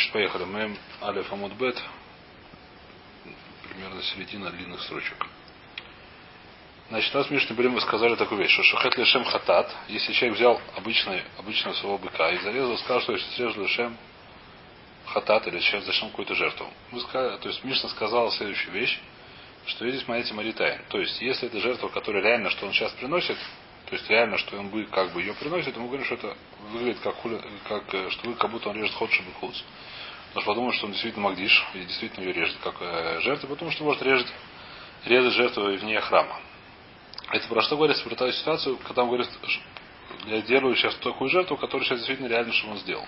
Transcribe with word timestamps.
Значит, 0.00 0.12
поехали. 0.14 0.44
Мы 0.44 0.76
Алиф 1.02 1.30
Амудбет. 1.30 1.76
Примерно 3.68 4.02
середина 4.02 4.50
длинных 4.50 4.80
строчек. 4.80 5.26
Значит, 6.88 7.12
нас 7.12 7.26
в 7.26 7.30
Мишне 7.30 7.54
мы 7.68 7.80
сказали 7.82 8.14
такую 8.16 8.40
вещь, 8.40 8.50
что 8.50 8.62
шахет 8.62 8.96
лешем 8.96 9.24
хатат, 9.24 9.70
если 9.88 10.14
человек 10.14 10.38
взял 10.38 10.60
обычный, 10.74 11.22
обычного 11.36 11.74
своего 11.74 11.98
быка 11.98 12.30
и 12.30 12.38
зарезал, 12.38 12.78
сказал, 12.78 13.02
что 13.02 13.12
если 13.12 13.30
срежу 13.32 13.62
лешем 13.62 13.94
хатат 15.04 15.46
или 15.48 15.60
сейчас 15.60 15.84
зачем 15.84 16.08
какую-то 16.08 16.34
жертву. 16.34 16.66
Мы 16.92 17.00
сказали, 17.00 17.36
то 17.36 17.48
есть 17.48 17.62
Мишна 17.62 17.90
сказала 17.90 18.30
следующую 18.30 18.72
вещь, 18.72 18.98
что 19.66 19.86
здесь 19.86 20.02
смотрите 20.02 20.32
Маритайн. 20.32 20.80
То 20.88 20.98
есть, 20.98 21.20
если 21.20 21.48
это 21.48 21.60
жертва, 21.60 21.88
которая 21.88 22.22
реально, 22.22 22.48
что 22.48 22.64
он 22.64 22.72
сейчас 22.72 22.92
приносит, 22.92 23.36
то 23.90 23.96
есть 23.96 24.08
реально, 24.08 24.38
что 24.38 24.56
он 24.56 24.68
бы 24.68 24.84
как 24.84 25.12
бы 25.12 25.20
ее 25.20 25.34
приносит, 25.34 25.76
мы 25.76 25.86
говорим, 25.88 26.04
что 26.04 26.14
это 26.14 26.36
выглядит 26.70 27.00
как, 27.00 27.16
как 27.66 27.92
э, 27.92 28.10
что 28.10 28.28
вы 28.28 28.36
как 28.36 28.48
будто 28.52 28.68
он 28.68 28.76
режет 28.76 28.94
ход 28.94 29.10
чтобы 29.10 29.32
хуц. 29.32 29.60
Потому 30.28 30.42
что 30.42 30.46
подумают, 30.46 30.76
что 30.76 30.86
он 30.86 30.92
действительно 30.92 31.24
магдиш, 31.24 31.66
и 31.74 31.80
действительно 31.80 32.24
ее 32.24 32.32
режет 32.32 32.56
как 32.62 32.76
э, 32.78 33.18
жертва, 33.22 33.48
потому 33.48 33.72
что 33.72 33.82
может 33.82 34.00
резать, 34.02 34.32
резать 35.06 35.34
жертву 35.34 35.64
вне 35.64 36.00
храма. 36.00 36.38
Это 37.32 37.48
про 37.48 37.62
что 37.62 37.76
говорится? 37.76 38.04
Про 38.04 38.14
ту 38.14 38.30
ситуацию, 38.30 38.78
когда 38.86 39.02
он 39.02 39.08
говорит, 39.08 39.28
я 40.26 40.40
делаю 40.42 40.76
сейчас 40.76 40.94
такую 40.94 41.28
жертву, 41.28 41.56
которая 41.56 41.84
сейчас 41.84 41.98
действительно 41.98 42.28
реально, 42.28 42.52
что 42.52 42.68
он 42.68 42.78
сделал. 42.78 43.06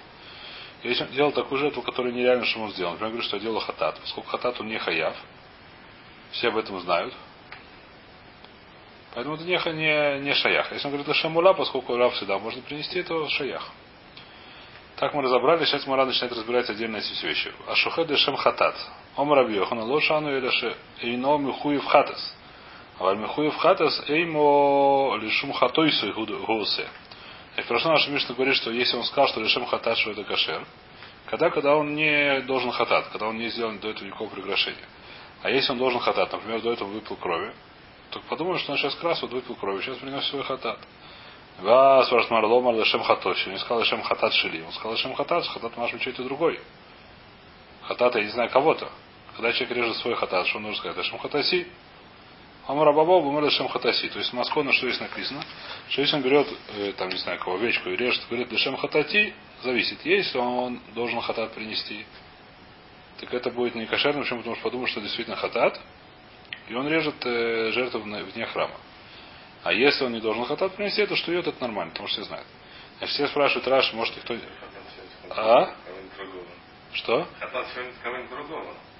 Если 0.82 1.04
он 1.04 1.12
делал 1.12 1.30
такую 1.30 1.60
жертву, 1.60 1.82
которая 1.82 2.12
нереально, 2.12 2.44
что 2.44 2.58
он 2.58 2.72
сделал, 2.72 2.90
например, 2.94 3.12
говорит, 3.12 3.28
что 3.28 3.36
я 3.36 3.42
делал 3.42 3.60
хатат, 3.60 4.00
поскольку 4.00 4.30
хатат 4.30 4.60
он 4.60 4.66
не 4.66 4.78
хаяв, 4.78 5.14
все 6.32 6.48
об 6.48 6.56
этом 6.56 6.80
знают, 6.80 7.14
Поэтому 9.14 9.36
это 9.36 9.44
не, 9.44 9.56
не, 9.56 10.20
не 10.20 10.34
шаях. 10.34 10.72
Если 10.72 10.86
он 10.86 10.92
говорит 10.92 11.08
Лашемула, 11.08 11.52
поскольку 11.52 11.96
Рав 11.96 12.14
всегда 12.14 12.38
можно 12.38 12.62
принести, 12.62 13.02
то 13.02 13.28
шаях. 13.28 13.70
Так 14.96 15.14
мы 15.14 15.22
разобрали, 15.22 15.64
сейчас 15.64 15.86
Мара 15.86 16.06
начинает 16.06 16.32
разбирать 16.32 16.70
отдельно 16.70 16.98
эти 16.98 17.26
вещи. 17.26 17.52
А 17.66 17.74
шухед 17.74 18.16
шем 18.18 18.36
хатат. 18.36 18.76
Ом 19.16 19.32
раби 19.32 19.54
Йохана 19.54 19.84
лошану 19.84 20.30
или 20.30 20.48
эйно 21.00 21.38
михуев 21.38 21.84
хатас. 21.84 22.36
А 23.00 23.14
михуев 23.14 23.56
хатас 23.56 24.08
эймо 24.08 25.18
лишум 25.20 25.52
хатойсу 25.52 26.12
гусе. 26.14 26.88
И 27.56 27.62
прошло 27.62 27.90
наша 27.90 28.10
Мишна 28.10 28.34
говорит, 28.34 28.54
что 28.54 28.70
если 28.70 28.96
он 28.96 29.04
сказал, 29.04 29.28
что 29.28 29.40
лишем 29.40 29.66
хатат, 29.66 29.98
что 29.98 30.12
это 30.12 30.24
кашер, 30.24 30.64
когда, 31.26 31.50
когда 31.50 31.76
он 31.76 31.94
не 31.94 32.40
должен 32.42 32.70
хатат, 32.70 33.08
когда 33.08 33.26
он 33.26 33.38
не 33.38 33.48
сделан 33.50 33.78
до 33.78 33.90
этого 33.90 34.06
никакого 34.06 34.30
приглашения. 34.30 34.88
А 35.42 35.50
если 35.50 35.72
он 35.72 35.78
должен 35.78 36.00
хатат, 36.00 36.32
например, 36.32 36.62
до 36.62 36.72
этого 36.72 36.88
выпил 36.88 37.16
крови, 37.16 37.52
только 38.12 38.28
подумаем, 38.28 38.58
что 38.58 38.72
он 38.72 38.78
сейчас 38.78 38.94
крас, 38.96 39.20
вот 39.22 39.32
выпил 39.32 39.54
кровь, 39.56 39.84
сейчас 39.84 39.98
принес 39.98 40.24
свой 40.26 40.44
хатат. 40.44 40.78
Вас 41.60 42.10
Рашмар 42.10 42.44
Ломар 42.44 42.74
Лешем 42.74 43.02
Хатоши. 43.02 43.50
Он 43.50 43.58
сказал 43.58 43.80
Лешем 43.80 44.02
Хатат 44.02 44.32
Шили. 44.32 44.62
Он 44.62 44.72
сказал 44.72 44.92
Лешем 44.92 45.14
Хатат, 45.14 45.46
Хатат 45.46 45.76
может 45.76 45.98
быть 45.98 46.06
и 46.06 46.22
другой. 46.22 46.60
Хатат, 47.82 48.14
я 48.16 48.22
не 48.22 48.30
знаю 48.30 48.50
кого-то. 48.50 48.90
Когда 49.36 49.52
человек 49.52 49.76
режет 49.76 49.96
свой 49.96 50.14
хатат, 50.14 50.46
что 50.46 50.58
он 50.58 50.64
нужно 50.64 50.78
сказать? 50.78 50.96
Лешем 50.96 51.18
Хатаси. 51.18 51.66
Амар 52.66 52.92
Баба 52.92 53.20
Бумер 53.20 53.44
Лешем 53.44 53.68
Хатаси. 53.68 54.08
То 54.08 54.18
есть 54.18 54.32
Маскона, 54.32 54.72
что 54.72 54.88
здесь 54.88 55.00
написано, 55.00 55.44
что 55.88 56.00
если 56.00 56.16
он 56.16 56.22
берет, 56.22 56.48
э, 56.76 56.92
там, 56.96 57.08
не 57.08 57.18
знаю, 57.18 57.38
кого, 57.38 57.56
овечку 57.56 57.90
и 57.90 57.96
режет, 57.96 58.26
говорит 58.28 58.50
Лешем 58.50 58.76
Хатати, 58.76 59.34
зависит. 59.62 60.04
Если 60.04 60.38
он 60.38 60.80
должен 60.94 61.20
хатат 61.20 61.52
принести, 61.52 62.04
так 63.20 63.32
это 63.32 63.50
будет 63.50 63.74
не 63.74 63.86
кошерно, 63.86 64.22
почему? 64.22 64.38
Потому 64.38 64.56
что 64.56 64.64
подумал, 64.64 64.86
что 64.86 65.00
действительно 65.00 65.36
хатат, 65.36 65.80
и 66.68 66.74
он 66.74 66.88
режет 66.88 67.14
э, 67.24 67.70
жертву 67.72 68.00
вне 68.00 68.46
храма. 68.46 68.76
А 69.62 69.72
если 69.72 70.04
он 70.04 70.12
не 70.12 70.20
должен 70.20 70.44
хатат 70.44 70.74
принести, 70.74 71.06
то 71.06 71.16
что 71.16 71.32
ее 71.32 71.40
это 71.40 71.54
нормально, 71.60 71.92
потому 71.92 72.08
что 72.08 72.20
все 72.20 72.28
знают. 72.28 72.46
Значит, 72.98 73.14
все 73.14 73.28
спрашивают, 73.28 73.66
Раш, 73.68 73.92
может 73.92 74.16
никто... 74.16 74.36
А? 75.30 75.74
Что? 76.92 77.26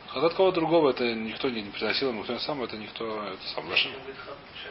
Хатат 0.08 0.34
кого 0.34 0.50
другого, 0.50 0.90
это 0.90 1.14
никто 1.14 1.48
не, 1.48 1.62
не 1.62 1.70
приносил, 1.70 2.12
никто 2.12 2.32
не 2.32 2.38
сам, 2.40 2.62
это 2.62 2.76
никто, 2.76 3.24
это 3.28 3.48
сам 3.54 3.68
Лашем. 3.68 3.92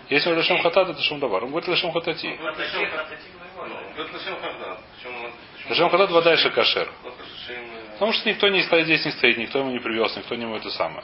Если 0.10 0.30
он 0.30 0.38
Лашем 0.38 0.62
Хатат, 0.62 0.90
это 0.90 1.02
Шум 1.02 1.20
Давар. 1.20 1.44
Он 1.44 1.50
говорит 1.50 1.68
Лашем 1.68 1.92
Хатати. 1.92 2.40
Лашем 5.70 5.90
Хатат 5.90 6.12
вода 6.12 6.34
и 6.34 6.50
кашер. 6.50 6.92
Потому 7.94 8.14
что 8.14 8.30
никто 8.30 8.48
не 8.50 8.64
стоит 8.64 8.86
здесь, 8.86 9.06
не 9.06 9.12
стоит, 9.12 9.38
никто 9.38 9.60
ему 9.60 9.72
не 9.72 9.80
привез, 9.80 10.16
никто 10.16 10.36
не 10.36 10.44
ему 10.44 10.56
это 10.56 10.70
самое. 10.72 11.04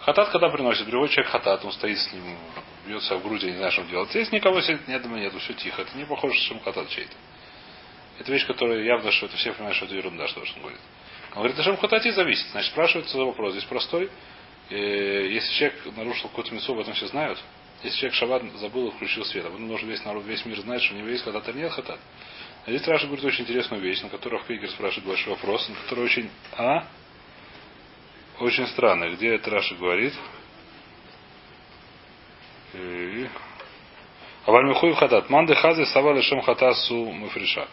Хатат, 0.00 0.30
когда 0.30 0.48
приносит, 0.48 0.86
другой 0.86 1.08
человек 1.10 1.30
хатат, 1.30 1.64
он 1.64 1.72
стоит 1.72 1.98
с 1.98 2.12
ним, 2.12 2.22
бьется 2.86 3.16
в 3.16 3.22
груди, 3.22 3.50
не 3.50 3.56
знаю, 3.58 3.70
что 3.72 3.82
делать. 3.84 4.10
Здесь 4.10 4.32
никого 4.32 4.60
сидит, 4.62 4.88
нет, 4.88 5.04
нету, 5.04 5.38
все 5.40 5.52
тихо. 5.52 5.82
Это 5.82 5.96
не 5.96 6.04
похоже, 6.04 6.34
что 6.40 6.58
хатат 6.60 6.88
чей-то. 6.88 7.12
Это 8.18 8.32
вещь, 8.32 8.46
которая 8.46 8.82
явно, 8.82 9.12
что 9.12 9.26
это 9.26 9.36
все 9.36 9.52
понимают, 9.52 9.76
что 9.76 9.86
это 9.86 9.94
ерунда, 9.94 10.26
что 10.28 10.40
он 10.40 10.46
говорит. 10.60 10.80
Он 11.32 11.36
говорит, 11.36 11.58
Ашем 11.58 11.76
хатати 11.76 12.10
зависит. 12.10 12.46
Значит, 12.50 12.72
спрашивается 12.72 13.18
вопрос. 13.18 13.52
Здесь 13.52 13.64
простой. 13.64 14.10
Э, 14.70 15.26
если 15.28 15.52
человек 15.54 15.96
нарушил 15.96 16.28
какую-то 16.28 16.54
мясо, 16.54 16.72
об 16.72 16.78
этом 16.78 16.94
все 16.94 17.06
знают. 17.06 17.38
Если 17.82 17.98
человек 17.98 18.14
шаббат 18.14 18.42
забыл 18.56 18.88
и 18.88 18.90
включил 18.92 19.24
свет, 19.24 19.44
а 19.46 19.48
потом 19.48 19.68
нужно 19.68 19.86
весь 19.86 20.04
народ, 20.04 20.24
весь 20.24 20.44
мир 20.44 20.60
знает, 20.60 20.82
что 20.82 20.94
у 20.94 20.98
него 20.98 21.08
есть 21.08 21.24
хатат 21.24 21.48
или 21.48 21.58
нет 21.58 21.72
хатат. 21.72 21.98
А 22.66 22.70
здесь 22.70 22.86
Раша 22.86 23.06
говорит 23.06 23.24
очень 23.24 23.44
интересную 23.44 23.82
вещь, 23.82 24.02
на 24.02 24.10
которую 24.10 24.42
Кригер 24.44 24.70
спрашивает 24.70 25.06
большой 25.06 25.34
вопрос, 25.34 25.68
на 25.68 25.76
который 25.76 26.04
очень... 26.04 26.30
А? 26.56 26.86
Очень 28.40 28.66
странно. 28.68 29.10
Где 29.10 29.34
это 29.34 29.50
Раша 29.50 29.74
говорит? 29.74 30.14
Аваль 34.46 34.64
Михуев 34.64 34.96
Хатат. 34.96 35.28
Манды 35.28 35.54
Хази 35.54 35.84
Сава 35.84 36.14
Лешем 36.14 36.40
Хатасу 36.40 36.94
Муфриша. 36.94 37.68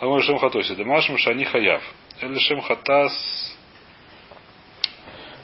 Аваль 0.00 0.20
Лешем 0.20 0.38
Хатоси. 0.38 0.74
Демашм 0.74 1.18
Шани 1.18 1.44
Хаяв. 1.44 1.82
Эль 2.22 2.32
Лешем 2.32 2.62
Хатас 2.62 3.54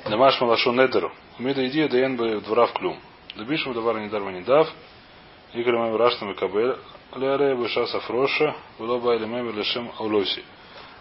Демашм 0.06 0.47
Лашу 0.47 0.72
Недеру. 0.72 1.12
Умеда 1.38 1.66
иди 1.66 1.86
Даен 1.86 2.16
бы 2.16 2.41
двора 2.41 2.66
в 2.66 2.72
клюм. 2.72 2.98
Добишем 3.36 3.74
давар 3.74 3.98
не 3.98 4.08
дарма 4.08 4.32
не 4.32 4.41
дав. 4.41 4.66
Игорь 5.53 5.76
Мами 5.76 5.97
Раштам 5.98 6.30
и 6.30 6.34
Кабель. 6.36 6.76
Лере 7.16 7.54
Быша 7.54 7.86
Сафроша. 7.86 8.56
Улоба 8.78 9.14
Элемем 9.14 9.54
Лешем 9.54 9.92
Аулоси. 9.98 10.42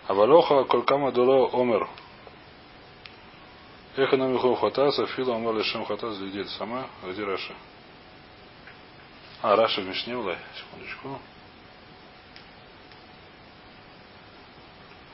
Авалоха 0.07 0.66
Колкама 0.66 1.13
Доло 1.13 1.50
Омер. 1.53 1.88
Эхо 3.96 4.18
нам 4.18 4.34
Михов 4.34 4.59
Хатаса, 4.59 5.06
Фила 5.06 5.36
Амар 5.36 5.54
Лешем 5.54 5.86
Хатас, 5.86 6.18
где 6.18 6.46
сама, 6.46 6.88
где 7.04 7.24
Раша? 7.24 7.54
А, 9.44 9.56
Раша 9.56 9.81
в 9.81 9.86
Мишне 9.88 10.16
была, 10.16 10.36
секундочку. 10.58 11.20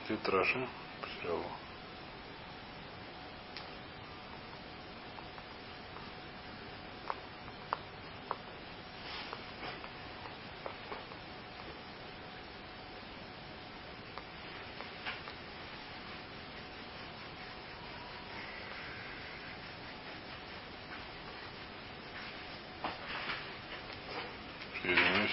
Где 0.08 0.16
Раша? 0.30 0.66
Потерял 1.02 1.36
его. 1.36 1.50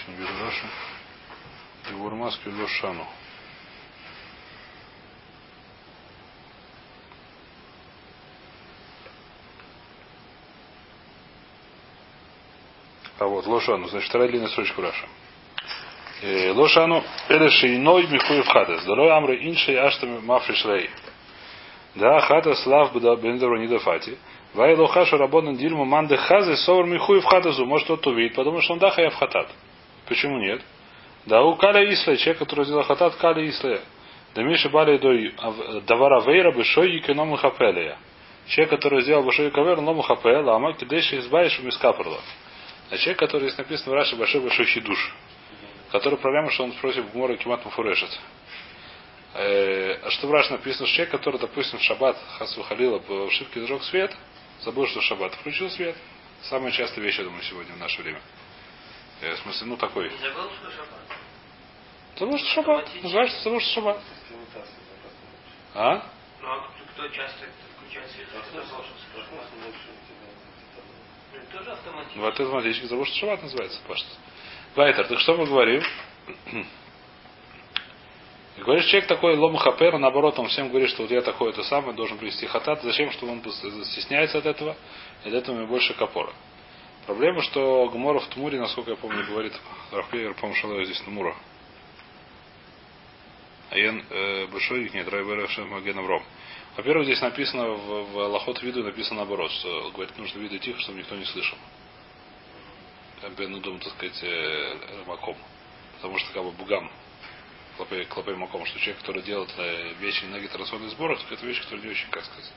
не 0.08 0.16
беру 0.16 0.34
Рашу. 0.40 0.68
Его 1.90 2.10
Лошану. 2.78 3.06
А 13.20 13.26
вот, 13.26 13.48
Лошану, 13.48 13.88
значит, 13.88 14.10
вторая 14.10 14.30
длинная 14.30 14.50
строчка 14.50 14.82
Раша. 14.82 15.08
Э, 16.22 16.52
Лошану, 16.52 17.04
Элеши 17.30 17.76
иной 17.76 18.06
михуев 18.08 18.48
хадас. 18.48 18.84
Дарой 18.86 19.10
амры 19.12 19.38
иншей 19.38 19.80
аштами 19.80 20.20
мафришлей. 20.20 20.90
Да, 21.96 22.22
хадас 22.22 22.64
лав 22.68 22.94
бендеру 22.94 23.58
нидафати. 23.58 24.20
Вай 24.54 24.76
лохашу 24.76 25.18
рабонан 25.18 25.56
дильму 25.56 25.84
манды 25.84 26.16
хазе 26.18 26.58
совар 26.58 26.86
михуев 26.86 27.26
хадасу. 27.26 27.66
Может, 27.66 27.88
тот 27.88 28.06
увидит, 28.06 28.36
потому 28.36 28.62
что 28.62 28.74
он 28.74 28.80
даха 28.80 29.02
я 29.02 29.10
в 29.10 29.16
хатат. 29.16 29.50
Почему 30.08 30.38
нет? 30.38 30.62
Да 31.28 31.44
у 31.44 31.56
Каля 31.56 31.84
Исля, 31.94 32.16
человек, 32.16 32.40
который 32.40 32.66
сделал 32.66 32.84
хатат 32.84 33.16
Каля 33.16 33.48
Исля. 33.50 33.82
Да 34.34 34.44
Миша 34.44 34.70
Бали 34.70 34.98
Давара 35.82 36.22
Вейра 36.22 36.52
Бешой 36.52 36.98
и 36.98 37.00
Киному 37.02 37.36
Хапелия. 37.36 37.98
Человек, 38.48 38.70
который 38.70 39.02
сделал 39.02 39.26
Бешой 39.26 39.52
Кавер, 39.52 39.82
Ному 39.82 40.02
Хапела, 40.02 40.56
а 40.56 40.60
Маки 40.60 40.86
Деши 40.86 41.20
избавишь 41.20 41.60
у 41.60 41.64
Мискапрла. 41.64 42.22
А 42.90 42.98
человек, 42.98 43.20
который 43.20 43.50
здесь 43.50 43.58
написано 43.58 43.92
в 43.92 43.96
Раши 43.96 44.16
Большой 44.16 44.42
Большой 44.42 44.66
Хидуш. 44.68 45.14
Который 45.92 46.18
проблема, 46.18 46.50
что 46.52 46.64
он 46.64 46.72
против 46.74 47.12
Гмора 47.12 47.36
Кимат 47.36 47.64
Муфурешет. 47.66 48.10
Э, 49.34 50.00
а 50.04 50.10
что 50.12 50.28
в 50.28 50.32
Раши 50.32 50.52
написано, 50.52 50.88
что 50.88 50.96
человек, 50.96 51.12
который, 51.12 51.40
допустим, 51.40 51.80
в 51.80 51.84
шаббат 51.84 52.18
Хасу 52.38 52.64
Халила 52.64 53.00
по 53.00 53.26
ошибке 53.26 53.60
зажег 53.60 53.84
свет, 53.84 54.16
забыл, 54.62 54.88
что 54.88 55.02
в 55.02 55.04
шаббат 55.04 55.34
включил 55.36 55.70
свет. 55.70 55.96
Самая 56.44 56.72
частая 56.72 57.04
вещь, 57.04 57.18
я 57.18 57.26
думаю, 57.26 57.44
сегодня 57.44 57.74
в 57.74 57.80
наше 57.80 58.02
время. 58.02 58.22
Э, 59.22 59.36
в 59.36 59.40
смысле, 59.40 59.68
ну 59.68 59.78
такой. 59.78 60.10
Забыл, 60.10 60.50
что 60.52 60.72
шаббат. 60.72 61.17
Забыл, 62.20 62.38
что 62.38 62.48
шаббат. 62.48 62.90
Называешь, 63.04 63.32
забыл, 63.44 63.60
что 63.60 63.74
шаббат. 63.74 64.00
А? 65.76 66.04
Ну 66.42 66.48
а 66.48 66.68
кто 66.94 67.08
часто 67.10 67.46
включает 67.78 68.10
свет? 68.12 68.28
Тоже 71.52 71.72
автоматически. 71.72 72.20
Вот 72.20 72.40
автоматически 72.40 72.84
потому 72.84 73.06
что 73.06 73.16
шаббат 73.16 73.44
называется, 73.44 73.80
пашта. 73.88 74.10
Вайтер, 74.76 75.08
так 75.08 75.20
что 75.20 75.38
мы 75.38 75.46
говорим? 75.46 75.84
Говоришь, 78.58 78.86
человек 78.86 79.08
такой 79.08 79.38
лом 79.38 79.56
хапер, 79.56 80.00
наоборот, 80.00 80.40
он 80.40 80.48
всем 80.48 80.70
говорит, 80.70 80.90
что 80.90 81.04
вот 81.04 81.12
я 81.12 81.22
такой 81.22 81.52
это 81.52 81.62
самое, 81.64 81.94
должен 81.94 82.18
привести 82.18 82.48
хатат. 82.48 82.82
Зачем? 82.82 83.12
Чтобы 83.12 83.34
он 83.34 83.44
стесняется 83.86 84.40
от 84.40 84.48
этого, 84.48 84.76
и 85.24 85.28
от 85.30 85.36
этого 85.36 85.64
больше 85.68 85.94
капора. 85.94 86.34
Проблема, 87.06 87.44
что 87.44 87.88
Гмора 87.90 88.20
в 88.20 88.28
Тмуре, 88.30 88.60
насколько 88.60 88.92
я 88.92 88.98
помню, 88.98 89.24
говорит 89.28 89.54
Рахпевер, 89.92 90.34
по-моему, 90.34 90.84
здесь 90.86 91.00
Тмура. 91.02 91.36
Аен 93.72 94.04
э, 94.10 94.48
Большой, 94.48 94.90
нет, 94.94 95.08
Райбер 95.08 95.50
Маген 95.66 96.00
Авром. 96.00 96.24
Во-первых, 96.78 97.06
здесь 97.06 97.22
написано 97.22 97.70
в, 97.70 98.12
в 98.12 98.18
Лохот 98.28 98.62
виду 98.62 98.84
написано 98.84 99.18
наоборот, 99.18 99.52
что 99.52 99.92
говорит, 99.92 100.18
нужно 100.18 100.40
виду 100.40 100.58
тихо, 100.60 100.80
чтобы 100.82 101.00
никто 101.00 101.16
не 101.16 101.26
слышал. 101.26 101.58
Бену 103.38 103.60
дом, 103.60 103.80
так 103.80 103.94
сказать, 103.94 104.20
э, 104.24 105.04
маком. 105.06 105.36
Потому 105.96 106.18
что 106.20 106.32
как 106.34 106.44
бы 106.44 106.52
бугам 106.52 106.90
клопей, 108.10 108.36
маком, 108.36 108.66
что 108.66 108.80
человек, 108.80 109.00
который 109.00 109.22
делает 109.22 109.54
э, 109.58 109.94
вещи 110.00 110.26
ноги 110.26 110.48
транспортных 110.48 110.92
сборов, 110.92 111.22
так 111.22 111.32
это 111.32 111.46
вещь, 111.46 111.62
которая 111.62 111.84
не 111.86 111.92
очень, 111.92 112.10
как 112.10 112.26
сказать. 112.26 112.52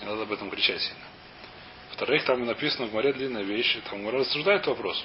Не 0.00 0.06
надо 0.06 0.22
об 0.22 0.32
этом 0.32 0.50
кричать 0.50 0.80
сильно. 0.80 1.04
Во-вторых, 1.90 2.24
там 2.24 2.44
написано 2.44 2.86
в 2.86 2.92
море 2.92 3.12
длинная 3.12 3.42
вещь, 3.42 3.76
там 3.88 4.08
рассуждает 4.08 4.66
вопрос. 4.66 5.04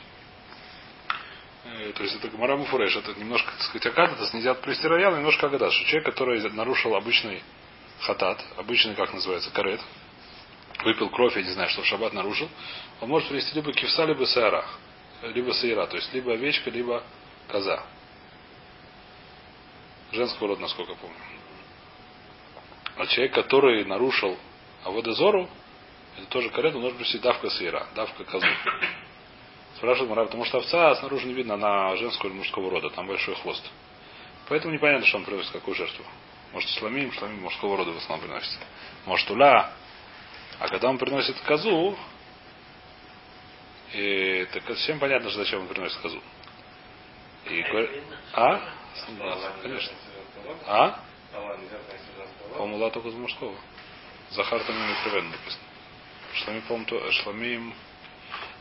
Э, 1.76 1.92
То 1.94 2.04
есть 2.04 2.16
это 2.16 2.30
Гмара 2.30 2.56
Муфуреш, 2.56 2.96
это 2.96 3.14
немножко, 3.20 3.52
так 3.52 3.62
сказать, 3.62 3.86
Акад, 3.88 4.20
это 4.20 4.36
нельзя 4.36 4.54
привести 4.54 4.88
роял, 4.88 5.16
немножко 5.16 5.48
Агада, 5.48 5.70
что 5.72 5.86
человек, 5.86 6.06
который 6.06 6.42
нарушил 6.52 6.96
обычный 6.96 7.44
хатат, 8.02 8.44
обычный, 8.58 8.96
как 8.96 9.14
называется, 9.14 9.52
карет, 9.52 9.82
выпил 10.84 11.10
кровь, 11.10 11.36
я 11.36 11.44
не 11.44 11.50
знаю, 11.50 11.70
что 11.70 11.82
в 11.82 11.86
шаббат 11.86 12.14
нарушил, 12.14 12.50
он 13.02 13.10
может 13.10 13.28
принести 13.28 13.54
либо 13.56 13.74
кивса, 13.74 14.06
либо 14.06 14.26
саара, 14.26 14.66
либо 15.24 15.52
саира, 15.52 15.88
то 15.88 15.98
есть 15.98 16.14
либо 16.14 16.34
овечка, 16.34 16.70
либо 16.70 17.04
коза. 17.48 17.84
Женского 20.12 20.50
рода, 20.50 20.62
насколько 20.62 20.92
я 20.92 20.98
помню. 20.98 21.18
А 22.96 23.06
человек, 23.08 23.34
который 23.34 23.84
нарушил 23.86 24.38
Аводозору, 24.84 25.50
это 26.18 26.28
тоже 26.28 26.50
карет, 26.50 26.76
он 26.76 26.82
может 26.82 26.98
принести 26.98 27.20
давка 27.20 27.50
сыра, 27.50 27.88
давка 27.94 28.24
козу. 28.24 28.48
Спрашивает 29.78 30.10
Мара, 30.10 30.26
потому 30.26 30.44
что 30.46 30.58
овца 30.58 30.96
снаружи 30.96 31.28
не 31.28 31.34
видно, 31.34 31.54
она 31.54 31.96
женского 31.98 32.30
или 32.30 32.38
мужского 32.38 32.72
рода, 32.72 32.90
там 32.90 33.06
большой 33.06 33.36
хвост. 33.36 33.64
Поэтому 34.50 34.74
непонятно, 34.74 35.06
что 35.06 35.18
он 35.18 35.24
приносит 35.26 35.52
какую 35.52 35.76
жертву. 35.76 36.04
Может, 36.52 36.70
шламим, 36.72 37.12
шламим 37.12 37.42
мужского 37.42 37.78
рода 37.78 37.92
в 37.92 37.98
основном 37.98 38.28
приносит. 38.28 38.58
Может, 39.06 39.30
уля. 39.30 39.72
А 40.60 40.68
когда 40.68 40.90
он 40.90 40.98
приносит 40.98 41.40
козу, 41.42 41.96
и, 43.94 44.48
так 44.52 44.76
всем 44.78 44.98
понятно, 44.98 45.30
что 45.30 45.44
зачем 45.44 45.62
он 45.62 45.68
приносит 45.68 45.98
козу. 46.00 46.20
И 47.46 47.62
говорит, 47.62 48.04
а? 48.34 48.60
Конечно. 49.62 49.94
А? 50.66 51.00
По-моему, 52.58 52.90
только 52.90 53.10
из 53.10 53.14
мужского. 53.14 53.56
Захар 54.32 54.60
там 54.64 54.76
не 54.76 54.88
написано. 54.88 55.64
Шламим, 56.34 56.62
по-моему, 56.64 57.12
шламим. 57.12 57.74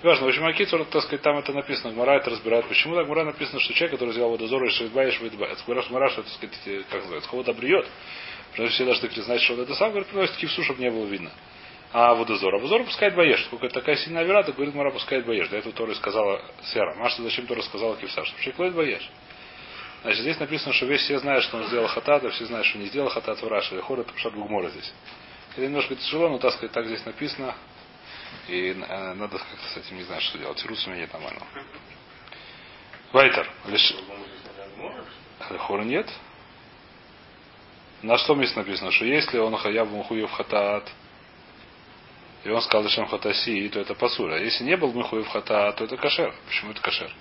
Важно, 0.02 0.26
в 0.26 0.28
общем, 0.28 0.44
Акицур, 0.44 0.84
так 0.84 1.02
сказать, 1.02 1.22
там 1.22 1.38
это 1.38 1.52
написано, 1.52 1.93
Гмара 1.93 2.19
это 2.19 2.31
разбирает. 2.31 2.66
Почему 2.66 2.94
так 2.94 3.06
Гмара 3.06 3.25
написано, 3.25 3.58
что 3.60 3.72
человек, 3.72 3.98
который 3.98 4.10
взял 4.10 4.28
водозор 4.28 4.62
и 4.64 4.70
швидбаешь, 4.70 5.19
выдбаешь. 5.20 5.58
Гмара, 5.66 5.82
Гмара, 5.88 6.10
что, 6.10 6.22
так 6.22 6.32
сказать, 6.32 6.87
как 6.90 7.00
называется, 7.00 7.31
кого-то 7.31 7.54
бриет. 7.54 7.87
Потому 8.50 8.69
что 8.69 8.75
все 8.75 8.84
должны 8.84 9.22
знать, 9.22 9.40
что 9.40 9.54
он 9.54 9.60
это 9.60 9.75
сам, 9.75 9.90
говорит, 9.90 10.08
приносит 10.08 10.37
кивсу, 10.37 10.62
чтобы 10.64 10.82
не 10.82 10.90
было 10.90 11.06
видно. 11.06 11.31
А 11.93 12.14
водозор. 12.14 12.54
А 12.54 12.58
водозор 12.58 12.84
пускает 12.84 13.14
боешь. 13.14 13.43
Сколько 13.46 13.66
это 13.66 13.76
такая 13.76 13.96
сильная 13.96 14.25
вера, 14.25 14.43
говорит, 14.43 14.75
Гмара 14.75 14.90
пускает 14.90 15.25
боешь. 15.25 15.48
Для 15.48 15.60
этого 15.60 15.75
Тора 15.75 15.94
сказала 15.94 16.43
Сера. 16.64 16.94
Маша, 16.96 17.22
зачем 17.22 17.46
Тора 17.46 17.62
сказала 17.62 17.96
кивса? 17.96 18.22
Чтобы 18.25 18.40
человек 18.43 18.58
ловит 18.58 18.75
боешь. 18.75 19.10
Значит, 20.02 20.20
здесь 20.20 20.38
написано, 20.38 20.72
что 20.75 20.87
весь 20.87 21.00
все 21.00 21.19
знают, 21.19 21.43
что 21.44 21.56
он 21.56 21.64
сделал 21.64 21.88
хатат, 21.88 22.22
а 22.22 22.31
все 22.31 22.44
знают, 22.44 22.66
что 22.66 22.78
не 22.78 22.87
сделал 22.87 23.08
хатат 23.08 23.40
в 23.40 23.48
Раши. 23.48 23.82
Шагу 24.16 24.44
Гмора 24.44 24.69
здесь. 24.69 24.93
Это 25.52 25.62
немножко 25.62 25.96
тяжело, 25.96 26.28
но 26.28 26.38
так 26.38 26.52
сказать, 26.52 26.72
так 26.72 26.87
здесь 26.87 27.04
написано. 27.06 27.54
И 28.49 28.70
э, 28.70 29.14
надо 29.14 29.38
как-то 29.38 29.69
с 29.75 29.76
этим 29.76 29.96
не 29.96 30.05
знаю, 30.05 30.20
что 30.20 30.38
делать. 30.38 30.64
Рус 30.64 30.87
у 30.87 30.90
меня 30.90 31.00
нет 31.00 31.12
нормально. 31.12 31.43
Вайтер. 33.12 33.50
Лишь... 33.67 33.94
Хора 35.58 35.82
нет? 35.82 36.11
На 38.02 38.19
что 38.19 38.34
место 38.34 38.58
написано? 38.58 38.90
Что 38.93 39.05
если 39.05 39.38
он 39.38 39.56
хаяб 39.56 39.88
мухуев 39.88 40.31
хатат, 40.31 40.90
и 42.44 42.50
он 42.50 42.62
сказал 42.62 42.84
Лешем 42.84 43.06
хатаси, 43.06 43.69
то 43.69 43.81
это 43.81 43.94
пасура. 43.94 44.40
Если 44.40 44.64
не 44.64 44.76
был 44.76 44.93
мухуев 44.93 45.26
хатат, 45.29 45.76
то 45.76 45.84
это 45.84 45.96
кашер. 45.96 46.32
Почему 46.46 46.70
это 46.70 46.81
кашер? 46.81 47.12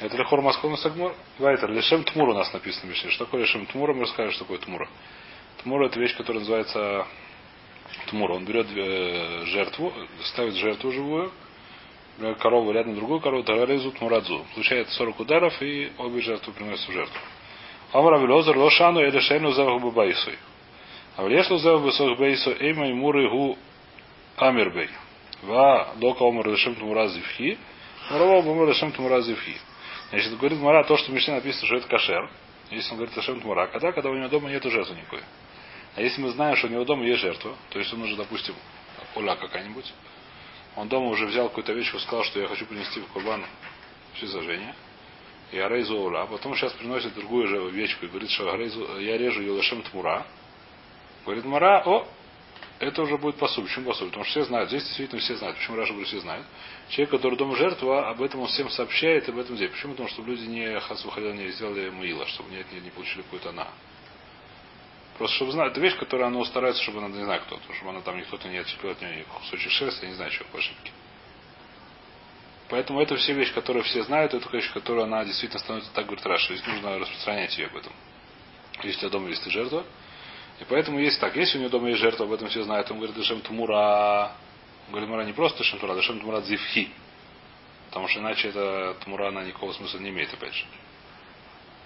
Это 0.00 0.16
лехор 0.16 0.40
маскон 0.40 0.76
сагмор. 0.78 1.14
Вайтер. 1.38 1.70
Лешем 1.70 2.04
тмур 2.04 2.30
у 2.30 2.34
нас 2.34 2.52
написано 2.52 2.88
Мишне. 2.88 3.10
Что 3.10 3.24
такое 3.24 3.42
лешем 3.42 3.66
тмура? 3.66 3.92
Мы 3.92 4.02
расскажем, 4.02 4.32
что 4.32 4.44
такое 4.44 4.58
тмура. 4.58 4.88
Тмура 5.62 5.86
это 5.86 5.98
вещь, 5.98 6.16
которая 6.16 6.40
называется 6.40 7.06
тмура. 8.10 8.34
Он 8.34 8.44
берет 8.44 8.66
э, 8.74 9.44
жертву, 9.46 9.92
ставит 10.24 10.54
жертву 10.54 10.92
живую, 10.92 11.32
корову 12.40 12.72
рядом 12.72 12.94
другую 12.94 13.20
корову, 13.20 13.42
тарарезу 13.42 13.92
тмурадзу. 13.92 14.44
Получает 14.54 14.88
40 14.90 15.20
ударов 15.20 15.62
и 15.62 15.92
обе 15.98 16.20
жертвы 16.20 16.52
приносят 16.52 16.88
в 16.88 16.92
жертву. 16.92 17.18
Амра 17.92 18.18
Вилозер 18.18 18.56
Лошану 18.56 19.00
или 19.00 19.18
Шейну 19.18 19.52
Завах 19.52 19.80
Бабайсой. 19.82 20.36
А 21.16 21.24
в 21.24 21.28
Лешлу 21.28 21.58
Завах 21.58 21.84
Бесох 21.84 22.18
Бейсо 22.18 22.50
Эйма 22.60 22.88
и 22.88 22.92
Муры 22.92 23.28
Гу 23.28 23.56
Амирбей. 24.36 24.90
Ва 25.42 25.94
Дока 25.96 26.24
Омар 26.24 26.48
Лешем 26.48 26.74
Тмура 26.74 27.08
Зивхи. 27.08 27.58
Мурава 28.10 28.40
Омар 28.40 28.68
Лешем 28.68 28.92
Тмура 28.92 29.20
Зивхи. 29.22 29.56
Значит, 30.10 30.36
говорит 30.38 30.58
Мара 30.58 30.84
то, 30.84 30.96
что 30.96 31.10
в 31.10 31.14
Мишне 31.14 31.34
написано, 31.34 31.66
что 31.66 31.76
это 31.76 31.88
кашер. 31.88 32.30
Если 32.70 32.90
он 32.90 32.98
говорит 32.98 33.16
Лешем 33.16 33.40
Тмура, 33.40 33.66
когда, 33.68 33.92
когда 33.92 34.10
у 34.10 34.14
него 34.14 34.28
дома 34.28 34.50
нет 34.50 34.62
жертвы 34.64 34.96
никакой. 34.96 35.20
А 35.98 36.00
если 36.00 36.20
мы 36.20 36.30
знаем, 36.30 36.54
что 36.54 36.68
у 36.68 36.70
него 36.70 36.84
дома 36.84 37.04
есть 37.04 37.20
жертва, 37.20 37.56
то 37.70 37.80
есть 37.80 37.92
он 37.92 38.02
уже, 38.02 38.14
допустим, 38.14 38.54
уля 39.16 39.34
какая-нибудь, 39.34 39.92
он 40.76 40.88
дома 40.88 41.08
уже 41.08 41.26
взял 41.26 41.48
какую-то 41.48 41.72
вещь 41.72 41.92
и 41.92 41.98
сказал, 41.98 42.22
что 42.22 42.38
я 42.38 42.46
хочу 42.46 42.66
принести 42.66 43.00
в 43.00 43.08
Курбан 43.08 43.44
все 44.14 44.28
зажжение, 44.28 44.76
и 45.50 45.58
Арейзу 45.58 45.98
уля, 45.98 46.20
а 46.22 46.26
потом 46.26 46.54
сейчас 46.54 46.72
приносит 46.74 47.14
другую 47.14 47.48
же 47.48 47.58
вещку 47.70 48.04
и 48.04 48.08
говорит, 48.08 48.30
что 48.30 48.48
Арейзу, 48.52 49.00
я 49.00 49.18
режу 49.18 49.40
ее 49.40 49.56
лешем 49.56 49.82
тмура. 49.82 50.24
Говорит 51.24 51.44
Мара, 51.44 51.82
о, 51.84 52.06
это 52.78 53.02
уже 53.02 53.18
будет 53.18 53.34
посуд. 53.34 53.64
Почему 53.64 53.86
посуд? 53.86 54.10
Потому 54.10 54.24
что 54.24 54.30
все 54.30 54.44
знают. 54.44 54.68
Здесь 54.68 54.84
действительно 54.84 55.20
все 55.20 55.34
знают. 55.34 55.56
Почему 55.56 55.78
Раша 55.78 55.90
говорит, 55.94 56.10
все 56.10 56.20
знают? 56.20 56.46
Человек, 56.90 57.10
который 57.10 57.36
дома 57.36 57.56
жертва, 57.56 58.08
об 58.08 58.22
этом 58.22 58.38
он 58.38 58.46
всем 58.46 58.70
сообщает, 58.70 59.26
и 59.26 59.32
об 59.32 59.38
этом 59.38 59.56
здесь. 59.56 59.72
Почему? 59.72 59.94
Потому 59.94 60.10
что 60.10 60.22
люди 60.22 60.44
не 60.44 60.78
хас 60.78 61.04
выходили, 61.04 61.32
не 61.32 61.50
сделали 61.50 61.90
муила, 61.90 62.24
чтобы 62.28 62.50
не, 62.50 62.64
не, 62.72 62.82
не 62.82 62.90
получили 62.90 63.22
какую-то 63.22 63.50
на. 63.50 63.66
Просто 65.18 65.34
чтобы 65.34 65.50
знать, 65.50 65.72
это 65.72 65.80
вещь, 65.80 65.96
которая 65.98 66.28
она 66.28 66.44
старается, 66.44 66.80
чтобы 66.82 66.98
она, 66.98 67.08
не 67.08 67.24
знаю 67.24 67.42
кто, 67.42 67.58
чтобы 67.74 67.90
она 67.90 68.00
там 68.02 68.16
никто-то 68.16 68.48
не 68.48 68.58
отцепил 68.58 68.90
от 68.90 69.02
нее 69.02 69.24
кусочек 69.24 69.72
шерсти, 69.72 70.04
я 70.04 70.10
не 70.10 70.14
знаю, 70.14 70.30
чего 70.30 70.46
по 70.52 70.58
ошибке. 70.58 70.92
Поэтому 72.68 73.00
это 73.00 73.16
все 73.16 73.32
вещи, 73.32 73.52
которые 73.52 73.82
все 73.82 74.04
знают, 74.04 74.32
это 74.34 74.48
вещь, 74.50 74.70
которая 74.72 75.06
она 75.06 75.24
действительно 75.24 75.58
становится, 75.58 75.92
так 75.92 76.06
говорит 76.06 76.24
Раша. 76.24 76.54
Здесь 76.54 76.66
нужно 76.66 76.98
распространять 76.98 77.56
ее 77.58 77.66
об 77.66 77.76
этом. 77.76 77.92
Если 78.82 78.98
у 78.98 79.00
тебя 79.00 79.10
дома 79.10 79.28
есть 79.28 79.46
и 79.46 79.50
жертва. 79.50 79.84
И 80.60 80.64
поэтому 80.68 81.00
есть 81.00 81.18
так. 81.18 81.34
Если 81.34 81.56
у 81.56 81.60
него 81.60 81.70
дома 81.70 81.88
есть 81.88 82.00
жертва, 82.00 82.26
об 82.26 82.32
этом 82.32 82.48
все 82.48 82.62
знают. 82.62 82.90
Он 82.90 82.98
говорит, 82.98 83.16
Дашем 83.16 83.40
Тмура. 83.40 84.32
Он 84.86 84.90
говорит, 84.92 85.08
Мура 85.08 85.22
не 85.22 85.32
просто 85.32 85.58
Дашем 85.58 85.78
Тмура, 85.78 85.94
Дашем 85.94 86.20
Тмура 86.20 86.40
Зивхи. 86.42 86.90
Потому 87.88 88.06
что 88.08 88.20
иначе 88.20 88.48
это 88.48 88.96
Тмура, 89.02 89.28
она 89.28 89.44
никакого 89.44 89.72
смысла 89.72 89.98
не 89.98 90.10
имеет, 90.10 90.32
опять 90.32 90.54
же. 90.54 90.66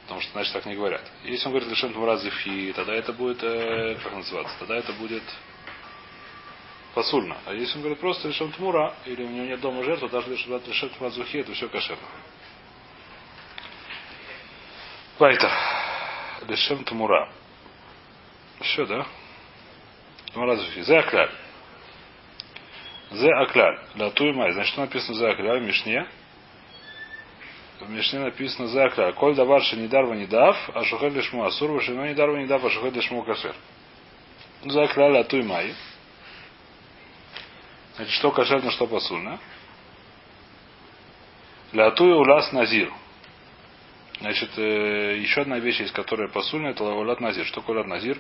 Потому 0.03 0.21
что 0.21 0.37
иначе 0.37 0.53
так 0.53 0.67
не 0.67 0.75
говорят. 0.75 1.03
Если 1.25 1.47
он 1.47 1.53
говорит 1.53 1.69
Дашем 1.69 1.93
Тмура 1.93 2.17
Зивхи, 2.17 2.73
тогда 2.75 2.95
это 2.95 3.13
будет, 3.13 3.43
э, 3.43 3.97
как 4.03 4.13
называться, 4.13 4.57
тогда 4.59 4.77
это 4.77 4.93
будет 4.95 5.23
посульно. 6.95 7.37
А 7.47 7.55
если 7.55 7.77
он 7.77 7.81
говорит 7.83 8.01
просто 8.01 8.29
решем 8.29 8.53
тмура, 8.53 8.95
или 9.07 9.23
у 9.23 9.29
него 9.29 9.47
нет 9.47 9.61
дома 9.61 9.83
жертвы, 9.85 10.09
даже 10.09 10.31
если 10.31 10.51
решем 10.69 10.91
тмура 10.91 11.11
зухи, 11.11 11.39
это 11.39 11.53
все 11.53 11.69
кошерно. 11.69 12.07
Вайтер. 15.19 15.51
Решем 16.49 16.85
тмура. 16.85 17.31
Все, 18.61 18.87
да? 18.87 19.07
Тмура 20.33 20.57
зухи. 20.57 20.83
Зе 20.83 20.99
акляль. 20.99 21.31
Зе 23.11 23.31
акляль. 23.31 23.79
Латуй 23.97 24.33
май. 24.33 24.53
Значит, 24.53 24.73
что 24.73 24.81
написано 24.83 25.15
зе 25.15 25.29
акляль 25.29 25.61
в 25.61 25.63
Мишне? 25.63 26.07
В 27.83 27.91
Мишне 27.91 28.21
написано 28.21 28.85
акляль. 28.85 29.13
Коль 29.15 29.35
давар 29.35 29.61
шенидар 29.63 30.05
ванидав, 30.05 30.57
а 30.73 30.85
шухель 30.85 31.13
лишму 31.13 31.45
асур, 31.45 31.73
вашино 31.73 32.09
нидар 32.09 32.31
ванидав, 32.31 32.65
а 32.65 32.71
шухель 32.71 32.95
лишму 32.95 33.25
кашер. 33.25 33.57
Зе 34.65 34.83
акляль 34.83 35.13
латуй 35.13 35.43
май. 35.43 35.75
Значит, 37.97 38.15
что 38.15 38.31
кошерно, 38.31 38.71
что 38.71 38.87
посульно. 38.87 39.41
Лятуя 41.73 42.15
улас 42.15 42.53
назир. 42.53 42.93
Значит, 44.21 44.51
э, 44.57 45.19
еще 45.19 45.41
одна 45.41 45.59
вещь 45.59 45.81
есть, 45.81 45.93
которая 45.93 46.29
посульна, 46.29 46.69
это 46.69 46.85
лавулат 46.85 47.21
назир. 47.21 47.45
Что 47.47 47.61
такое 47.61 47.83
назир? 47.83 48.17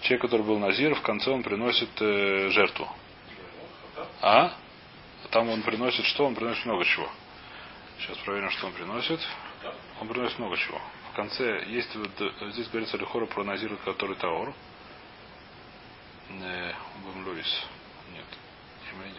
Человек, 0.00 0.22
который 0.22 0.46
был 0.46 0.58
назир, 0.58 0.94
в 0.94 1.02
конце 1.02 1.30
он 1.30 1.42
приносит 1.42 1.90
э, 2.00 2.48
жертву. 2.48 2.88
А? 4.22 4.54
Там 5.30 5.50
он 5.50 5.60
приносит 5.60 6.06
что? 6.06 6.24
Он 6.24 6.34
приносит 6.34 6.64
много 6.64 6.86
чего. 6.86 7.08
Сейчас 7.98 8.18
проверим, 8.18 8.50
что 8.50 8.66
он 8.66 8.72
приносит. 8.72 9.20
Он 10.00 10.08
приносит 10.08 10.38
много 10.38 10.56
чего. 10.56 10.80
В 11.12 11.16
конце 11.16 11.64
есть 11.66 11.94
вот, 11.94 12.10
э, 12.20 12.50
здесь 12.52 12.68
говорится 12.68 12.96
Лихора 12.96 13.26
про 13.26 13.44
Назира, 13.44 13.76
который 13.76 14.16
Таор. 14.16 14.52
Не, 16.28 16.74
Бум 17.02 17.24
Луис. 17.26 17.66
Нет. 18.12 18.26
Имей, 18.92 19.14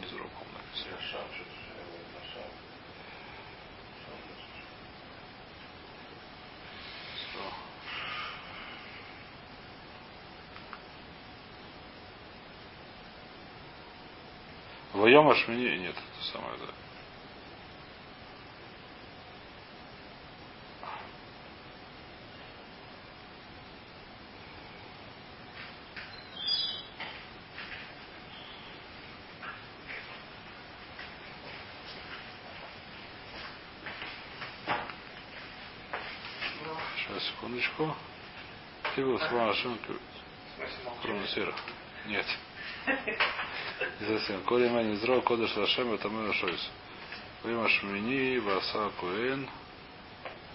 не 0.00 0.06
зароком 0.08 0.46
написано. 0.52 0.98
Воем 14.92 15.28
Ашмини 15.28 15.76
нет, 15.78 15.94
это 15.96 16.32
самое, 16.32 16.56
да. 16.58 16.83
секундочку. 37.73 37.95
Ты 38.95 39.05
был 39.05 39.19
с 39.19 39.31
вашим 39.31 39.77
Хроносира. 41.01 41.53
Нет. 42.07 42.25
Не 43.99 44.07
совсем. 44.07 44.41
Коли 44.43 44.69
мэн 44.69 44.93
из 44.93 45.03
ро, 45.03 45.21
кодыш 45.21 45.55
лашем, 45.55 45.93
это 45.93 46.09
мэн 46.09 46.33
шойс. 46.33 46.69
Время 47.43 47.67
шмини, 47.69 48.39
васа 48.39 48.91
куэн. 48.99 49.49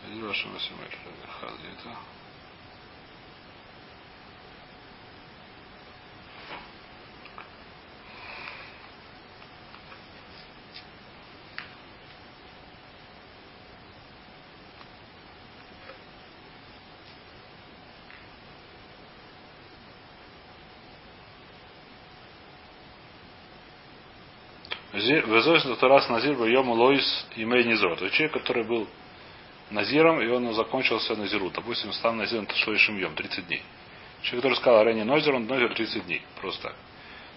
Иди 0.09 0.23
вашем 0.23 0.55
асимель. 0.57 0.99
Хад, 1.41 1.55
Везойс 24.94 25.64
Тарас 25.80 26.10
Назир 26.10 26.34
Йому 26.44 26.74
Лоис 26.74 27.28
имей 27.36 27.64
Низор. 27.64 27.94
Это 27.94 28.10
человек, 28.10 28.34
который 28.34 28.64
был 28.64 28.88
Назиром, 29.70 30.20
и 30.20 30.28
он 30.28 30.52
закончился 30.54 31.16
Назиру. 31.16 31.52
Допустим, 31.52 31.94
стал 31.94 32.14
Назиром 32.14 32.48
Ташлоишим 32.48 32.98
Йом, 32.98 33.14
30 33.14 33.48
дней. 33.48 33.62
Человек, 34.24 34.44
который 34.44 34.58
сказал 34.58 34.84
ранее 34.84 35.06
Нозер, 35.06 35.36
он 35.36 35.46
Нозер 35.46 35.74
30 35.76 36.06
дней. 36.06 36.24
Просто. 36.42 36.74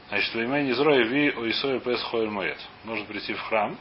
Значит, 0.09 0.35
имя 0.35 0.63
Низро 0.63 0.97
и 0.97 1.05
ви 1.05 1.31
Оисой 1.31 1.81
Пес 1.81 2.03
Хоэль 2.05 2.31
Моет. 2.31 2.59
Должен 2.85 3.07
прийти 3.07 3.35
в 3.35 3.41
храм. 3.43 3.79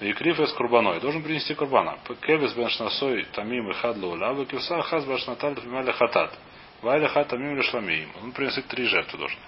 И 0.00 0.12
криф 0.12 0.38
эс 0.38 0.52
курбаной. 0.52 1.00
Должен 1.00 1.22
принести 1.22 1.54
курбана. 1.54 1.98
Кевис 2.20 2.52
бен 2.52 2.68
шнасой 2.68 3.24
тамим 3.32 3.70
и 3.70 3.72
хад 3.74 3.96
лаула. 3.96 4.34
Векивса 4.34 4.82
хаз 4.82 5.06
бен 5.06 5.18
шнаталь 5.18 5.58
фималя 5.58 5.92
хатат. 5.92 6.38
Вайля 6.82 7.08
хат 7.08 7.28
тамим 7.28 7.56
лешламиим. 7.56 8.10
Он 8.22 8.32
принесет 8.32 8.66
три 8.66 8.84
жертвы 8.84 9.18
должен. 9.18 9.38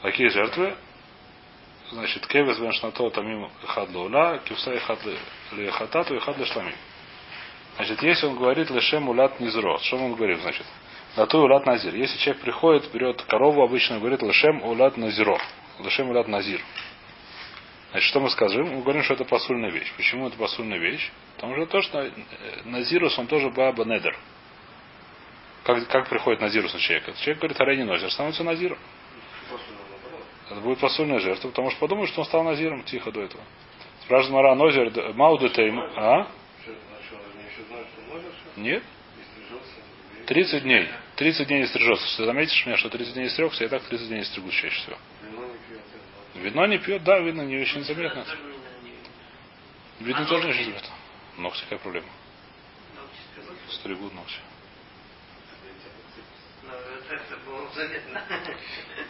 Какие 0.00 0.28
жертвы? 0.28 0.74
Значит, 1.90 2.26
кевес 2.26 2.58
бен 2.58 2.72
шнато 2.72 3.10
тамим 3.10 3.50
хад 3.66 3.90
лаула, 3.90 4.38
кивса 4.44 4.72
и 4.72 4.78
хад 4.78 4.98
ли 5.52 5.70
хатату 5.70 6.14
и 6.14 6.18
хад 6.18 6.38
ли 6.38 6.44
шламим. 6.44 6.74
Значит, 7.76 8.02
если 8.02 8.26
он 8.26 8.36
говорит 8.36 8.70
лешем 8.70 9.08
улат 9.08 9.40
низро, 9.40 9.78
что 9.78 9.96
он 9.96 10.14
говорит, 10.14 10.40
значит, 10.40 10.66
на 11.16 11.26
ту 11.26 11.38
улат 11.38 11.66
назир. 11.66 11.94
Если 11.94 12.18
человек 12.18 12.42
приходит, 12.42 12.92
берет 12.92 13.22
корову 13.22 13.62
обычно, 13.62 13.98
говорит 13.98 14.22
лешем 14.22 14.62
улат 14.62 14.96
назиро, 14.96 15.38
лешем 15.80 16.10
улат 16.10 16.28
назир. 16.28 16.60
Значит, 17.90 18.08
что 18.08 18.20
мы 18.20 18.30
скажем? 18.30 18.66
Мы 18.74 18.82
говорим, 18.82 19.02
что 19.04 19.14
это 19.14 19.24
посульная 19.24 19.70
вещь. 19.70 19.92
Почему 19.96 20.26
это 20.26 20.36
посульная 20.36 20.78
вещь? 20.78 21.12
Потому 21.36 21.54
что 21.54 21.66
то, 21.66 21.82
что 21.82 22.10
Назирус, 22.64 23.16
он 23.18 23.28
тоже 23.28 23.50
баба 23.50 23.84
недер. 23.84 24.18
Как, 25.62 25.86
как 25.86 26.08
приходит 26.08 26.40
Назирус 26.40 26.74
на 26.74 26.80
человека? 26.80 27.12
Человек 27.20 27.38
говорит, 27.38 27.60
аре 27.60 27.76
не 27.76 27.84
носит, 27.84 28.10
становится 28.10 28.42
Назиром. 28.42 28.78
Это 30.54 30.62
будет 30.62 30.78
посульная 30.78 31.18
жертва, 31.18 31.48
потому 31.48 31.70
что 31.70 31.80
подумают, 31.80 32.10
что 32.10 32.20
он 32.20 32.26
стал 32.28 32.44
Назиром 32.44 32.84
тихо 32.84 33.10
до 33.10 33.22
этого. 33.22 33.42
Спрашивает 34.02 34.34
Мара 34.34 34.54
Нозер, 34.54 34.92
Мауду 35.14 35.50
а? 35.96 36.28
Нет? 38.56 38.84
30 40.26 40.62
дней. 40.62 40.88
30 41.16 41.48
дней 41.48 41.60
не 41.62 41.66
стрижется. 41.66 42.16
Ты 42.16 42.24
заметишь 42.24 42.64
меня, 42.66 42.76
что 42.76 42.88
30 42.88 43.14
дней 43.14 43.24
не 43.24 43.30
стригся, 43.30 43.64
я 43.64 43.68
так 43.68 43.82
30 43.82 44.06
дней 44.06 44.18
не 44.18 44.24
стригусь 44.24 44.54
чаще 44.54 44.76
всего. 44.76 44.96
Вино 46.36 46.66
не 46.66 46.78
пьет, 46.78 47.02
да, 47.02 47.18
видно, 47.18 47.42
не 47.42 47.58
очень 47.60 47.82
заметно. 47.82 48.24
Видно 49.98 50.24
тоже 50.26 50.44
не 50.44 50.50
очень 50.52 50.64
заметно. 50.66 50.94
Ногти 51.38 51.62
какая 51.62 51.80
проблема? 51.80 52.08
Стригут 53.70 54.14
ногти. 54.14 54.36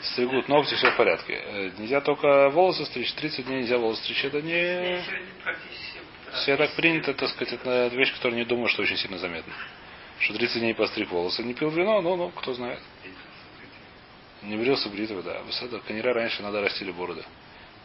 Стригут 0.02 0.48
ногти, 0.48 0.74
все 0.74 0.90
в 0.90 0.96
порядке. 0.96 1.34
Э, 1.34 1.70
Нельзя 1.78 2.00
только 2.00 2.50
волосы 2.50 2.84
стричь. 2.86 3.12
30 3.14 3.46
дней 3.46 3.60
нельзя 3.60 3.78
волосы 3.78 4.02
стричь. 4.02 4.24
Это 4.24 4.42
не... 4.42 5.02
Все 6.42 6.56
так 6.56 6.74
принято, 6.74 7.14
так 7.14 7.28
сказать, 7.30 7.54
это 7.54 7.86
вещь, 7.88 8.12
которую 8.14 8.38
не 8.38 8.44
думаю, 8.44 8.68
что 8.68 8.82
очень 8.82 8.96
сильно 8.96 9.18
заметно. 9.18 9.52
Что 10.18 10.34
30 10.34 10.60
дней 10.60 10.74
постриг 10.74 11.10
волосы. 11.10 11.42
Не 11.42 11.54
пил 11.54 11.70
вино, 11.70 12.00
ну, 12.02 12.16
ну, 12.16 12.30
кто 12.30 12.54
знает. 12.54 12.80
Не 14.42 14.56
брился 14.56 14.88
бритвы, 14.88 15.22
да. 15.22 15.40
Высота. 15.42 15.78
Канера 15.86 16.12
раньше 16.12 16.42
надо 16.42 16.60
растили 16.60 16.90
бороды. 16.90 17.24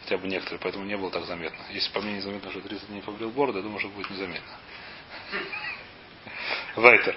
Хотя 0.04 0.18
бы 0.18 0.28
некоторые, 0.28 0.60
поэтому 0.60 0.86
не 0.86 0.98
было 0.98 1.12
так 1.12 1.26
заметно. 1.26 1.64
Если 1.72 1.92
по 1.92 2.02
мне 2.02 2.14
незаметно, 2.14 2.52
что 2.52 2.62
30 2.62 2.88
дней 2.88 3.02
побрил 3.02 3.30
бороду, 3.30 3.60
я 3.60 3.64
думаю, 3.64 3.80
что 3.80 3.90
будет 3.90 4.10
незаметно. 4.10 4.58
Вайтер. 6.76 7.16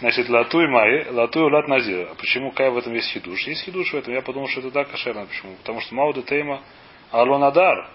Значит, 0.00 0.28
лату 0.28 0.60
и 0.60 0.66
май, 0.68 1.10
лату 1.10 1.40
и 1.40 1.50
лат 1.50 1.66
назира. 1.66 2.14
Почему 2.14 2.52
кай 2.52 2.70
в 2.70 2.78
этом 2.78 2.94
есть 2.94 3.10
хидуш? 3.10 3.46
Есть 3.46 3.64
хидуш 3.64 3.92
в 3.92 3.96
этом. 3.96 4.14
Я 4.14 4.22
подумал, 4.22 4.48
что 4.48 4.60
это 4.60 4.70
да, 4.70 4.84
кошерно. 4.84 5.26
Почему? 5.26 5.56
Потому 5.56 5.80
что 5.80 5.94
мауда 5.94 6.22
тейма 6.22 6.62
алонадар. 7.10 7.90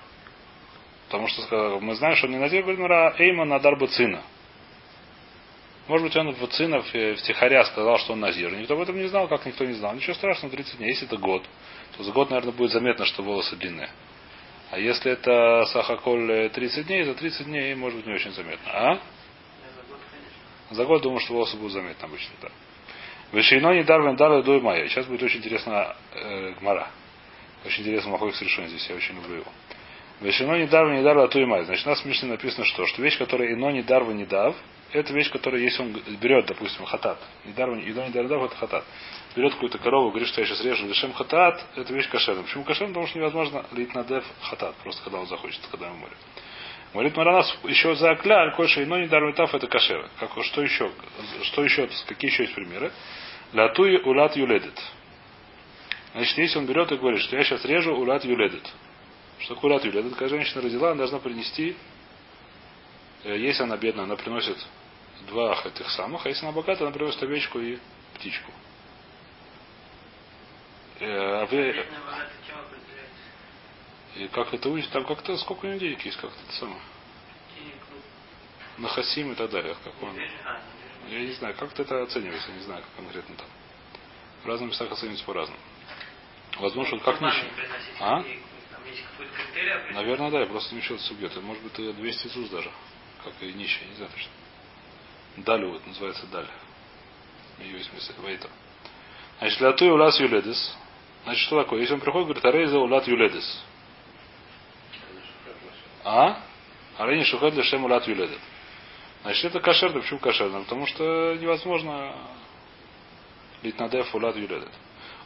Потому 1.08 1.28
что 1.28 1.80
мы 1.80 1.96
знаем, 1.96 2.16
что 2.16 2.28
он 2.28 2.34
не 2.34 2.40
назир, 2.40 2.64
говорит, 2.64 2.82
мара 2.82 3.14
эйма 3.18 3.46
надар 3.46 3.78
бацина. 3.78 4.22
Может 5.88 6.08
быть, 6.08 6.16
он 6.16 6.32
в 6.32 6.48
цина, 6.48 6.82
в, 6.82 6.94
в 6.94 7.22
Тихаря 7.24 7.64
сказал, 7.66 7.98
что 8.00 8.14
он 8.14 8.22
назир. 8.22 8.54
Никто 8.56 8.74
об 8.74 8.82
этом 8.82 8.98
не 8.98 9.08
знал, 9.08 9.28
как 9.28 9.46
никто 9.46 9.66
не 9.66 9.74
знал. 9.74 9.94
Ничего 9.94 10.14
страшного, 10.14 10.56
30 10.56 10.78
дней. 10.78 10.90
Если 10.90 11.06
это 11.08 11.18
год, 11.18 11.44
то 11.98 12.04
за 12.04 12.12
год, 12.12 12.30
наверное, 12.30 12.54
будет 12.54 12.72
заметно, 12.72 13.06
что 13.06 13.22
волосы 13.22 13.56
длинные. 13.58 13.90
А 14.72 14.80
если 14.80 15.12
это 15.12 15.66
сахаколь 15.68 16.50
30 16.50 16.88
дней, 16.88 17.04
за 17.04 17.14
30 17.14 17.46
дней, 17.46 17.76
может 17.76 17.98
быть, 17.98 18.08
не 18.08 18.14
очень 18.14 18.32
заметно. 18.32 18.72
А? 18.72 19.00
За 20.74 20.86
год 20.86 21.02
думаю, 21.02 21.20
что 21.20 21.34
волосы 21.34 21.58
будут 21.58 21.74
заметны 21.74 22.06
обычно, 22.06 22.34
да. 22.42 22.50
Вешейно 23.32 23.74
не 23.74 23.84
дарвен 23.84 24.16
дары 24.16 24.44
до 24.44 24.60
мая. 24.60 24.88
Сейчас 24.88 25.08
будет 25.08 25.24
очень 25.24 25.40
интересно 25.40 25.96
э, 26.14 26.54
Гмара. 26.60 26.88
Очень 27.66 27.84
интересно 27.84 28.12
Махойх 28.12 28.40
решение 28.42 28.70
здесь, 28.70 28.88
я 28.90 28.96
очень 28.96 29.16
люблю 29.16 29.38
его. 29.38 29.52
Вешейно 30.22 30.58
не 30.58 30.68
дарвен 30.68 30.98
не 30.98 31.04
дарва 31.04 31.28
то 31.28 31.40
май. 31.46 31.64
Значит, 31.66 31.86
у 31.86 31.90
нас 31.90 32.02
в 32.02 32.06
Мишне 32.06 32.30
написано 32.30 32.66
что? 32.66 32.86
Что 32.86 33.02
вещь, 33.02 33.18
которая 33.18 33.54
ино 33.54 33.72
не 33.72 33.82
дарва 33.82 34.12
не 34.12 34.26
дав, 34.26 34.56
это 34.92 35.12
вещь, 35.12 35.32
которая, 35.32 35.62
если 35.62 35.82
он 35.82 36.00
берет, 36.22 36.46
допустим, 36.46 36.86
хатат. 36.86 37.18
Не 37.46 37.54
дарва, 37.54 37.76
ино 37.76 38.06
не 38.06 38.12
дарва 38.12 38.46
это 38.46 38.56
хатат. 38.56 38.86
Берет 39.36 39.54
какую-то 39.54 39.80
корову, 39.80 40.10
говорит, 40.10 40.30
что 40.30 40.42
я 40.42 40.48
сейчас 40.48 40.64
режу 40.64 40.88
лишем 40.88 41.14
хатат, 41.14 41.66
это 41.76 41.92
вещь 41.92 42.08
кошерная. 42.10 42.44
Почему 42.44 42.64
кошерная? 42.64 42.94
Потому 42.94 43.08
что 43.08 43.18
невозможно 43.18 43.66
лить 43.72 43.94
на 43.96 44.04
дев 44.04 44.24
хатат, 44.42 44.76
просто 44.84 45.04
когда 45.04 45.20
он 45.20 45.28
захочет, 45.28 45.60
когда 45.72 45.88
ему 45.88 45.98
море. 45.98 46.14
Говорит 46.94 47.18
Маранас 47.18 47.58
еще 47.64 47.96
за 47.96 48.12
акля, 48.12 48.42
аль-коша, 48.42 48.86
но 48.86 49.00
не 49.00 49.08
дармитав 49.08 49.54
это 49.56 49.66
кашер. 49.68 50.08
Как, 50.20 50.32
что 50.44 50.62
еще? 50.62 50.92
Что 51.42 51.64
еще? 51.64 51.90
Какие 52.08 52.30
еще 52.30 52.44
есть 52.44 52.54
примеры? 52.54 52.92
Латуи 53.52 53.98
улат 53.98 54.36
юледит. 54.36 54.80
Значит, 56.14 56.38
если 56.38 56.60
он 56.60 56.68
берет 56.68 56.92
и 56.92 56.96
говорит, 56.98 57.22
что 57.22 57.36
я 57.36 57.44
сейчас 57.44 57.66
режу 57.66 57.96
улат 57.96 58.24
юледит. 58.26 58.72
Что 59.40 59.56
такое 59.56 59.72
улат 59.72 59.86
юледит? 59.86 60.16
Когда 60.16 60.30
женщина 60.36 60.62
родила, 60.62 60.90
она 60.92 61.00
должна 61.00 61.18
принести, 61.18 61.76
если 63.24 63.64
она 63.64 63.76
бедная, 63.78 64.04
она 64.04 64.16
приносит 64.16 64.58
два 65.28 65.60
этих 65.66 65.90
самых, 65.90 66.26
а 66.26 66.30
если 66.30 66.46
она 66.46 66.52
богатая, 66.56 66.84
она 66.86 66.94
приносит 66.94 67.24
овечку 67.24 67.60
и 67.60 67.80
птичку. 68.14 68.52
И 74.16 74.28
как 74.28 74.54
это 74.54 74.70
учит? 74.70 74.90
Там 74.92 75.06
как-то 75.06 75.36
сколько 75.38 75.72
индейки 75.74 76.08
есть, 76.08 76.18
как-то 76.18 76.38
это 76.48 76.54
самое. 76.54 76.80
Нахасим 78.78 79.32
и 79.32 79.36
так 79.36 79.50
далее. 79.50 79.76
Как 79.84 79.94
он. 80.04 80.16
Я 81.10 81.20
не 81.20 81.32
знаю, 81.34 81.56
как 81.56 81.78
это 81.78 82.04
оценивается, 82.04 82.50
я 82.50 82.58
не 82.58 82.64
знаю, 82.64 82.82
как 82.82 82.96
конкретно 82.96 83.36
там. 83.36 83.48
В 84.44 84.48
разных 84.48 84.70
местах 84.70 84.92
оценивается 84.92 85.26
по-разному. 85.26 85.60
Возможно, 86.60 87.00
как 87.00 87.20
нищий. 87.22 87.48
А? 88.00 88.22
и? 88.22 88.40
Наверное, 89.94 90.32
да, 90.32 90.40
я 90.42 90.46
просто 90.46 90.76
не 90.76 90.82
учил 90.82 91.00
субъект. 91.00 91.36
Может 91.38 91.64
быть, 91.64 91.80
и 91.80 91.92
200 91.92 92.28
ЦУС 92.28 92.50
даже. 92.50 92.72
Как 93.24 93.34
и 93.42 93.54
нищий, 93.54 93.86
не 93.88 93.96
знаю 93.96 94.12
точно. 94.12 94.32
Далю 95.38 95.72
вот 95.72 95.88
называется 95.88 96.28
даль. 96.28 96.48
Ее 97.60 97.78
есть 97.78 97.90
смысл. 97.90 98.14
Вейта. 98.26 98.50
Значит, 99.40 99.60
для 99.60 99.72
ту 99.74 99.86
улас 99.86 100.20
юледис. 100.20 100.78
Значит, 101.24 101.44
что 101.46 101.64
такое? 101.64 101.82
Если 101.82 101.94
он 101.94 102.02
приходит, 102.02 102.28
говорит, 102.28 102.46
арейза 102.46 102.78
улат 102.78 103.08
юледис. 103.08 103.64
А? 106.04 106.38
Арейни 106.98 107.24
шухет 107.24 107.54
для 107.54 107.64
шем 107.64 107.86
улат 107.86 108.08
юледит. 108.08 108.40
Значит, 109.24 109.46
это 109.46 109.60
кошерно. 109.60 110.02
Почему 110.02 110.20
кошерно? 110.20 110.62
Потому 110.62 110.86
что 110.86 111.36
невозможно 111.40 112.14
литнадев 113.62 114.14
улат 114.14 114.36
юледит. 114.36 114.72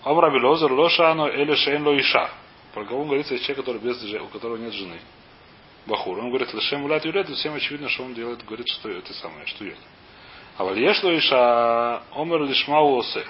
Амраби 0.04 0.40
лозер 0.40 0.72
лошано 0.72 1.28
или 1.28 1.56
шейн 1.56 1.86
ло 1.86 2.00
иша. 2.00 2.30
Про 2.74 2.86
кого 2.86 3.02
он 3.02 3.08
говорится, 3.08 3.38
человек, 3.40 3.58
который 3.58 3.82
без, 3.82 4.02
у 4.22 4.28
которого 4.28 4.58
нет 4.58 4.74
жены. 4.74 5.00
Бахур. 5.88 6.20
Он 6.20 6.30
говорит, 6.30 6.54
Лешем 6.54 6.84
улят 6.84 7.06
юлет, 7.06 7.30
всем 7.30 7.56
очевидно, 7.56 7.90
что 7.90 8.04
он 8.04 8.14
делает, 8.14 8.46
говорит, 8.46 8.68
что 8.68 8.90
это 8.90 9.14
самое, 9.14 9.46
что 9.48 9.64
юлет. 9.64 9.80
А 10.58 10.64
вальеш 10.64 11.02
ло 11.04 11.18
иша 11.18 12.04
омер 12.14 12.44
лишмау 12.44 12.98
осе. 12.98 13.26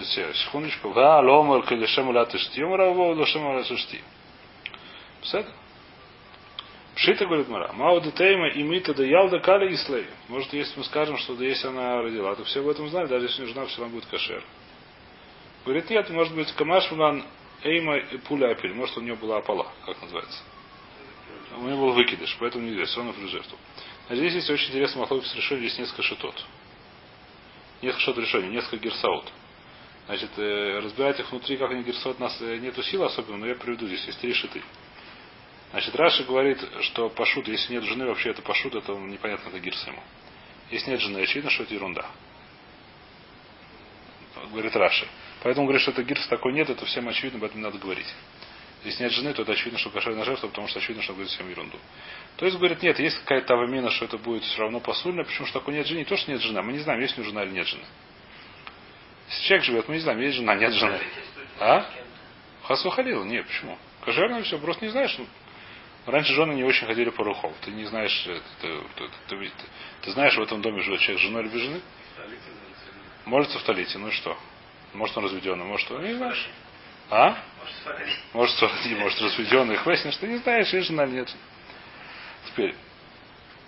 Все, 0.00 0.34
Секундочку. 0.34 0.90
Га 0.90 1.20
ломер 1.20 1.62
к 1.62 1.70
лешем 1.72 2.08
улят 2.08 2.34
ишти. 2.34 2.62
Омер 2.62 2.80
аво 2.80 3.14
лешем 3.14 3.44
улят 3.46 3.70
ишти. 3.70 4.00
Псета? 5.22 5.50
Пшита, 6.94 7.26
говорит 7.26 7.48
Мара. 7.48 7.72
Мау 7.74 8.00
детейма 8.00 8.48
и 8.48 8.62
мита 8.62 8.92
да 8.92 9.04
ялда 9.04 9.38
кали 9.38 9.72
ислей. 9.72 10.06
Может, 10.28 10.52
если 10.52 10.78
мы 10.78 10.84
скажем, 10.84 11.16
что 11.18 11.36
да 11.36 11.44
если 11.44 11.68
она 11.68 12.02
родила, 12.02 12.34
то 12.34 12.42
все 12.44 12.60
об 12.60 12.68
этом 12.68 12.88
знали, 12.88 13.06
даже 13.06 13.26
если 13.26 13.42
у 13.42 13.44
нее 13.44 13.54
жена 13.54 13.66
все 13.66 13.80
равно 13.80 13.94
будет 13.94 14.08
кошер. 14.08 14.42
Говорит, 15.64 15.88
нет, 15.90 16.10
может 16.10 16.34
быть, 16.34 16.50
камаш 16.54 16.90
мулан 16.90 17.24
эйма 17.62 17.98
и 17.98 18.16
пуля 18.18 18.50
апель. 18.50 18.74
Может, 18.74 18.96
у 18.96 19.00
нее 19.00 19.14
была 19.14 19.38
апала, 19.38 19.70
как 19.86 20.00
называется. 20.02 20.40
У 21.56 21.62
нее 21.62 21.76
был 21.76 21.92
выкидыш, 21.92 22.36
поэтому 22.40 22.64
не 22.64 22.72
здесь, 22.72 22.96
он 22.96 23.12
в 23.12 23.28
жертву. 23.28 23.56
А 24.08 24.14
здесь 24.14 24.34
есть 24.34 24.50
очень 24.50 24.70
интересный 24.70 25.00
махлоп 25.00 25.24
с 25.24 25.34
решением, 25.34 25.68
здесь 25.68 25.78
несколько 25.78 26.02
шитот. 26.02 26.44
Несколько 27.82 28.02
шот 28.02 28.18
решений, 28.18 28.48
несколько 28.48 28.78
герсаут. 28.78 29.24
Значит, 30.06 30.30
э, 30.36 30.80
разбирать 30.82 31.20
их 31.20 31.30
внутри, 31.30 31.56
как 31.56 31.70
они 31.70 31.82
герсаут, 31.82 32.16
у 32.18 32.22
нас 32.22 32.36
э, 32.40 32.56
нету 32.56 32.82
сил 32.82 33.04
особенно, 33.04 33.36
но 33.36 33.46
я 33.46 33.54
приведу 33.54 33.86
здесь, 33.86 34.04
есть 34.06 34.20
три 34.20 34.32
шиты. 34.32 34.62
Значит, 35.70 35.94
Раши 35.96 36.24
говорит, 36.24 36.58
что 36.82 37.10
пашут, 37.10 37.46
если 37.48 37.74
нет 37.74 37.84
жены, 37.84 38.06
вообще 38.06 38.30
это 38.30 38.40
пашут, 38.42 38.74
это 38.74 38.92
непонятно, 38.92 39.48
это 39.48 39.60
гирс 39.60 39.86
ему. 39.86 40.02
Если 40.70 40.90
нет 40.90 41.00
жены, 41.00 41.18
очевидно, 41.20 41.50
что 41.50 41.64
это 41.64 41.74
ерунда. 41.74 42.06
Говорит 44.50 44.74
Раши. 44.76 45.06
Поэтому 45.42 45.66
говорит, 45.66 45.82
что 45.82 45.90
это 45.90 46.02
гирс 46.02 46.26
такой 46.28 46.52
нет, 46.52 46.70
это 46.70 46.86
всем 46.86 47.08
очевидно, 47.08 47.38
об 47.38 47.44
этом 47.44 47.60
надо 47.60 47.78
говорить. 47.78 48.12
Если 48.84 49.02
нет 49.02 49.12
жены, 49.12 49.34
то 49.34 49.42
это 49.42 49.52
очевидно, 49.52 49.78
что 49.78 49.90
кошерная 49.90 50.24
жертва, 50.24 50.48
потому 50.48 50.68
что 50.68 50.78
очевидно, 50.78 51.02
что 51.02 51.12
говорит 51.12 51.30
всем 51.32 51.50
ерунду. 51.50 51.78
То 52.36 52.46
есть, 52.46 52.56
говорит, 52.56 52.82
нет, 52.82 52.98
есть 52.98 53.18
какая-то 53.20 53.54
авамина, 53.54 53.90
что 53.90 54.04
это 54.04 54.18
будет 54.18 54.44
все 54.44 54.60
равно 54.62 54.80
посульно, 54.80 55.24
почему 55.24 55.46
что 55.46 55.58
такое 55.58 55.74
нет 55.74 55.86
жены, 55.86 55.98
не 55.98 56.04
то, 56.04 56.16
что 56.16 56.30
нет 56.30 56.40
жены, 56.40 56.62
мы 56.62 56.72
не 56.72 56.78
знаем, 56.78 57.00
есть 57.00 57.16
ли 57.16 57.22
у 57.22 57.26
жена 57.26 57.42
или 57.42 57.50
нет 57.50 57.66
жены. 57.66 57.84
Если 59.28 59.42
человек 59.42 59.64
живет, 59.66 59.88
мы 59.88 59.94
не 59.94 60.00
знаем, 60.00 60.20
есть 60.20 60.36
жена, 60.36 60.54
нет 60.54 60.72
жены. 60.72 61.00
А? 61.58 61.90
Хасу 62.62 62.88
халил, 62.90 63.24
нет, 63.24 63.46
почему? 63.46 63.76
Кошерно 64.04 64.42
все, 64.42 64.58
просто 64.58 64.84
не 64.84 64.90
знаешь. 64.90 65.18
Раньше 66.08 66.32
жены 66.32 66.54
не 66.54 66.64
очень 66.64 66.86
ходили 66.86 67.10
по 67.10 67.22
рухов. 67.22 67.52
Ты 67.60 67.70
не 67.70 67.84
знаешь, 67.84 68.24
э, 68.26 68.40
ты, 68.62 68.68
ты- 68.96 69.08
ты- 69.28 69.36
ты- 69.36 69.50
ты 70.00 70.10
знаешь, 70.12 70.34
в 70.38 70.40
этом 70.42 70.62
доме 70.62 70.80
живет 70.82 71.00
человек 71.00 71.20
с 71.20 71.22
женой 71.22 71.42
или 71.42 71.50
без 71.50 71.60
жены? 71.60 71.80
Может, 73.26 73.52
в 73.52 73.62
Талите, 73.64 73.98
ну 73.98 74.08
и 74.08 74.10
что? 74.12 74.34
Может, 74.94 75.18
он 75.18 75.24
разведенный, 75.26 75.66
может, 75.66 75.90
он 75.90 76.02
не 76.02 76.14
знаешь. 76.14 76.48
А? 77.10 77.36
Может, 78.32 78.56
сварди, 78.56 78.94
может, 78.94 79.20
разведенный, 79.20 79.76
выяснишь, 79.84 80.16
ты 80.16 80.28
не 80.28 80.38
знаешь, 80.38 80.72
есть 80.72 80.86
жена 80.88 81.04
нет. 81.04 81.30
Теперь, 82.46 82.74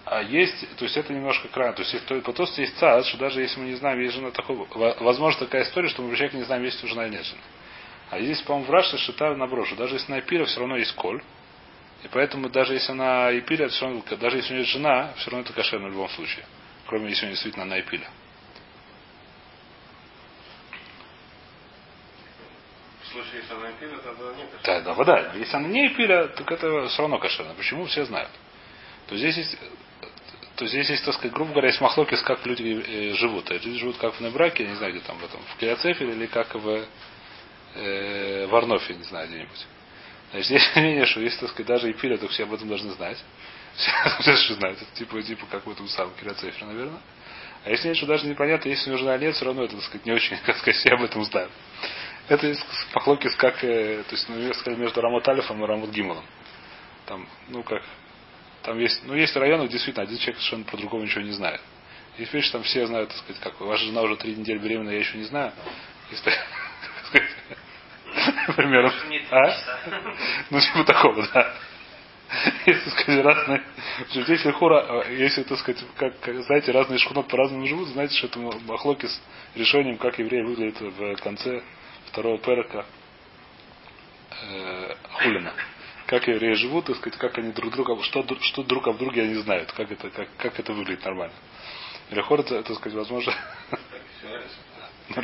а 0.07 0.23
есть, 0.23 0.77
то 0.77 0.85
есть 0.85 0.97
это 0.97 1.13
немножко 1.13 1.49
крайне, 1.49 1.75
то 1.75 1.83
есть 1.83 1.93
есть- 1.93 2.25
по 2.25 2.33
тосту 2.33 2.63
есть 2.63 2.77
цад, 2.79 3.05
что 3.05 3.19
даже 3.19 3.43
если 3.43 3.61
мы 3.61 3.67
не 3.67 3.75
знаем, 3.75 4.01
есть 4.01 4.15
жена 4.15 4.31
такой, 4.31 4.57
во- 4.57 4.97
возможно 5.01 5.41
такая 5.41 5.65
история, 5.65 5.89
что 5.91 6.01
мы 6.01 6.09
вообще 6.09 6.31
не 6.33 6.45
знаем, 6.45 6.65
есть 6.65 6.83
у 6.83 6.87
жена 6.87 7.05
или 7.05 7.17
нет 7.17 7.25
жены. 7.27 7.43
А 8.09 8.19
здесь, 8.19 8.41
по-моему, 8.41 8.67
в 8.67 8.71
Раши 8.71 8.97
шита 8.97 9.35
наброшу. 9.37 9.77
Даже 9.77 9.97
если 9.97 10.11
на 10.11 10.21
Эпира, 10.21 10.47
все 10.47 10.59
равно 10.61 10.79
есть 10.79 10.95
коль. 10.95 11.23
И 12.03 12.09
поэтому 12.09 12.49
даже 12.49 12.75
если 12.75 12.93
она 12.93 13.37
Эпиля, 13.39 13.69
все 13.69 13.85
равно, 13.85 14.03
даже 14.19 14.39
если 14.39 14.55
у 14.55 14.57
нее 14.57 14.67
жена, 14.67 15.13
все 15.17 15.31
равно 15.31 15.45
это 15.45 15.53
кошерно 15.53 15.89
в 15.89 15.93
любом 15.93 16.09
случае. 16.11 16.45
Кроме 16.87 17.11
если 17.11 17.23
у 17.23 17.27
нее 17.27 17.35
действительно 17.35 17.67
на 17.67 17.81
Эпиля. 17.81 18.09
В 23.03 23.13
случае, 23.13 23.41
если 23.43 23.55
она 23.55 23.73
пила, 23.73 23.99
тогда 23.99 24.37
нет. 24.37 24.49
Да, 24.65 24.81
да, 24.81 24.95
вода. 24.95 25.33
Если 25.35 25.57
она 25.57 25.69
не 25.69 25.89
Эпиля, 25.89 26.29
так 26.29 26.51
это 26.51 26.87
все 26.89 27.03
равно 27.03 27.19
кошерно. 27.19 27.55
Почему? 27.55 27.85
Все 27.85 28.05
знают. 28.05 28.31
То 29.09 29.17
здесь 29.17 29.37
есть 29.37 29.59
то 30.61 30.67
здесь 30.67 30.91
есть, 30.91 31.03
так 31.07 31.15
сказать, 31.15 31.33
грубо 31.33 31.53
говоря, 31.53 31.69
есть 31.69 31.81
махлокис, 31.81 32.21
как 32.21 32.45
люди 32.45 32.85
э, 32.87 33.15
живут. 33.15 33.51
А 33.51 33.55
люди 33.55 33.79
живут 33.79 33.97
как 33.97 34.13
в 34.13 34.21
Небраке, 34.21 34.65
я 34.65 34.69
не 34.69 34.77
знаю, 34.77 34.93
где 34.93 35.03
там 35.03 35.17
в 35.17 35.25
этом, 35.25 35.41
в 35.41 35.57
Киоцефере 35.57 36.13
или 36.13 36.27
как 36.27 36.55
в 36.55 36.85
э, 37.77 38.47
в 38.47 38.55
Арнофе, 38.55 38.93
не 38.93 39.05
знаю, 39.05 39.27
где-нибудь. 39.29 39.67
Значит, 40.33 40.51
есть 40.51 40.77
мнение, 40.77 41.07
что 41.07 41.21
если, 41.21 41.41
так 41.41 41.51
сказать, 41.51 41.67
даже 41.67 41.91
и 41.91 41.93
пиля, 41.93 42.17
то 42.17 42.29
все 42.29 42.45
об 42.45 42.53
этом 42.53 42.69
должны 42.69 42.93
знать. 42.93 43.19
Все, 44.21 44.37
что 44.37 44.55
знают. 44.55 44.81
Это 44.83 44.91
типа, 44.95 45.23
типа 45.23 45.47
как 45.51 45.67
в 45.67 45.71
этом 45.71 45.89
самом 45.89 46.13
Киоцефере, 46.15 46.67
наверное. 46.67 47.01
А 47.65 47.71
если 47.71 47.89
нет, 47.89 47.97
что 47.97 48.07
даже 48.07 48.27
непонятно, 48.27 48.69
если 48.69 48.91
нужна 48.91 49.17
нет, 49.19 49.35
все 49.35 49.45
равно 49.45 49.65
это, 49.65 49.77
так 49.77 49.85
сказать, 49.85 50.07
не 50.07 50.13
очень, 50.13 50.37
как 50.47 50.57
сказать, 50.57 50.77
все 50.77 50.91
об 50.91 51.03
этом 51.03 51.25
знают. 51.25 51.51
Это 52.29 52.47
есть 52.47 52.65
похлопкис 52.93 53.35
как, 53.37 53.63
э, 53.65 54.03
то 54.09 54.15
есть, 54.15 54.29
ну, 54.29 54.53
сказать, 54.55 54.79
между 54.79 55.01
Рамот 55.01 55.27
Алифом 55.29 55.63
и 55.63 55.67
Рамот 55.67 55.91
Гималом. 55.91 56.25
Там, 57.07 57.29
ну, 57.49 57.63
как, 57.63 57.83
там 58.63 58.79
есть, 58.79 59.03
ну, 59.05 59.15
есть 59.15 59.35
районы, 59.37 59.63
где 59.63 59.73
действительно 59.73 60.05
один 60.05 60.17
человек 60.19 60.37
совершенно 60.37 60.65
по-другому 60.65 61.05
ничего 61.05 61.23
не 61.23 61.33
знает. 61.33 61.61
Есть 62.19 62.33
вещи, 62.33 62.53
там 62.53 62.63
все 62.63 62.87
знают, 62.87 63.11
так 63.11 63.19
сказать, 63.19 63.43
как 63.43 63.61
ваша 63.61 63.85
жена 63.85 64.03
уже 64.03 64.17
три 64.17 64.35
недели 64.35 64.59
беременна, 64.59 64.91
я 64.91 64.99
еще 64.99 65.19
не 65.19 65.25
знаю. 65.25 65.53
Так 66.11 66.19
сказать, 67.07 67.59
нет 69.09 69.23
А? 69.31 69.55
Ну, 70.51 70.61
типа 70.61 70.85
такого, 70.85 71.27
да. 71.33 71.55
Если, 72.65 72.91
сказать, 72.91 73.25
разные... 73.25 73.63
что 74.11 74.21
Если 74.33 74.51
хура, 74.53 75.05
если, 75.11 75.43
так 75.43 75.59
сказать, 75.59 75.85
как, 75.97 76.15
знаете, 76.45 76.71
разные 76.71 76.99
шхунот 76.99 77.27
по-разному 77.29 77.67
живут, 77.67 77.89
знаете, 77.89 78.17
что 78.17 78.29
это 78.29 78.39
махлоки 78.39 79.07
с 79.07 79.23
решением, 79.57 79.99
как 79.99 80.19
евреи 80.19 80.43
выглядят 80.43 80.81
в 80.81 81.17
конце 81.17 81.63
второго 82.07 82.39
перка 82.39 82.87
э, 84.31 84.95
Хулина. 85.13 85.53
Как 86.07 86.29
евреи 86.29 86.55
живут, 86.55 86.87
так 86.87 86.97
сказать, 86.97 87.19
как 87.19 87.39
они 87.39 87.53
друг 87.53 87.73
друга, 87.73 88.01
что, 88.05 88.25
что 88.43 88.63
друг 88.63 88.87
об 88.87 88.99
друге 88.99 89.23
они 89.23 89.35
знают, 89.35 89.73
как 89.73 89.91
это, 89.91 90.11
как, 90.11 90.29
как 90.37 90.59
это 90.59 90.73
выглядит 90.73 91.05
нормально. 91.05 91.35
Или 92.11 92.21
хура, 92.21 92.43
это, 92.43 92.63
так 92.63 92.77
сказать, 92.77 92.97
возможно, 92.97 93.35
ну, 95.17 95.23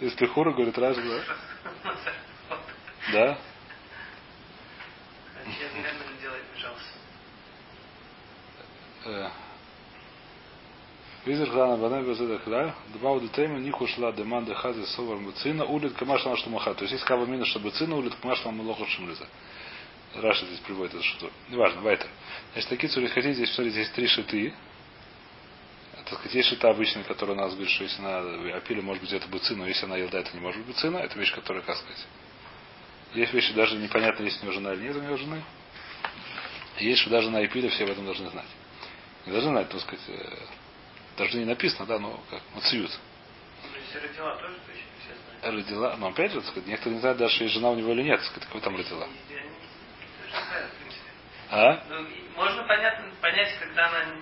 или 0.00 0.08
хура, 0.08 0.10
если 0.10 0.26
хура, 0.26 0.52
говорит, 0.52 0.78
раз, 0.78 0.96
да? 0.96 1.24
Да? 3.12 3.38
Э, 9.04 9.30
Визер 11.24 11.50
храна 11.50 11.76
банай 11.76 12.02
безеда 12.02 12.38
хля, 12.38 12.74
дбау 12.94 13.20
детейма 13.20 13.58
них 13.58 13.80
ушла 13.80 14.12
деманда 14.12 14.54
хази 14.54 14.84
совар 14.86 15.18
муцина, 15.18 15.64
улит 15.64 15.94
камаш 15.94 16.24
на 16.24 16.36
что 16.36 16.50
маха. 16.50 16.74
То 16.74 16.82
есть 16.82 16.92
есть 16.92 17.04
кава 17.04 17.26
мина, 17.26 17.44
чтобы 17.44 17.70
цина, 17.70 17.96
улит 17.96 18.14
камаш 18.16 18.44
на 18.44 18.50
мулоха 18.50 18.86
шумлиза. 18.86 19.26
Раша 20.14 20.46
здесь 20.46 20.60
приводит 20.60 20.94
это 20.94 21.02
что. 21.02 21.30
Неважно, 21.50 21.82
вайтер. 21.82 22.08
Значит, 22.52 22.70
такие 22.70 22.88
цури 22.90 23.08
хотите, 23.08 23.34
здесь, 23.34 23.52
смотрите, 23.54 23.82
здесь 23.82 23.90
три 23.94 24.06
шиты. 24.06 24.54
Так 26.08 26.20
сказать, 26.20 26.34
есть 26.34 26.48
шита 26.48 26.70
обычная, 26.70 27.04
которая 27.04 27.36
у 27.36 27.40
нас 27.40 27.52
говорит, 27.52 27.70
что 27.70 27.84
если 27.84 27.98
она 28.00 28.56
опили, 28.56 28.80
может 28.80 29.02
быть, 29.02 29.12
это 29.12 29.28
быцина, 29.28 29.60
но 29.60 29.66
если 29.66 29.84
она 29.84 29.96
елда, 29.98 30.20
это 30.20 30.32
не 30.32 30.40
может 30.40 30.58
быть 30.60 30.74
быцина. 30.74 30.98
Это 30.98 31.18
вещь, 31.18 31.34
которая, 31.34 31.62
как 31.62 31.76
сказать, 31.76 32.06
есть 33.14 33.32
вещи, 33.32 33.52
даже 33.52 33.76
непонятно, 33.76 34.22
есть 34.22 34.42
у 34.42 34.46
нее 34.46 34.54
жена 34.54 34.72
или 34.72 34.82
нет 34.82 34.96
у 34.96 35.00
нее 35.00 35.16
жены. 35.16 35.42
Есть, 36.78 37.00
что 37.02 37.10
даже 37.10 37.30
на 37.30 37.44
эпиле 37.44 37.68
все 37.68 37.84
об 37.84 37.90
этом 37.90 38.06
должны 38.06 38.30
знать. 38.30 38.46
Не 39.26 39.32
должны 39.32 39.50
знать, 39.50 39.68
так 39.68 39.80
сказать, 39.80 40.04
э, 40.08 40.38
даже 41.18 41.36
не 41.36 41.44
написано, 41.44 41.86
да, 41.86 41.98
но 41.98 42.22
как, 42.30 42.42
мациют. 42.54 42.90
То 42.90 43.78
есть 43.78 43.94
родила 43.94 44.34
тоже 44.36 44.54
точно 44.66 44.82
все 45.00 45.14
знают. 45.40 45.56
Родила, 45.56 45.96
но 45.96 46.08
опять 46.08 46.32
же, 46.32 46.40
так 46.40 46.50
сказать, 46.50 46.68
некоторые 46.68 46.94
не 46.94 47.00
знают 47.00 47.18
даже, 47.18 47.42
есть 47.42 47.54
жена 47.54 47.70
у 47.70 47.74
него 47.74 47.92
или 47.92 48.02
нет, 48.02 48.18
так 48.20 48.28
сказать, 48.28 48.46
какой 48.46 48.60
там 48.60 48.76
родила. 48.76 49.08
А? 51.50 51.82
Ну, 51.88 52.06
можно 52.36 52.62
понятно, 52.64 53.10
понять, 53.20 53.58
когда 53.58 53.88
она, 53.88 54.16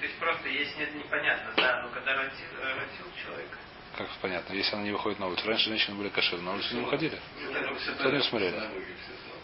то 0.00 0.06
есть 0.06 0.18
просто, 0.18 0.48
если 0.48 0.80
нет, 0.80 0.94
непонятно, 0.94 1.52
да, 1.56 1.82
но 1.82 1.88
когда 1.90 2.14
родил, 2.14 2.48
родил 2.62 3.06
человек. 3.22 3.58
Как 3.96 4.08
понятно, 4.22 4.54
если 4.54 4.74
она 4.74 4.84
не 4.84 4.92
выходит 4.92 5.18
на 5.18 5.26
улицу. 5.26 5.46
Раньше 5.46 5.68
женщины 5.68 5.96
были 5.96 6.08
кошерны, 6.08 6.42
на 6.44 6.54
улицу 6.54 6.74
не 6.74 6.80
выходили. 6.82 7.18
Кто 7.98 8.10
не 8.10 8.22
смотрели? 8.22 8.62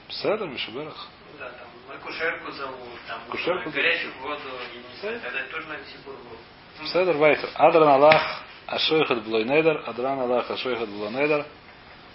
Седр, 0.08 0.46
Мишаберах. 0.46 1.08
Ну 1.32 1.38
да, 1.38 1.50
там, 1.50 1.96
акушерку 1.96 2.52
зовут, 2.52 2.78
там, 3.06 3.20
Акушерку 3.28 3.70
горячую 3.70 4.14
воду, 4.20 4.40
и 4.72 4.78
не 4.78 5.00
знаю, 5.00 5.20
Да. 5.20 5.30
тогда 5.30 5.42
тоже 5.50 5.66
надо 5.68 5.84
сибур 5.84 6.14
был. 6.14 6.86
Седер 6.86 7.16
Вайтер. 7.16 7.50
Адран 7.54 7.88
Аллах 7.88 8.42
Ашойхат 8.66 9.24
Блой 9.24 9.44
Недер. 9.44 9.82
Адран 9.86 10.20
Аллах 10.20 10.50
Ашойхат 10.50 10.88
Блой 10.88 11.10
Недер. 11.10 11.46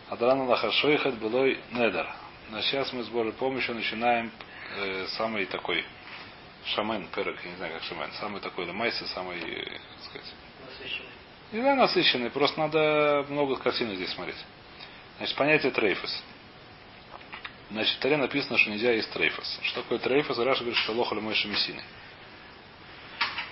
Адран 0.09 0.41
Аллах 0.41 0.63
Ашойхат 0.63 1.15
Блой 1.15 1.59
Недер. 1.71 2.07
Но 2.49 2.61
сейчас 2.61 2.91
мы 2.93 3.03
с 3.03 3.07
Божьей 3.09 3.33
помощью 3.33 3.75
начинаем 3.75 4.31
э, 4.77 5.05
самый 5.17 5.45
такой 5.45 5.85
שמן, 6.65 7.07
פרק, 7.07 7.37
я 7.43 7.51
не 7.51 7.57
знаю 7.57 7.73
как 7.73 7.83
שמן, 7.83 8.11
самый 8.19 8.41
такой 8.41 8.65
למעשה, 8.65 9.05
самый, 9.07 9.39
э, 9.39 9.63
как 9.63 10.05
сказать, 10.05 10.33
Насыщенный. 10.65 11.09
не 11.51 11.61
знаю, 11.61 11.77
насыщенный, 11.77 12.29
просто 12.29 12.59
надо 12.59 13.25
много 13.29 13.55
картин 13.57 13.93
здесь 13.95 14.11
смотреть. 14.11 14.37
Значит, 15.17 15.35
понятие 15.35 15.71
טרפות. 15.71 16.23
Значит, 17.71 17.95
в 17.95 17.99
Торе 17.99 18.17
написано, 18.17 18.57
что 18.57 18.69
нельзя 18.69 18.91
есть 18.91 19.11
טרפות. 19.11 19.59
Что 19.63 19.81
такое 19.81 19.99
טרפות? 19.99 20.37
Раши 20.39 20.61
говорит, 20.61 20.79
что 20.79 20.91
הלכה 20.93 21.15
למשה 21.15 21.47
מסיני. 21.47 21.81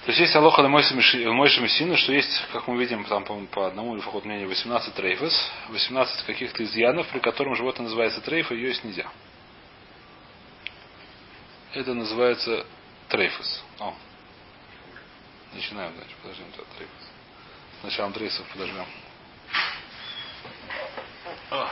То 0.05 0.11
есть 0.11 0.19
есть 0.21 0.35
הלכה 0.35 0.67
למשה 0.67 0.95
מסיני, 0.95 1.95
что 1.97 2.13
есть, 2.13 2.31
как 2.51 2.67
мы 2.67 2.77
видим, 2.77 3.03
там, 3.05 3.23
по, 3.25 3.35
по 3.51 3.67
одному 3.67 3.95
или 3.95 4.01
по 4.01 4.19
мнению, 4.21 4.47
18 4.47 4.95
טרפות, 4.95 5.51
18 5.69 6.25
каких-то 6.25 6.63
изъянов, 6.63 7.07
при 7.09 7.19
котором 7.19 7.55
животное 7.55 7.83
называется 7.83 8.21
трейф, 8.21 8.51
и 8.51 8.55
ее 8.55 8.69
есть 8.69 8.83
нельзя. 8.83 9.05
Это 11.73 11.93
называется 11.93 12.65
трейфос. 13.09 13.63
О. 13.79 13.93
Начинаем, 15.53 15.93
значит, 15.95 16.15
подождем 16.21 16.45
тогда 16.51 16.71
трейфос. 16.77 17.09
Сначала 17.81 18.11
трейфосов 18.13 18.47
подождем. 18.47 18.85
О. 21.51 21.69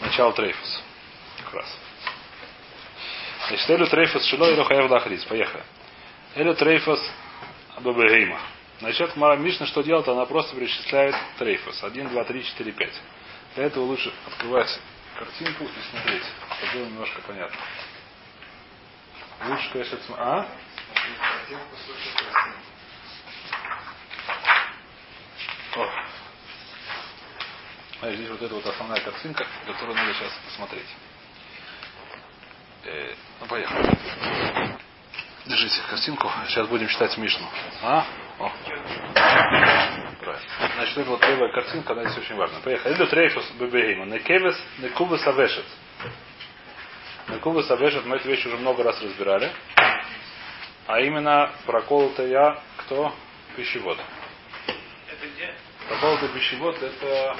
Начало 0.00 0.32
трейфус. 0.32 0.82
Как 1.44 1.54
раз. 1.54 1.78
Значит, 3.48 3.70
Элю 3.70 3.86
трейфус 3.86 4.24
шило 4.26 4.50
и 4.50 4.56
лохаев 4.56 4.90
лахриц. 4.90 5.24
Поехали. 5.24 5.62
Элю 6.34 6.54
трейфус 6.54 7.00
бабегейма. 7.80 8.40
Начнет 8.80 9.14
Мара 9.16 9.36
Мишна, 9.36 9.66
что 9.66 9.82
делает, 9.82 10.08
она 10.08 10.26
просто 10.26 10.56
перечисляет 10.56 11.14
трейфус. 11.38 11.82
1, 11.82 12.08
2, 12.08 12.24
3, 12.24 12.44
4, 12.44 12.72
5. 12.72 13.02
Для 13.54 13.64
этого 13.64 13.84
лучше 13.84 14.12
открывать 14.26 14.80
картинку 15.16 15.64
и 15.64 15.90
смотреть, 15.90 16.24
чтобы 16.58 16.72
было 16.72 16.86
немножко 16.86 17.20
понятно. 17.22 17.56
Лучше, 19.42 19.84
см- 19.84 20.14
а? 20.18 20.46
О. 25.76 25.90
А 28.02 28.12
здесь 28.12 28.28
вот 28.28 28.42
эта 28.42 28.54
вот 28.54 28.66
основная 28.66 29.00
картинка, 29.00 29.46
которую 29.66 29.96
надо 29.96 30.12
сейчас 30.14 30.32
посмотреть. 30.44 30.86
Э, 32.84 33.14
ну, 33.40 33.46
поехали. 33.46 33.96
Держите 35.46 35.80
картинку. 35.88 36.30
Сейчас 36.48 36.66
будем 36.68 36.88
читать 36.88 37.16
Мишну. 37.18 37.46
А? 37.82 38.06
О. 38.38 38.52
Правильно. 40.20 40.48
Значит, 40.76 40.98
это 40.98 41.10
вот 41.10 41.20
первая 41.20 41.52
картинка, 41.52 41.92
она 41.92 42.04
здесь 42.04 42.24
очень 42.24 42.36
важна. 42.36 42.60
Поехали. 42.60 42.94
Иду 42.94 43.06
трейфус 43.06 43.50
бебегейма. 43.52 44.06
Некевес, 44.06 44.58
некубес 44.78 45.26
авешет. 45.26 45.66
Некубес 47.44 47.70
авешет, 47.70 48.06
мы 48.06 48.16
эту 48.16 48.26
вещь 48.26 48.46
уже 48.46 48.56
много 48.56 48.82
раз 48.82 49.02
разбирали. 49.02 49.52
А 50.86 51.00
именно 51.00 51.52
проколотая 51.66 52.58
кто? 52.78 53.14
Пищевод. 53.54 53.98
Это 55.08 55.26
где? 55.26 55.54
Проколотый 55.86 56.30
пищевод 56.30 56.82
это. 56.82 57.36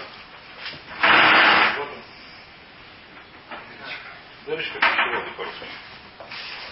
Дырочка 4.45 4.79
пищеводе 4.79 5.31
по-русски. 5.39 5.65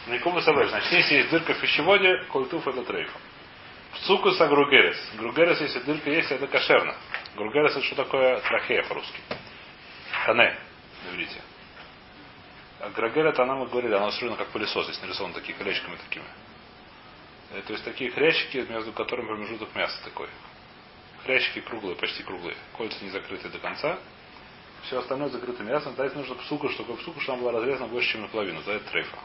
Никому 0.09 0.41
собой. 0.43 0.69
Значит, 0.69 0.93
если 0.93 1.15
есть 1.15 1.31
дырка 1.31 1.55
в 1.55 1.61
пищеводе, 1.61 2.25
культуф 2.25 2.69
это 2.69 2.83
трейфа. 2.85 3.19
Цукус 4.03 4.39
а 4.43 4.47
гругерес. 4.47 5.11
Гругерес, 5.17 5.59
если 5.59 5.79
дырка 5.79 6.11
есть, 6.11 6.31
это 6.31 6.47
кошерно. 6.49 6.95
Гругерес 7.35 7.71
это 7.71 7.83
что 7.83 7.97
такое 7.97 8.41
трахея 8.41 8.83
по-русски. 8.83 9.23
Кане, 10.27 10.55
говорите. 11.07 11.41
Грагер 12.91 13.27
это 13.27 13.45
она, 13.45 13.55
мы 13.55 13.67
говорили, 13.67 13.95
она 13.95 14.09
устроена 14.09 14.37
как 14.37 14.49
пылесос, 14.49 14.87
здесь 14.87 15.01
нарисованы 15.03 15.35
такие 15.35 15.57
колечками 15.57 15.97
такими. 15.97 16.25
Э, 17.53 17.63
То 17.63 17.73
есть 17.75 17.85
такие 17.85 18.11
хрящики, 18.11 18.67
между 18.69 18.93
которыми 18.93 19.29
промежуток 19.29 19.75
мяса 19.75 20.03
такой. 20.03 20.29
Хрящики 21.25 21.61
круглые, 21.61 21.95
почти 21.97 22.25
круглые. 22.25 22.57
Кольца 22.77 22.97
не 23.05 23.11
закрыты 23.11 23.49
до 23.49 23.59
конца. 23.59 23.99
Все 24.83 24.99
остальное 24.99 25.29
закрыто 25.29 25.63
мясом. 25.63 25.95
Дать 25.95 26.17
нужно 26.17 26.35
псуку, 26.35 26.69
чтобы 26.71 26.97
псуку, 26.97 27.21
чтобы 27.21 27.39
она 27.39 27.43
была 27.43 27.61
разрезана 27.61 27.87
больше, 27.87 28.13
чем 28.13 28.23
наполовину. 28.23 28.61
За 28.63 28.73
это 28.73 28.91
трейфа. 28.91 29.17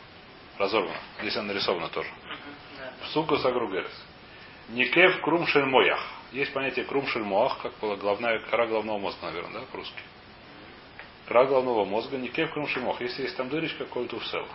Разорвана. 0.59 0.99
Здесь 1.19 1.35
она 1.37 1.47
нарисована 1.47 1.89
тоже. 1.89 2.09
Да. 2.77 2.93
Псука 3.07 3.37
сагругерес. 3.37 4.03
Никев 4.69 5.21
крум 5.21 5.47
шельмоях. 5.47 5.99
Есть 6.31 6.53
понятие 6.53 6.85
крум 6.85 7.07
шельмоах, 7.07 7.57
как 7.63 7.73
была 7.79 7.95
головная, 7.95 8.39
кора 8.51 8.67
головного 8.67 8.99
мозга, 8.99 9.25
наверное, 9.25 9.61
да, 9.61 9.65
по-русски. 9.71 9.99
Кора 11.27 11.45
головного 11.45 11.83
мозга, 11.83 12.17
никев 12.17 12.53
крум 12.53 12.67
шельмоах. 12.67 13.01
Если 13.01 13.23
есть 13.23 13.35
там 13.35 13.49
дырочка, 13.49 13.85
коль 13.85 14.07
туфсел. 14.07 14.47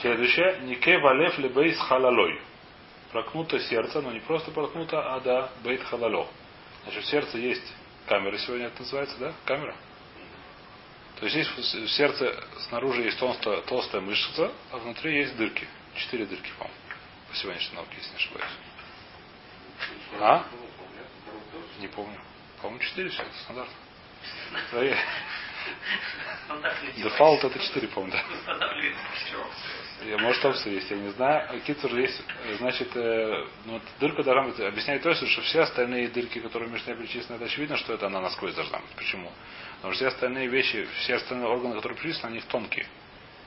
Следующее. 0.00 0.60
Никев 0.64 1.02
алев 1.02 1.38
лебейс 1.38 1.78
халалой. 1.78 2.40
Прокнуто 3.10 3.58
сердце, 3.60 4.02
но 4.02 4.12
не 4.12 4.20
просто 4.20 4.50
прокнуто, 4.50 5.14
а 5.14 5.20
да, 5.20 5.50
бейт 5.62 5.82
халало. 5.84 6.28
Значит, 6.82 7.04
в 7.04 7.06
сердце 7.06 7.38
есть 7.38 7.72
камера 8.06 8.36
сегодня 8.36 8.66
это 8.66 8.82
называется, 8.82 9.16
да? 9.18 9.32
Камера? 9.46 9.74
То 11.16 11.26
есть 11.26 11.36
здесь 11.36 11.72
в 11.72 11.88
сердце 11.88 12.44
снаружи 12.68 13.02
есть 13.02 13.18
толстая, 13.18 13.62
толстая 13.62 14.02
мышца, 14.02 14.52
а 14.72 14.78
внутри 14.78 15.16
есть 15.20 15.36
дырки. 15.36 15.66
Четыре 15.94 16.26
дырки, 16.26 16.50
по-моему. 16.58 16.80
По 17.30 17.36
сегодняшней 17.36 17.76
науке, 17.76 17.92
если 17.96 18.10
не 18.10 18.16
ошибаюсь. 18.16 18.52
А? 20.20 20.44
Не 21.80 21.88
помню. 21.88 22.20
По-моему, 22.60 22.82
четыре 22.82 23.08
все, 23.08 23.22
это 23.22 23.38
стандартно. 23.44 23.83
Дефолт 26.96 27.44
это 27.44 27.58
четыре, 27.58 27.88
по-моему, 27.88 28.12
да. 28.12 28.22
Я, 30.06 30.18
может, 30.18 30.44
опция 30.44 30.72
есть, 30.74 30.90
я 30.90 30.96
не 30.96 31.10
знаю. 31.10 31.46
А 31.48 31.58
Кицур 31.60 31.94
есть, 31.96 32.20
значит, 32.58 32.94
э, 32.94 33.46
ну, 33.64 33.74
вот 33.74 33.82
дырка 34.00 34.22
должна 34.22 34.50
быть, 34.50 34.60
объясняет 34.60 35.02
то, 35.02 35.14
что 35.14 35.40
все 35.42 35.60
остальные 35.60 36.08
дырки, 36.08 36.40
которые 36.40 36.70
Мишне 36.70 36.94
перечислены, 36.94 37.36
это 37.36 37.46
очевидно, 37.46 37.76
что 37.78 37.94
это 37.94 38.06
она 38.06 38.20
насквозь 38.20 38.54
должна 38.54 38.78
быть. 38.80 38.90
Почему? 38.96 39.30
Потому 39.76 39.94
что 39.94 40.04
все 40.04 40.14
остальные 40.14 40.48
вещи, 40.48 40.86
все 41.00 41.14
остальные 41.14 41.48
органы, 41.48 41.76
которые 41.76 41.98
перечислены, 41.98 42.32
они 42.32 42.40
тонкие. 42.42 42.86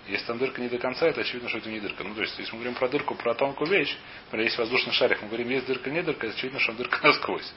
Если 0.07 0.25
там 0.25 0.37
дырка 0.37 0.61
не 0.61 0.69
до 0.69 0.77
конца, 0.77 1.05
это 1.05 1.21
очевидно, 1.21 1.49
что 1.49 1.57
это 1.57 1.69
не 1.69 1.79
дырка. 1.81 2.03
Ну, 2.03 2.15
то 2.15 2.21
есть, 2.21 2.39
если 2.39 2.53
мы 2.53 2.59
говорим 2.59 2.75
про 2.75 2.87
дырку, 2.87 3.13
про 3.15 3.35
тонкую 3.35 3.69
вещь, 3.69 3.95
например, 4.25 4.45
есть 4.45 4.57
воздушный 4.57 4.93
шарик, 4.93 5.21
мы 5.21 5.27
говорим, 5.27 5.49
есть 5.49 5.67
дырка, 5.67 5.89
не 5.89 6.01
дырка, 6.01 6.27
это 6.27 6.35
очевидно, 6.35 6.59
что 6.59 6.73
дырка 6.73 6.99
насквозь. 7.03 7.53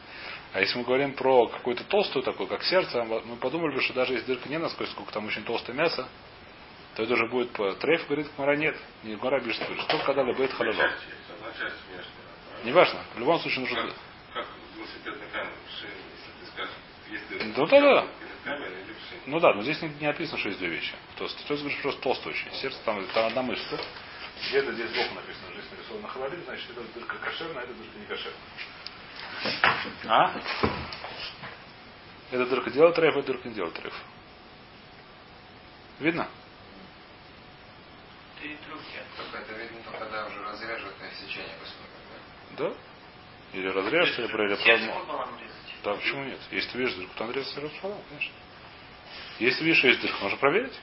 А 0.52 0.60
если 0.60 0.78
мы 0.78 0.84
говорим 0.84 1.14
про 1.14 1.46
какую-то 1.46 1.84
толстую 1.84 2.24
такую, 2.24 2.48
как 2.48 2.64
сердце, 2.64 3.04
мы 3.04 3.36
подумали 3.36 3.74
бы, 3.74 3.82
что 3.82 3.94
даже 3.94 4.14
если 4.14 4.26
дырка 4.26 4.48
не 4.48 4.58
насквозь, 4.58 4.90
сколько 4.90 5.12
там 5.12 5.26
очень 5.26 5.44
толстое 5.44 5.76
мясо, 5.76 6.08
то 6.96 7.04
это 7.04 7.14
уже 7.14 7.28
будет 7.28 7.52
по 7.52 7.72
трейф, 7.74 8.06
говорит, 8.06 8.26
Мара 8.36 8.56
нет. 8.56 8.76
Не 9.04 9.14
Мара 9.16 9.40
пишет, 9.40 9.62
говорит, 9.62 9.82
что 9.84 9.98
когда 9.98 10.24
одна 11.30 11.52
часть 11.52 11.76
внешняя. 11.86 12.64
Неважно, 12.64 13.00
в 13.14 13.18
любом 13.20 13.38
случае 13.40 13.60
нужно... 13.60 13.76
Как, 13.76 13.94
как 14.34 14.46
велосипедная 14.76 15.28
камера 15.28 15.52
в 15.68 15.80
шее, 15.80 15.92
если 16.10 16.32
ты 16.40 16.46
скажешь, 16.52 16.74
есть 17.10 17.28
дырка. 17.28 17.44
Ну 17.44 17.66
в 17.66 19.06
шее. 19.08 19.20
Ну 19.26 19.38
да, 19.38 19.54
но 19.54 19.62
здесь 19.62 19.80
не, 19.82 19.88
не 20.00 20.06
описано, 20.06 20.38
что 20.38 20.48
есть 20.48 20.58
две 20.58 20.70
вещи. 20.70 20.94
То 21.16 21.24
есть, 21.24 21.36
то 21.46 21.54
есть 21.54 21.62
говорит, 21.62 21.82
просто 21.82 22.00
толстый 22.02 22.28
очень. 22.30 22.50
Сердце 22.54 22.78
там, 22.84 23.06
там 23.14 23.26
одна 23.26 23.42
мышца. 23.42 23.78
Где-то 24.48 24.72
здесь 24.72 24.90
сбоку 24.90 25.14
написано, 25.14 25.52
что 25.52 25.60
здесь 25.60 25.70
нарисовано 25.70 26.08
холодильник, 26.08 26.44
значит, 26.46 26.70
это 26.70 26.82
дырка 26.94 27.16
кошерная, 27.18 27.62
а 27.62 27.64
эта 27.64 27.74
дырка 27.74 27.98
не 27.98 28.06
кошерная. 28.06 28.40
А? 30.06 30.40
Эта 32.30 32.46
дырка 32.46 32.70
делает 32.70 32.94
трейф, 32.94 33.16
эта 33.16 33.26
дырка 33.26 33.48
не 33.48 33.54
делает 33.54 33.74
трейф. 33.74 33.94
Видно? 35.98 36.28
Три 38.40 38.56
трубки. 38.56 39.02
Только 39.16 39.38
это 39.38 39.52
видно 39.54 39.82
только 39.84 39.98
когда 39.98 40.26
уже 40.26 40.42
разрежет 40.44 40.98
на 41.00 41.10
сечение 41.10 41.54
посмотрим. 41.60 42.56
Да? 42.56 42.74
Или 43.52 43.68
разрежешь, 43.68 44.18
или 44.18 44.26
про 44.28 44.46
или 44.46 44.56
Сердце 44.62 44.86
про- 44.86 45.00
пополам 45.00 45.38
резать. 45.38 45.82
Да, 45.82 45.94
почему 45.94 46.24
нет? 46.24 46.38
Если 46.50 46.70
ты 46.70 46.78
видишь 46.78 46.94
дырку, 46.94 47.14
то 47.16 47.24
Андрей 47.24 47.44
сразу 47.44 47.74
сказал, 47.76 48.00
конечно. 48.08 48.34
Если 49.38 49.64
видишь, 49.64 49.78
что 49.78 49.88
есть 49.88 50.00
дырка, 50.00 50.22
можно 50.22 50.38
проверить. 50.38 50.80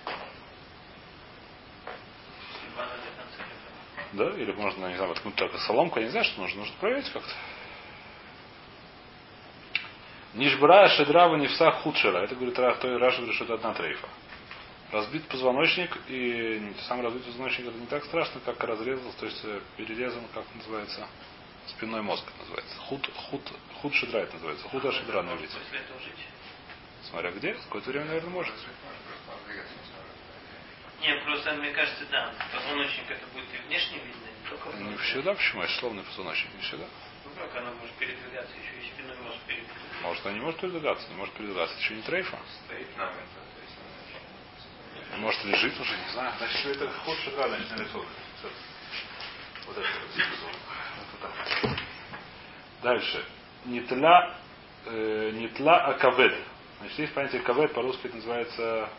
Да? 4.14 4.30
Или 4.32 4.52
можно, 4.54 4.88
не 4.88 4.96
знаю, 4.96 5.10
воткнуть 5.10 5.36
так 5.36 5.52
соломку, 5.62 6.00
я 6.00 6.06
не 6.06 6.12
знаю, 6.12 6.26
что 6.26 6.42
нужно. 6.42 6.60
Нужно 6.60 6.76
проверить 6.80 7.10
как-то. 7.12 7.34
Нишбра 10.38 10.88
шедрава 10.90 11.36
невса 11.36 11.72
худшера. 11.72 12.20
Это 12.20 12.36
говорит 12.36 12.58
Раш, 12.60 12.78
то 12.78 12.98
Раша 13.00 13.18
говорит, 13.18 13.36
что 13.36 13.46
это 13.46 13.54
одна 13.56 13.74
трейфа. 13.74 14.08
Разбит 14.92 15.28
позвоночник, 15.28 15.98
и 16.08 16.74
сам 16.88 17.02
разбит 17.02 17.24
позвоночник 17.26 17.68
это 17.68 17.78
не 17.78 17.88
так 17.88 18.06
страшно, 18.06 18.40
как 18.46 18.64
разрезал, 18.64 19.12
то 19.20 19.26
есть 19.26 19.42
э, 19.44 19.60
перерезан, 19.76 20.24
как 20.34 20.46
называется, 20.56 21.08
спинной 21.68 22.02
мозг 22.04 22.24
называется. 22.40 22.78
Худ, 22.78 23.10
худ, 23.16 23.42
худ 23.82 23.94
шедра 23.96 24.20
это 24.20 24.36
называется. 24.36 24.68
Худа 24.70 24.92
шедра 24.92 25.24
на 25.24 25.38
жить. 25.38 25.50
Смотря 27.10 27.32
где, 27.32 27.54
какое-то 27.54 27.90
время, 27.90 28.06
наверное, 28.06 28.30
может. 28.30 28.54
Не, 31.02 31.16
просто 31.26 31.54
мне 31.56 31.72
кажется, 31.72 32.06
да, 32.12 32.32
позвоночник 32.54 33.10
это 33.10 33.26
будет 33.34 33.46
и 33.54 33.68
внешне 33.68 33.98
видно, 33.98 34.28
не 34.42 34.50
только 34.50 34.70
Не 34.70 34.84
внутрь. 34.84 35.04
всегда, 35.04 35.34
почему? 35.34 35.64
Это 35.64 35.74
словно 35.74 36.04
позвоночник, 36.04 36.54
не 36.56 36.62
всегда. 36.62 36.86
Ну 37.26 37.32
как 37.36 37.56
она 37.58 37.72
может 37.74 37.94
передвигаться, 37.96 38.54
еще 38.56 38.88
и 38.88 38.90
спиной 38.92 39.18
может 39.18 39.42
передвигаться. 39.42 39.97
Может, 40.08 40.26
она 40.26 40.36
не 40.36 40.40
может 40.40 40.62
передвигаться, 40.62 41.06
не 41.10 41.16
может 41.16 41.34
передвигаться. 41.34 41.76
Это 41.76 41.84
еще 41.84 41.96
не 41.96 42.02
трейфа. 42.02 42.40
Может, 45.18 45.44
лежит 45.44 45.78
уже, 45.82 45.98
не 45.98 46.12
знаю. 46.14 46.34
Значит, 46.38 46.58
все 46.60 46.72
это 46.72 46.90
ход 46.90 47.18
шага, 47.18 47.50
значит, 47.50 47.72
нарисовано. 47.72 48.10
Вот 49.66 49.78
это 49.78 49.88
вот. 51.62 51.78
Дальше. 52.84 53.26
Нитла, 53.66 54.38
э, 54.86 55.32
нитла 55.34 55.88
акавед. 55.88 56.36
Значит, 56.80 57.00
есть 57.00 57.14
понятие 57.14 57.42
кавед, 57.42 57.74
по-русски 57.74 58.08
это 58.08 58.16
называется 58.16 58.90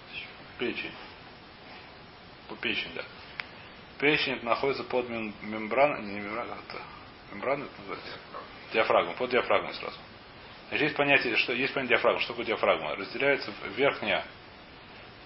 печень. 0.58 0.92
По 2.50 2.56
печень, 2.56 2.92
да. 2.94 3.04
Печень 3.98 4.34
это 4.34 4.44
находится 4.44 4.84
под 4.84 5.08
мем- 5.08 5.34
мембраной, 5.40 6.02
не 6.02 6.20
мембрана, 6.20 6.58
это 6.68 6.82
мембрана 7.32 7.64
это 7.64 7.80
называется? 7.80 8.18
Диафрагма, 8.74 9.14
под 9.14 9.30
диафрагмой 9.30 9.72
сразу. 9.72 9.98
Значит, 10.68 10.84
есть 10.84 10.96
понятие, 10.96 11.36
что 11.36 11.52
есть 11.52 11.72
понятие 11.72 11.96
диафрагмы. 11.96 12.20
Что 12.20 12.32
такое 12.32 12.46
диафрагма? 12.46 12.96
Разделяется 12.96 13.52
верхняя 13.76 14.24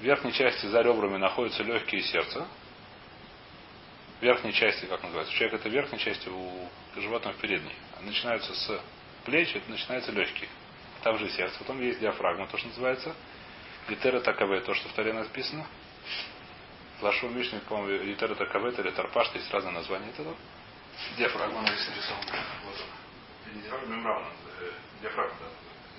в 0.02 0.04
верхней 0.04 0.32
части 0.32 0.66
за 0.66 0.82
ребрами 0.82 1.16
находятся 1.16 1.62
легкие 1.62 2.00
и 2.00 2.04
сердце. 2.04 2.44
В 4.18 4.22
верхней 4.24 4.52
части, 4.52 4.84
как 4.86 5.00
называется, 5.00 5.32
у 5.32 5.36
человека 5.36 5.56
это 5.58 5.68
в 5.68 5.72
верхней 5.72 5.98
части, 6.00 6.28
у 6.28 6.68
животного 6.96 7.36
в 7.36 7.40
передней. 7.40 7.74
Начинаются 8.00 8.52
с 8.52 8.80
плеч, 9.24 9.54
это 9.54 9.70
начинаются 9.70 10.10
легкие. 10.10 10.48
Там 11.04 11.18
же 11.18 11.30
сердце. 11.30 11.56
Потом 11.60 11.80
есть 11.80 12.00
диафрагма, 12.00 12.48
то, 12.48 12.58
что 12.58 12.66
называется. 12.66 13.14
Литера 13.88 14.18
такове, 14.18 14.60
то, 14.62 14.74
что 14.74 14.88
в 14.88 14.92
таре 14.92 15.12
написано. 15.12 15.64
Лашу 17.00 17.28
Мишни, 17.28 17.60
по-моему, 17.68 18.04
литера 18.04 18.34
такове, 18.34 18.72
или 18.72 18.90
тарпаш, 18.90 19.30
есть 19.34 19.52
разные 19.52 19.72
названия 19.72 20.08
этого. 20.08 20.34
Диафрагма, 21.16 21.62
нарисована. 21.62 22.44
Вот 22.64 22.74
она. 22.74 23.62
Диафрагма, 23.62 23.94
мембрана. 23.94 24.26
Диафрагма, 25.02 25.34
да. 25.40 25.46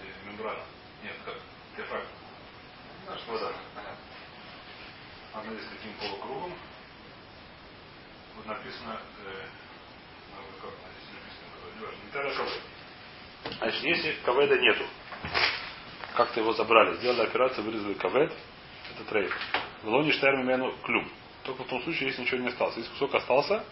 Э, 0.06 0.26
Мембрана. 0.26 0.63
Нет, 1.04 1.16
как? 1.26 1.36
За- 1.76 3.39
так. 3.39 3.56
понятно. 3.76 3.98
Она 5.34 5.54
здесь 5.54 5.70
таким 5.76 5.94
полукругом. 5.96 6.54
Вот 8.38 8.46
написано, 8.46 9.02
э, 9.26 9.46
ну, 10.32 10.44
как 10.62 10.72
здесь 10.96 11.10
написано, 11.12 11.76
не 11.76 11.86
важно, 11.86 12.04
не 12.06 12.12
тара 12.12 12.34
кавед. 12.34 12.62
Значит, 13.58 13.84
если 13.84 14.13
каведа 14.24 14.58
нету, 14.58 14.86
как-то 16.16 16.39
его 16.39 16.54
забрали, 16.54 16.96
сделали 16.98 17.28
операцию, 17.28 17.66
вырезали 17.66 17.96
кавед, 17.96 18.32
это 18.96 19.04
трейф. 19.10 19.38
В 19.82 19.88
лоне 19.89 20.13
штайр 20.13 20.38
клюм. 20.84 21.12
Только 21.44 21.63
в 21.63 21.68
том 21.68 21.84
случае, 21.84 22.08
если 22.08 22.22
ничего 22.22 22.39
не 22.39 22.48
осталось. 22.48 22.78
Если 22.78 22.89
кусок 22.92 23.13
остался, 23.16 23.66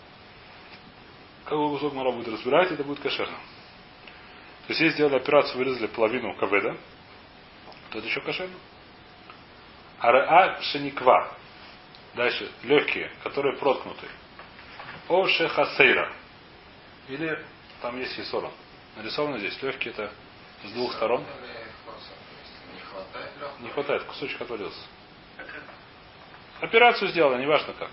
какой 1.45 1.69
кусок 1.69 1.93
мара 1.93 2.11
будет 2.11 2.27
разбирать, 2.27 2.71
это 2.71 2.83
будет 2.83 2.99
кошерно. 2.99 3.37
То 4.71 4.73
есть, 4.73 4.83
если 4.83 4.93
сделали 4.93 5.17
операцию, 5.17 5.57
вырезали 5.57 5.87
половину 5.87 6.33
каведа, 6.35 6.77
то 7.89 7.97
это 7.97 8.07
еще 8.07 8.21
кошерно. 8.21 8.55
Аraa 9.99 10.61
пшениква. 10.61 11.35
Дальше. 12.15 12.49
Легкие, 12.63 13.11
которые 13.21 13.57
проткнуты. 13.57 14.07
О 15.09 15.27
шехасейра. 15.27 16.13
Или 17.09 17.45
там 17.81 17.99
есть 17.99 18.13
хисорон. 18.13 18.53
Нарисовано 18.95 19.39
здесь. 19.39 19.61
Легкие 19.61 19.93
это 19.93 20.09
с 20.63 20.71
двух 20.71 20.93
сторон. 20.93 21.25
Не 23.59 23.69
хватает 23.71 24.03
кусочек 24.05 24.39
отвалился. 24.39 24.85
Операцию 26.61 27.09
сделали, 27.09 27.41
неважно 27.41 27.73
как. 27.73 27.91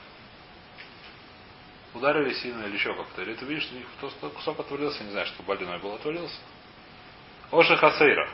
Ударили 1.94 2.34
сильно 2.34 2.66
или 2.66 2.74
еще 2.74 2.94
как-то. 2.94 3.22
Или 3.22 3.34
ты 3.34 3.44
видишь, 3.46 3.68
что 3.98 4.30
кусок 4.30 4.60
отвалился, 4.60 5.02
не 5.02 5.10
знаю, 5.10 5.26
что 5.26 5.42
больной 5.42 5.80
был, 5.80 5.92
отвалился. 5.96 6.38
Оша 7.50 7.76
хасейра. 7.76 8.28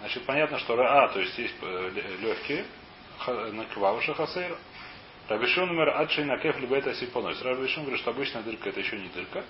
Значит, 0.00 0.24
понятно, 0.26 0.58
что 0.58 0.78
а, 0.78 1.08
то 1.08 1.20
есть 1.20 1.36
есть 1.38 1.54
э, 1.62 1.90
легкие, 2.20 2.66
наква 3.52 3.96
оша 3.96 4.14
хасейра. 4.14 4.56
Рабишун 5.28 5.68
номер 5.68 5.90
адшей 5.90 6.24
накеф 6.24 6.58
либо 6.58 6.76
это 6.76 6.94
симфонойс. 6.94 7.40
Рабишун 7.42 7.84
говорит, 7.84 8.00
что 8.00 8.10
обычная 8.10 8.42
дырка 8.42 8.68
это 8.68 8.80
еще 8.80 8.98
не 8.98 9.08
дырка. 9.08 9.44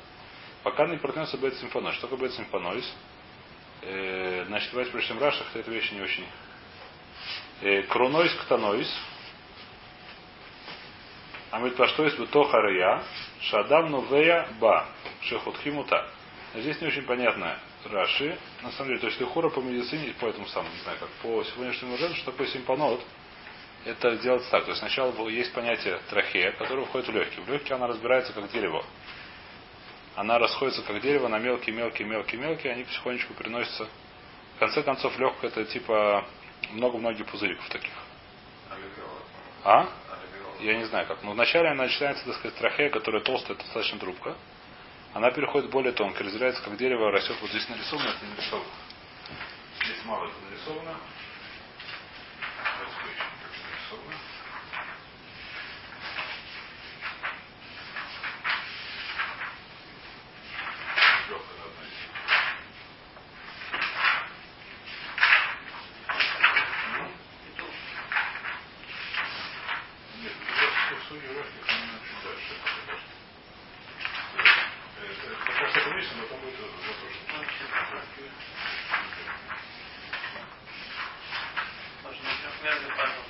Пока 0.63 0.87
не 0.87 0.97
проткнется 0.97 1.37
бет 1.37 1.55
симфонойс. 1.57 1.97
Что 1.97 2.07
такое 2.07 2.29
бет 2.29 2.37
симфонойс? 2.37 2.85
Э, 3.83 4.45
значит, 4.47 4.71
давайте 4.71 4.93
прочтем 4.93 5.19
Раша, 5.19 5.45
хотя 5.45 5.61
эта 5.61 5.71
вещь 5.71 5.91
не 5.93 6.01
очень. 6.01 6.27
Э, 7.63 7.83
кронойс 7.83 8.33
ктанойс. 8.35 8.93
Амит 11.51 11.77
паштойс 11.77 12.15
бутохария. 12.15 13.03
Шадам 13.43 13.91
новея 13.91 14.49
ба. 14.61 14.87
Шехутхимута. 15.23 16.09
Здесь 16.55 16.81
не 16.81 16.87
очень 16.87 17.03
понятно 17.03 17.59
Раши. 17.91 18.39
На 18.63 18.71
самом 18.73 18.89
деле, 18.89 19.01
то 19.01 19.07
есть 19.07 19.21
Лихура 19.21 19.49
по 19.51 19.61
медицине, 19.61 20.15
по 20.21 20.27
этому 20.27 20.47
самому, 20.49 20.75
не 20.75 20.81
знаю, 20.83 20.99
как 20.99 21.09
по 21.23 21.43
сегодняшнему 21.45 21.97
жену, 21.97 22.15
что 22.15 22.31
такое 22.31 22.47
симпанот, 22.49 23.01
это 23.85 24.17
делается 24.17 24.51
так. 24.51 24.65
То 24.65 24.71
есть 24.71 24.81
сначала 24.81 25.13
было- 25.13 25.29
есть 25.29 25.53
понятие 25.53 26.01
трахея, 26.11 26.53
которое 26.53 26.85
входит 26.87 27.09
в 27.09 27.13
легкие. 27.13 27.45
В 27.45 27.49
легкие 27.49 27.77
она 27.77 27.87
разбирается 27.87 28.33
как 28.33 28.51
дерево. 28.51 28.85
Она 30.17 30.39
расходится 30.39 30.83
как 30.83 31.01
дерево 31.01 31.29
на 31.29 31.39
мелкие, 31.39 31.75
мелкие, 31.75 32.07
мелкие, 32.07 32.41
мелкие, 32.41 32.73
они 32.73 32.85
потихонечку 32.85 33.35
переносятся. 33.35 33.89
В 34.57 34.59
конце 34.59 34.83
концов, 34.83 35.17
легкое 35.19 35.51
это 35.51 35.65
типа 35.65 36.25
много-многих 36.73 37.27
пузыриков 37.27 37.69
таких. 37.69 37.93
А? 39.65 39.89
Я 40.61 40.77
не 40.77 40.85
знаю 40.85 41.07
как. 41.07 41.23
Но 41.23 41.31
вначале 41.31 41.69
она 41.69 41.85
начинается, 41.85 42.25
так 42.25 42.35
сказать, 42.35 42.57
трахея, 42.59 42.91
которая 42.91 43.23
толстая, 43.23 43.57
достаточно 43.57 43.99
трубка. 44.01 44.37
Она 45.15 45.31
переходит 45.33 45.71
более 45.71 45.93
тонко, 45.93 46.23
разделяется 46.23 46.63
как 46.63 46.77
дерево, 46.77 47.11
растет. 47.11 47.37
Вот 47.41 47.51
здесь 47.51 47.69
нарисовано, 47.69 48.09
это 48.09 48.25
не 48.25 48.31
нарисовано. 48.33 48.71
Здесь 49.83 50.05
мало 50.05 50.27
это 50.27 50.35
нарисовано. 50.49 50.97
Давайте 52.79 52.97
поищем, 53.01 53.25
как 53.43 53.51
это 53.51 53.63
нарисовано. 53.69 54.17
Легкая 61.29 61.57
должна 61.59 61.83
идти. 61.85 62.07
Ну, 66.95 67.03
нет, 70.23 70.35
это 70.91 71.01
судьи 71.09 71.29
легких, 71.29 71.65
они 71.69 71.87
чуть 72.09 72.23
дальше. 72.23 72.53
Это 74.99 75.29
как 75.47 75.57
раз 75.61 75.71
это 75.77 75.91
вещь, 75.91 76.11
но 76.17 76.23
потом 76.23 76.39
будет 76.41 76.57
тоже. 76.57 76.73
Можно 82.03 82.31
трехмерный 82.43 82.93
пазл. 82.97 83.25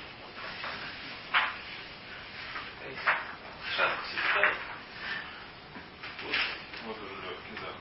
Шапку 3.75 4.03
себе 4.05 4.27
дай. 4.33 4.51
Вот 6.85 6.97
уже 6.97 7.15
легкий, 7.21 7.55
да. 7.61 7.71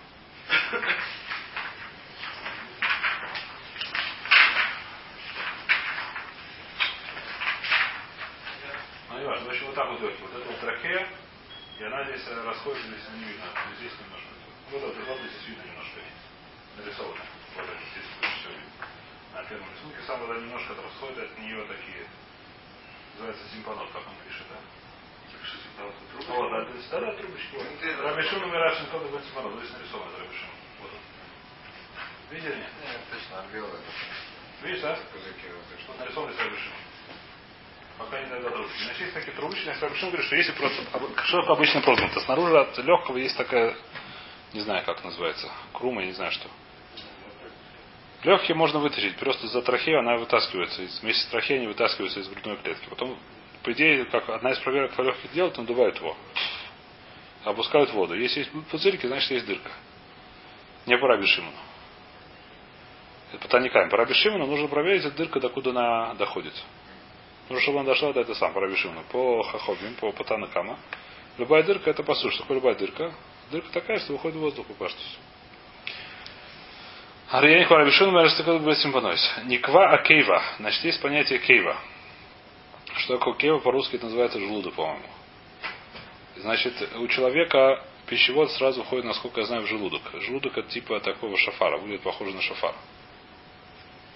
Ну, 9.11 9.15
не 9.19 9.68
В 9.79 9.81
общем, 9.81 10.27
вот 10.27 10.35
это 10.35 10.51
вот 10.51 10.59
трахея, 10.59 11.07
и 11.79 11.85
она 11.85 12.03
здесь 12.11 12.27
расходится, 12.27 12.89
здесь 12.89 13.09
не 13.15 13.31
видно. 13.31 13.47
Но 13.47 13.77
Здесь 13.79 13.93
немножко. 14.03 14.27
Вот 14.73 14.83
это 14.83 15.01
вот 15.07 15.19
здесь 15.21 15.47
видно 15.47 15.63
немножко. 15.71 16.01
Нарисовано. 16.77 17.23
Вот 17.55 17.65
это 17.65 17.79
здесь 17.95 18.11
все 18.19 18.49
видно. 18.51 18.75
На 19.35 19.45
первом 19.45 19.71
рисунке 19.71 20.03
сам 20.03 20.19
вода 20.19 20.35
немножко 20.35 20.75
расходит 20.83 21.31
от 21.31 21.39
нее 21.39 21.63
такие. 21.71 22.11
Называется 23.15 23.45
симпанот, 23.55 23.87
как 23.93 24.03
он 24.03 24.19
пишет, 24.27 24.47
да? 24.51 24.59
Вот, 26.27 26.51
да, 26.51 26.67
да, 26.67 27.01
да, 27.01 27.13
трубочки. 27.15 27.55
Вот. 27.55 28.03
Рабишун 28.03 28.41
номер 28.41 28.59
Рашин 28.59 28.87
Тода 28.87 29.07
будет 29.07 29.25
симпанот. 29.27 29.63
Здесь 29.63 29.79
нарисовано 29.79 30.19
Рабишун. 30.19 30.51
Вот 30.83 30.91
он. 30.91 32.35
Видели? 32.35 32.57
нет? 32.57 33.01
Точно, 33.15 33.47
это. 33.47 33.79
Видишь, 34.63 34.83
да? 34.83 34.97
Что 34.97 35.87
что 35.87 35.95
нарисованы 36.03 36.35
с 36.35 36.88
Дойдут 38.11 38.53
трубочки. 38.53 38.83
Значит, 38.85 39.01
есть 39.01 39.15
такие 39.15 39.37
трубочки, 39.37 39.65
значит, 39.65 39.83
Рабишун 39.83 40.09
говорит, 40.11 40.27
что 40.27 40.37
если 40.37 40.53
просто, 40.53 40.83
что 41.25 41.41
такое 41.41 41.57
обычно 41.57 41.81
проткнуто? 41.81 42.21
Снаружи 42.21 42.59
от 42.59 42.79
легкого 42.79 43.17
есть 43.19 43.37
такая, 43.37 43.77
не 44.53 44.61
знаю, 44.61 44.85
как 44.85 45.05
называется, 45.05 45.51
крума, 45.73 46.01
я 46.01 46.07
не 46.09 46.13
знаю 46.15 46.33
что. 46.33 46.49
Легкие 48.25 48.57
можно 48.57 48.81
вытащить, 48.81 49.17
просто 49.17 49.47
за 49.47 49.63
трахею 49.63 50.01
она 50.01 50.17
вытаскивается. 50.17 50.83
Вместе 51.03 51.23
с 51.23 51.27
трахеей 51.27 51.61
они 51.61 51.69
вытаскиваются 51.69 52.19
из 52.19 52.29
грудной 52.29 52.57
клетки. 52.57 52.89
Потом, 52.89 53.17
по 53.63 53.73
идее, 53.73 54.05
как 54.07 54.29
одна 54.29 54.51
из 54.51 54.59
проверок 54.59 54.95
по 54.95 55.03
легких 55.03 55.31
делают, 55.33 55.57
надувают 55.57 55.97
его. 55.97 56.17
Опускают 57.45 57.93
воду. 57.93 58.15
Если 58.15 58.41
есть 58.41 58.51
пузырики, 58.71 59.07
значит 59.07 59.31
есть 59.31 59.47
дырка. 59.47 59.71
Не 60.87 60.99
по 60.99 61.07
Раби 61.07 61.27
Шимону. 61.27 61.57
Это 63.33 63.43
по 63.43 63.49
Таникам. 63.49 63.89
По 63.89 63.99
Раби 63.99 64.15
нужно 64.31 64.67
проверить, 64.67 65.05
эта 65.05 65.17
дырка 65.17 65.39
докуда 65.39 65.71
она 65.71 66.15
доходит. 66.15 66.55
Нужно, 67.49 67.63
чтобы 67.63 67.81
она 67.81 67.89
дошла 67.89 68.13
до 68.13 68.21
этого 68.21 68.35
сам, 68.35 68.53
по 68.53 68.61
Рабишину, 68.61 69.03
по 69.11 69.43
Хахобим, 69.43 69.95
по 69.95 70.13
Патанакама. 70.13 70.79
Любая 71.39 71.63
дырка 71.63 71.91
это 71.91 72.03
посуш. 72.03 72.35
Что 72.35 72.43
такое 72.43 72.57
любая 72.57 72.75
дырка? 72.75 73.13
Дырка 73.51 73.71
такая, 73.73 73.99
что 74.01 74.13
выходит 74.13 74.37
воздух 74.37 74.67
по 74.67 74.75
паштусу. 74.75 75.19
Арьяник 77.31 77.71
Рабишину 77.71 78.11
Мэрстакад 78.11 78.61
Бесимпанойс. 78.63 79.21
Никва 79.45 79.93
Акейва. 79.93 80.43
Значит, 80.59 80.85
есть 80.85 81.01
понятие 81.01 81.39
кейва. 81.39 81.77
Что 82.97 83.17
такое 83.19 83.35
кейва 83.35 83.59
по-русски 83.59 83.97
это 83.97 84.07
называется 84.07 84.39
желудок, 84.39 84.75
по-моему. 84.75 85.05
Значит, 86.37 86.75
у 86.97 87.07
человека 87.09 87.85
пищевод 88.07 88.51
сразу 88.53 88.83
входит, 88.83 89.05
насколько 89.05 89.41
я 89.41 89.47
знаю, 89.47 89.63
в 89.63 89.67
желудок. 89.67 90.03
Желудок 90.21 90.57
это 90.57 90.69
типа 90.69 91.01
такого 91.01 91.37
шафара, 91.37 91.79
выглядит 91.79 92.03
похоже 92.03 92.35
на 92.35 92.43
шафар. 92.43 92.75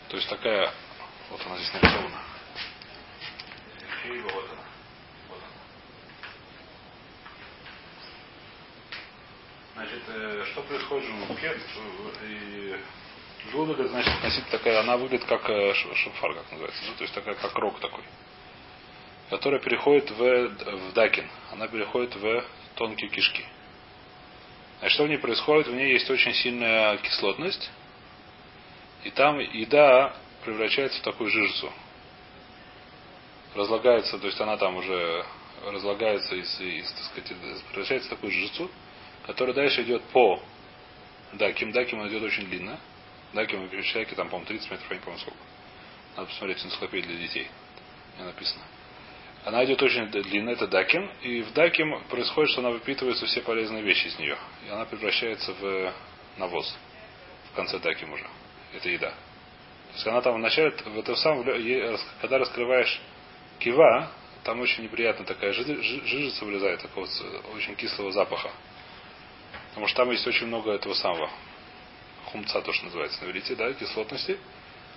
То 0.08 0.16
есть 0.16 0.28
такая, 0.28 0.72
вот 1.30 1.40
она 1.46 1.56
здесь 1.56 1.72
нарисована. 1.74 2.31
Кейва, 4.02 4.30
вот 4.32 4.44
она. 4.50 4.62
Вот 5.28 5.38
она. 5.38 5.62
Значит, 9.74 10.02
э, 10.08 10.44
что 10.50 10.62
происходит 10.62 11.04
в 11.04 11.08
желудке? 11.08 11.56
И 12.28 12.76
желудок, 13.50 13.80
это 13.80 13.88
значит, 13.90 14.12
относительно 14.14 14.50
такая, 14.50 14.80
она 14.80 14.96
выглядит 14.96 15.26
как 15.26 15.48
э, 15.48 15.74
ш- 15.74 15.94
шафар, 15.94 16.34
как 16.34 16.50
называется. 16.50 16.82
Ну, 16.86 16.94
то 16.94 17.02
есть 17.02 17.14
такая, 17.14 17.34
как 17.34 17.54
рог 17.58 17.78
такой. 17.80 18.04
Которая 19.30 19.60
переходит 19.60 20.10
в, 20.10 20.18
в 20.18 20.92
дакин. 20.92 21.28
Она 21.52 21.68
переходит 21.68 22.14
в 22.16 22.44
тонкие 22.74 23.08
кишки. 23.10 23.44
Значит, 24.80 24.94
что 24.94 25.04
в 25.04 25.08
ней 25.08 25.18
происходит? 25.18 25.68
В 25.68 25.74
ней 25.74 25.92
есть 25.92 26.10
очень 26.10 26.34
сильная 26.34 26.96
кислотность. 26.98 27.70
И 29.04 29.10
там 29.10 29.38
еда 29.38 30.14
превращается 30.44 30.98
в 30.98 31.02
такую 31.02 31.30
жирцу. 31.30 31.72
Разлагается, 33.54 34.18
то 34.18 34.26
есть 34.26 34.40
она 34.40 34.56
там 34.56 34.76
уже 34.76 35.24
разлагается 35.64 36.34
из, 36.34 36.60
из 36.60 36.90
так 36.92 37.04
сказать, 37.04 37.32
превращается 37.70 38.08
в 38.08 38.10
такую 38.10 38.32
жирцу, 38.32 38.70
которая 39.26 39.54
дальше 39.54 39.82
идет 39.82 40.02
по 40.04 40.40
Даким. 41.32 41.72
Даким 41.72 42.00
он 42.00 42.08
идет 42.08 42.22
очень 42.22 42.46
длинно. 42.46 42.78
Даким 43.32 43.66
в 43.66 43.82
человеке 43.84 44.14
там, 44.14 44.28
по-моему, 44.28 44.46
30 44.46 44.70
метров, 44.70 44.90
я 44.90 44.96
не 44.96 45.02
помню 45.02 45.18
сколько. 45.20 45.38
Надо 46.16 46.28
посмотреть 46.28 46.64
энциклопедию 46.64 47.12
для 47.12 47.26
детей. 47.26 47.48
Не 48.18 48.24
написано. 48.24 48.62
Она 49.44 49.64
идет 49.64 49.82
очень 49.82 50.06
длинно, 50.08 50.50
это 50.50 50.68
даким, 50.68 51.10
и 51.22 51.42
в 51.42 51.52
даким 51.52 52.00
происходит, 52.04 52.50
что 52.50 52.60
она 52.60 52.70
выпитывается 52.70 53.26
все 53.26 53.40
полезные 53.40 53.82
вещи 53.82 54.06
из 54.06 54.18
нее. 54.18 54.36
И 54.66 54.70
она 54.70 54.84
превращается 54.84 55.52
в 55.54 55.92
навоз. 56.36 56.76
В 57.50 57.56
конце 57.56 57.78
даким 57.78 58.12
уже. 58.12 58.26
Это 58.74 58.88
еда. 58.88 59.10
То 59.10 59.94
есть 59.94 60.06
она 60.06 60.20
там 60.20 60.36
вначале, 60.36 60.70
в 60.70 60.98
этом 60.98 61.16
самом, 61.16 61.44
когда 62.20 62.38
раскрываешь 62.38 63.00
кива, 63.62 64.10
там 64.44 64.60
очень 64.60 64.84
неприятно 64.84 65.24
такая 65.24 65.52
жи- 65.52 65.82
жи- 65.82 66.06
жижица 66.06 66.44
вылезает, 66.44 66.82
такого 66.82 67.06
очень 67.54 67.76
кислого 67.76 68.12
запаха. 68.12 68.50
Потому 69.70 69.86
что 69.86 69.98
там 69.98 70.10
есть 70.10 70.26
очень 70.26 70.46
много 70.46 70.72
этого 70.72 70.94
самого 70.94 71.30
хумца, 72.26 72.60
то, 72.60 72.72
что 72.72 72.86
называется 72.86 73.24
на 73.24 73.56
да, 73.56 73.72
кислотности, 73.72 74.38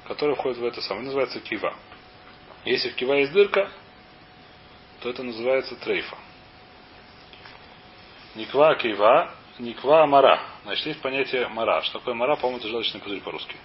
которая 0.07 0.35
входит 0.35 0.57
в 0.57 0.65
это 0.65 0.81
самое, 0.81 1.05
называется 1.05 1.39
кива. 1.39 1.75
Если 2.65 2.89
в 2.89 2.95
кива 2.95 3.13
есть 3.13 3.31
дырка, 3.31 3.69
то 5.01 5.09
это 5.09 5.23
называется 5.23 5.75
трейфа. 5.75 6.17
Никва 8.33 8.75
кива, 8.75 9.33
никва 9.59 10.05
мара. 10.07 10.41
Значит, 10.63 10.87
есть 10.87 11.01
понятие 11.01 11.47
мара. 11.47 11.81
Что 11.83 11.99
такое 11.99 12.15
мара? 12.15 12.35
По-моему, 12.35 12.57
это 12.57 12.67
желчный 12.67 12.99
пузырь 12.99 13.21
по-русски. 13.21 13.55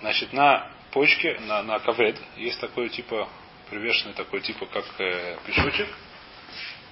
Значит, 0.00 0.32
на 0.32 0.70
почке, 0.92 1.38
на, 1.40 1.62
на 1.62 1.78
кавед, 1.78 2.20
есть 2.36 2.60
такой 2.60 2.88
типа, 2.88 3.28
привешенный 3.70 4.14
такой 4.14 4.40
типа, 4.40 4.66
как 4.66 4.84
э, 4.98 5.38
пешочек, 5.46 5.88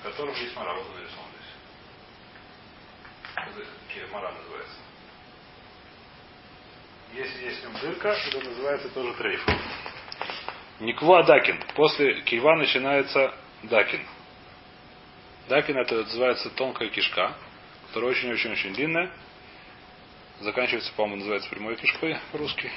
в 0.00 0.04
котором 0.04 0.34
есть 0.34 0.54
мара. 0.56 0.74
Вот 0.74 0.86
он 0.88 0.96
нарисован 0.96 1.26
здесь. 1.34 1.42
Это 4.02 4.12
Мара 4.12 4.32
называется. 4.32 4.76
Если 7.14 7.44
есть 7.44 7.60
в 7.60 7.64
нем 7.64 7.80
дырка, 7.80 8.08
это 8.08 8.40
называется 8.40 8.88
тоже 8.90 9.14
трейф. 9.14 9.46
Никва 10.80 11.22
Дакин. 11.22 11.62
После 11.74 12.22
кива 12.22 12.56
начинается 12.56 13.34
Дакин. 13.64 14.04
Дакин 15.48 15.76
это 15.76 15.96
называется 15.96 16.50
тонкая 16.50 16.88
кишка, 16.88 17.34
которая 17.88 18.10
очень-очень-очень 18.10 18.74
длинная. 18.74 19.12
Заканчивается, 20.40 20.92
по-моему, 20.94 21.18
называется 21.18 21.48
прямой 21.50 21.76
кишкой 21.76 22.18
по-русски. 22.32 22.70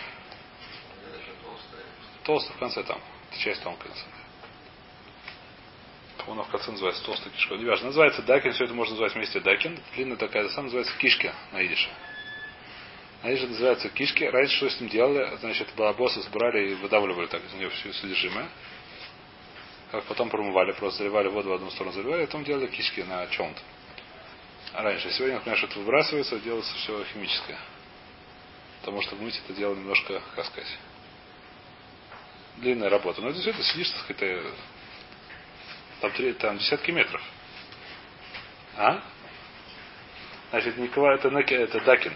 Толстая. 1.43 1.83
Толстая 2.23 2.55
в 2.55 2.59
конце 2.59 2.83
там. 2.83 2.99
Это 3.35 3.43
часть 3.43 3.63
тонкая. 3.63 3.91
По-моему, 6.17 6.41
она 6.41 6.43
в 6.43 6.51
конце 6.51 6.71
называется 6.71 7.03
толстая 7.03 7.31
кишка. 7.31 7.55
Не 7.55 7.65
важно. 7.65 7.87
Называется 7.87 8.21
Дакин, 8.23 8.53
все 8.53 8.65
это 8.65 8.73
можно 8.73 8.93
назвать 8.93 9.13
вместе 9.13 9.39
Дакин. 9.39 9.79
Длинная 9.93 10.17
такая, 10.17 10.47
сам 10.49 10.65
называется 10.65 10.95
кишки 10.97 11.31
на 11.51 11.65
идише. 11.65 11.89
На 13.21 13.33
идише 13.33 13.47
называется 13.47 13.89
кишки. 13.89 14.23
Раньше 14.23 14.55
что 14.55 14.69
с 14.69 14.79
ним 14.79 14.89
делали? 14.89 15.35
Значит, 15.37 15.69
балабосы 15.75 16.21
собирали 16.23 16.71
и 16.71 16.75
выдавливали 16.75 17.27
так 17.27 17.43
из 17.43 17.53
нее 17.53 17.69
все 17.69 17.93
содержимое. 17.93 18.49
Как 19.91 20.03
потом 20.05 20.29
промывали, 20.29 20.71
просто 20.71 20.99
заливали 20.99 21.27
воду 21.27 21.49
в 21.49 21.53
одну 21.53 21.69
сторону, 21.71 21.93
заливали, 21.93 22.23
а 22.23 22.25
потом 22.25 22.43
делали 22.43 22.67
кишки 22.67 23.03
на 23.03 23.27
чем-то. 23.27 23.61
А 24.73 24.81
раньше. 24.81 25.11
Сегодня, 25.11 25.35
например, 25.35 25.57
что-то 25.57 25.79
выбрасывается, 25.79 26.39
делается 26.39 26.73
все 26.75 27.03
химическое. 27.13 27.57
Потому 28.79 29.01
что 29.01 29.15
мыть 29.15 29.39
это 29.45 29.53
дело 29.53 29.75
немножко, 29.75 30.21
как 30.35 30.45
сказать, 30.45 30.77
длинная 32.57 32.89
работа. 32.89 33.21
Но 33.21 33.31
все 33.33 33.49
это 33.49 33.63
сидишь, 33.63 33.89
так 33.89 34.01
сказать, 34.01 34.43
там, 36.01 36.11
три, 36.11 36.33
там 36.33 36.57
десятки 36.57 36.91
метров. 36.91 37.21
А? 38.77 39.01
Значит, 40.49 40.77
Никола 40.77 41.15
это, 41.15 41.29
это 41.29 41.79
Дакин. 41.81 42.13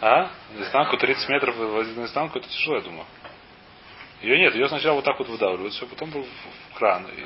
А? 0.00 0.30
Наизнанку 0.54 0.96
30 0.96 1.28
метров 1.28 1.56
наизнанку, 1.56 2.38
это 2.38 2.48
тяжело, 2.48 2.76
я 2.76 2.82
думаю. 2.82 3.06
Ее 4.22 4.38
нет, 4.38 4.54
ее 4.54 4.68
сначала 4.68 4.94
вот 4.94 5.04
так 5.04 5.18
вот 5.18 5.28
выдавливают, 5.28 5.74
все, 5.74 5.86
потом 5.86 6.10
в 6.10 6.22
в 6.22 6.74
кран. 6.74 7.06
И 7.06 7.24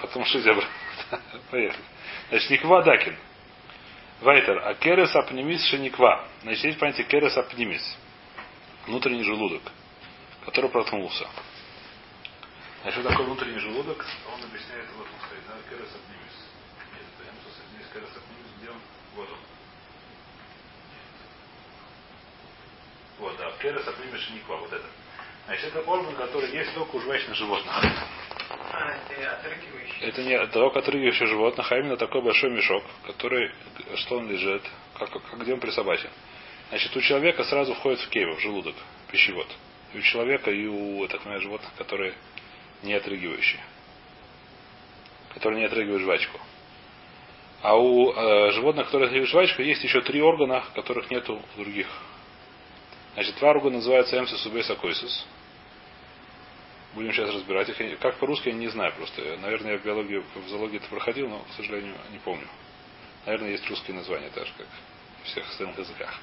потом 0.00 0.22
обратно. 0.22 0.70
Поехали. 1.50 1.82
Значит, 2.30 2.50
Никва 2.50 2.82
Дакин. 2.82 3.16
Вайтер. 4.20 4.58
А 4.66 4.74
керес 4.74 5.14
апнемис 5.14 5.64
шениква. 5.66 6.26
Значит, 6.42 6.64
есть 6.64 6.78
понятие 6.78 7.06
керес 7.06 7.36
апнемис. 7.36 7.98
Внутренний 8.86 9.24
желудок, 9.24 9.62
который 10.44 10.70
проткнулся. 10.70 11.26
Значит, 12.82 13.00
что 13.00 13.10
такое 13.10 13.26
внутренний 13.26 13.58
желудок? 13.58 14.06
Он 14.32 14.44
объясняет 14.44 14.86
вот 14.96 15.06
он 15.06 15.26
стоит. 15.26 15.42
Да? 15.48 15.54
Керес 15.68 15.90
апнемис. 15.90 16.36
Нет, 16.94 17.02
это 17.18 17.30
эмсус, 17.30 17.54
здесь 17.74 17.86
керес 17.92 18.10
апнемис, 18.10 18.46
где 18.60 18.70
он? 18.70 18.80
Вот 19.16 19.28
он. 19.28 19.38
Вот, 23.18 23.36
да. 23.38 23.50
Керес 23.60 23.88
апнемис 23.88 24.20
шениква. 24.20 24.56
Вот 24.56 24.72
это. 24.72 24.86
Значит, 25.46 25.64
это 25.64 25.80
орган, 25.80 26.14
который 26.14 26.50
есть 26.52 26.74
только 26.74 26.94
у 26.94 27.00
жвачных 27.00 27.36
животных. 27.36 27.72
А, 28.72 28.92
это 29.10 29.32
отрыгивающий. 29.32 30.00
Это 30.00 30.22
не 30.22 30.46
только 30.46 30.78
отрыгивающих 30.78 31.26
животных, 31.26 31.72
а 31.72 31.78
именно 31.78 31.96
такой 31.96 32.22
большой 32.22 32.50
мешок, 32.50 32.84
который, 33.04 33.50
что 33.96 34.18
он 34.18 34.30
лежит, 34.30 34.62
как, 34.96 35.10
как 35.10 35.40
где 35.40 35.54
он 35.54 35.60
присобачен. 35.60 36.10
Значит, 36.68 36.96
у 36.96 37.00
человека 37.00 37.44
сразу 37.44 37.74
входит 37.74 38.00
в 38.00 38.08
кейва, 38.08 38.34
в 38.36 38.40
желудок, 38.40 38.74
пищевод. 39.10 39.46
И 39.94 39.98
у 39.98 40.02
человека, 40.02 40.50
и 40.50 40.66
у 40.66 41.06
так 41.06 41.20
называемых 41.20 41.42
животных, 41.42 41.72
которые 41.78 42.14
не 42.82 42.94
отрыгивающие. 42.94 43.60
Которые 45.34 45.60
не 45.60 45.66
отрыгивают 45.66 46.02
жвачку. 46.02 46.40
А 47.62 47.76
у 47.76 48.12
э, 48.12 48.50
животных, 48.52 48.86
которые 48.86 49.06
отрыгивают 49.06 49.30
жвачку, 49.30 49.62
есть 49.62 49.84
еще 49.84 50.00
три 50.00 50.20
органа, 50.20 50.64
которых 50.74 51.10
нету 51.10 51.40
у 51.54 51.58
других. 51.58 51.86
Значит, 53.14 53.36
два 53.36 53.50
органа 53.50 53.76
называются 53.76 54.18
эмсис 54.18 54.44
убейс 54.44 54.68
акойсис. 54.68 55.26
Будем 56.94 57.12
сейчас 57.12 57.30
разбирать 57.30 57.68
их. 57.68 57.98
Как 58.00 58.16
по-русски, 58.16 58.48
я 58.48 58.54
не 58.54 58.68
знаю 58.68 58.92
просто. 58.94 59.36
Наверное, 59.38 59.72
я 59.72 59.78
в 59.78 59.84
биологии, 59.84 60.22
в 60.34 60.48
зоологии 60.48 60.78
это 60.78 60.88
проходил, 60.88 61.28
но, 61.28 61.40
к 61.40 61.52
сожалению, 61.56 61.94
не 62.10 62.18
помню. 62.18 62.46
Наверное, 63.24 63.50
есть 63.50 63.68
русские 63.68 63.96
названия, 63.96 64.30
так 64.34 64.46
же, 64.46 64.52
как 64.56 64.66
в 65.22 65.26
всех 65.26 65.48
остальных 65.48 65.78
языках. 65.78 66.20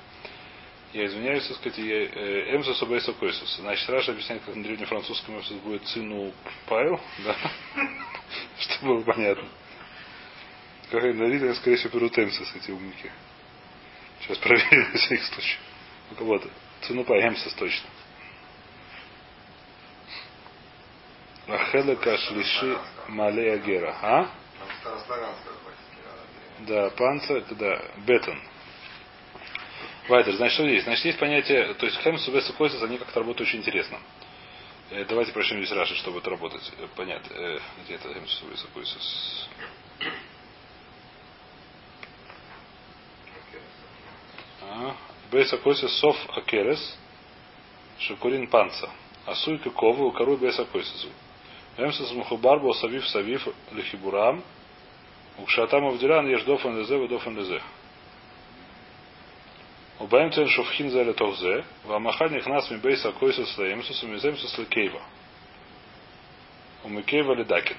Я 0.93 1.07
извиняюсь, 1.07 1.47
так 1.47 1.57
сказать, 1.57 1.79
я, 1.79 2.03
э, 2.03 2.55
эмсус 2.55 2.79
обейс 2.83 3.09
акойсис. 3.09 3.55
Значит, 3.57 3.89
Раша 3.89 4.11
объясняет, 4.11 4.43
как 4.43 4.55
на 4.55 4.63
древнефранцузском 4.63 5.37
эмсус 5.37 5.57
будет 5.57 5.83
цину 5.87 6.31
пайл, 6.67 7.01
да? 7.25 7.35
Чтобы 8.59 8.93
было 8.93 9.03
понятно. 9.03 9.49
Как 10.91 11.01
на 11.01 11.23
видео, 11.23 11.51
скорее 11.55 11.77
всего, 11.77 11.97
берут 11.97 12.15
эмсис, 12.19 12.55
эти 12.55 12.69
умники. 12.69 13.11
Сейчас 14.21 14.37
проверим 14.37 14.91
на 14.91 14.97
всякий 14.99 15.23
случай. 15.23 15.57
У 16.11 16.15
кого-то. 16.15 16.47
Цену 16.81 17.03
по 17.05 17.13
эмсис 17.13 17.53
точно. 17.55 17.89
Ахелека 21.47 22.17
шлиши 22.17 22.77
малея 23.07 23.57
гера. 23.57 23.97
А? 23.99 24.29
Классика. 24.83 25.33
Да, 26.59 26.89
панца, 26.91 27.33
это 27.33 27.55
да, 27.55 27.81
бетон. 28.05 28.39
Вайдер, 30.07 30.35
значит, 30.35 30.55
что 30.55 30.67
здесь? 30.67 30.83
Значит, 30.83 31.05
есть 31.05 31.19
понятие, 31.19 31.73
то 31.75 31.85
есть 31.85 31.97
хемс 32.01 32.27
и 32.27 32.53
койсис, 32.53 32.81
они 32.83 32.97
как-то 32.97 33.19
работают 33.19 33.47
очень 33.47 33.59
интересно. 33.59 33.99
Э, 34.89 35.05
давайте 35.05 35.31
прочтем 35.31 35.57
здесь 35.57 35.71
Раши, 35.71 35.95
чтобы 35.95 36.19
это 36.19 36.29
работать. 36.29 36.71
Э, 36.77 36.87
понятно. 36.95 37.33
Э, 37.33 37.59
где 37.85 37.95
это 37.95 38.13
хемс 38.13 38.41
и 38.41 38.73
койсис? 38.73 39.49
Бейса 45.31 45.57
койсис 45.57 45.91
сов 45.99 46.17
акерес, 46.35 46.97
шакурин 47.99 48.47
панца. 48.47 48.89
Асуй 49.25 49.57
кову, 49.57 50.11
кору 50.11 50.37
бейса 50.37 50.65
койсису. 50.65 51.09
Эмсис 51.77 52.11
мухубарбо 52.11 52.73
савив 52.73 53.07
савив 53.07 53.47
лихибурам. 53.71 54.43
Укшатам 55.37 55.85
авдиран 55.85 56.27
еш 56.27 56.43
дофан 56.43 56.77
лезе, 56.77 57.07
дофан 57.07 57.37
лезе. 57.37 57.61
Убаем 60.03 60.33
цен 60.33 60.49
шовхин 60.49 60.89
за 60.89 61.01
летовзе, 61.01 61.63
вамахаль 61.85 62.33
нихнас 62.33 62.69
ми 62.69 62.77
бейса 62.77 63.13
койсус 63.13 63.57
лаемсус, 63.57 64.03
миземсус 64.03 64.57
лекейва. 64.57 65.01
Умыкейва 66.83 67.33
ледакин. 67.35 67.77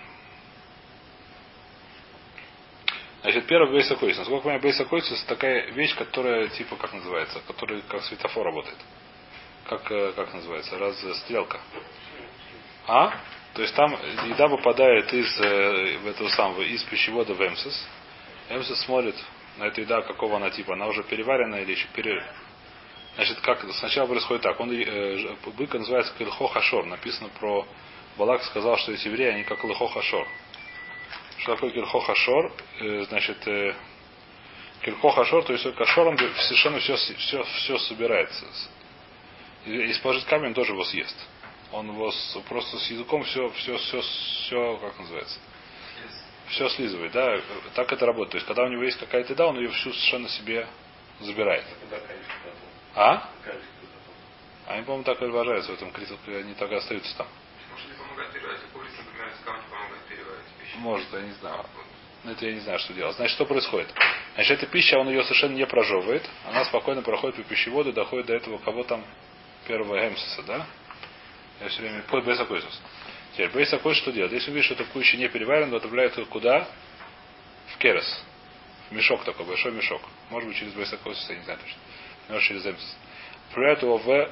Значит, 3.21 3.47
первый 3.47 3.73
бейса 3.73 3.95
койсус. 3.97 4.21
Насколько 4.21 4.37
я 4.37 4.41
понимаю, 4.41 4.63
бейса 4.63 4.87
койсус 4.87 5.23
такая 5.25 5.71
вещь, 5.73 5.95
которая, 5.97 6.49
типа, 6.49 6.77
как 6.77 6.95
называется, 6.95 7.43
которая 7.47 7.83
как 7.83 8.03
светофор 8.03 8.47
работает. 8.47 8.79
Как, 9.67 9.83
как 9.83 10.33
называется, 10.33 10.79
раз 10.79 10.99
стрелка. 11.19 11.61
А? 12.87 13.21
То 13.53 13.61
есть 13.61 13.75
там 13.75 13.93
еда 14.31 14.49
попадает 14.49 15.13
из 15.13 15.39
этого 15.39 16.31
самого, 16.31 16.63
из 16.63 16.83
пищевода 16.85 17.35
в 17.35 17.47
эмсис. 17.47 17.87
Эмсис 18.49 18.81
смотрит, 18.81 19.17
на 19.59 19.65
эту 19.65 19.83
еда, 19.83 20.03
какого 20.03 20.37
она 20.37 20.51
типа, 20.51 20.75
она 20.75 20.87
уже 20.87 21.03
переварена 21.03 21.57
или 21.57 21.73
еще 21.73 21.87
пере... 21.95 22.25
Значит, 23.17 23.41
как 23.41 23.65
сначала 23.75 24.09
происходит 24.09 24.43
так. 24.43 24.59
Он, 24.59 24.73
э, 24.73 25.37
быка 25.57 25.79
называется 25.79 26.13
Кельхо 26.19 26.49
Хашор. 26.49 26.85
Написано 26.87 27.29
про 27.39 27.67
Балак 28.17 28.43
сказал, 28.45 28.77
что 28.79 28.93
эти 28.93 29.07
евреи, 29.07 29.29
они 29.29 29.45
как 29.45 29.63
Лехо 29.65 29.89
Хашор. 29.89 30.27
Что 31.39 31.55
такое 31.55 31.71
Кельхо 31.71 32.01
Хашор? 32.01 32.53
Э, 32.81 33.05
значит, 33.09 33.47
э, 33.47 33.75
Кельхо 34.83 35.11
Хашор, 35.13 35.45
то 35.45 35.53
есть 35.53 35.75
Кашор, 35.77 36.09
он 36.09 36.19
совершенно 36.19 36.79
все, 36.81 36.97
все, 36.97 37.43
все 37.43 37.79
собирается. 37.79 38.47
И 39.65 39.93
положить 40.03 40.27
камень 40.27 40.53
тоже 40.53 40.73
его 40.73 40.85
съест. 40.85 41.17
Он 41.73 41.89
его 41.89 42.13
просто 42.49 42.79
с 42.79 42.91
языком 42.91 43.25
все, 43.25 43.49
все, 43.51 43.77
все, 43.79 44.01
все, 44.01 44.77
как 44.77 44.99
называется, 44.99 45.39
все 46.49 46.69
слизывает, 46.71 47.13
да, 47.13 47.41
так 47.75 47.93
это 47.93 48.07
работает. 48.07 48.33
То 48.33 48.37
есть, 48.39 48.47
когда 48.47 48.65
у 48.65 48.69
него 48.69 48.83
есть 48.83 48.99
какая-то 48.99 49.33
еда, 49.33 49.47
он 49.47 49.59
ее 49.59 49.71
всю 49.71 49.93
совершенно 49.93 50.29
себе 50.29 50.67
забирает. 51.21 51.65
А? 52.95 53.29
Они, 54.67 54.83
по-моему, 54.83 55.05
так 55.05 55.21
и 55.21 55.27
выражаются 55.27 55.73
в 55.73 55.75
этом 55.75 55.91
критике, 55.93 56.39
они 56.39 56.55
так 56.55 56.71
и 56.71 56.75
остаются 56.75 57.17
там. 57.17 57.27
Может, 60.79 61.13
я 61.13 61.21
не 61.21 61.33
знаю. 61.33 61.65
Но 62.25 62.33
это 62.33 62.47
я 62.47 62.53
не 62.55 62.61
знаю, 62.61 62.79
что 62.79 62.95
делать. 62.95 63.17
Значит, 63.17 63.35
что 63.35 63.45
происходит? 63.45 63.93
Значит, 64.35 64.63
эта 64.63 64.67
пища, 64.67 64.99
он 64.99 65.09
ее 65.09 65.23
совершенно 65.25 65.55
не 65.55 65.67
прожевывает. 65.67 66.29
Она 66.47 66.65
спокойно 66.65 67.03
проходит 67.03 67.37
по 67.37 67.43
пищеводу, 67.43 67.93
доходит 67.93 68.27
до 68.27 68.35
этого, 68.35 68.59
кого 68.59 68.83
там, 68.85 69.05
первого 69.67 70.09
эмсиса, 70.09 70.43
да? 70.43 70.67
Я 71.61 71.69
все 71.69 71.83
время 71.83 72.03
под 72.03 72.25
Бейсакойсус. 72.25 72.81
Теперь 73.35 73.51
Бейсакойс 73.51 73.97
что 73.99 74.13
делает? 74.13 74.33
Если 74.33 74.51
увидишь, 74.51 74.67
что 74.67 74.75
эта 74.75 74.85
куча 74.85 75.17
не 75.17 75.29
переварена, 75.29 75.71
то 75.71 75.77
отправляет 75.77 76.17
ее 76.17 76.25
куда? 76.27 76.69
В 77.75 77.79
керес. 77.79 78.23
В 78.91 78.93
мешок 78.93 79.25
такой, 79.25 79.45
большой 79.45 79.73
мешок. 79.73 80.03
Может 80.31 80.49
быть, 80.49 80.57
через 80.59 80.73
Бейсакойсус, 80.73 81.29
я 81.29 81.37
не 81.37 81.45
знаю 81.45 81.59
точно. 81.59 81.79
Может, 82.29 82.45
через 82.45 82.67
эмсис. 82.67 82.97
Отправляют 83.49 83.83
его 83.83 83.99
в 83.99 84.31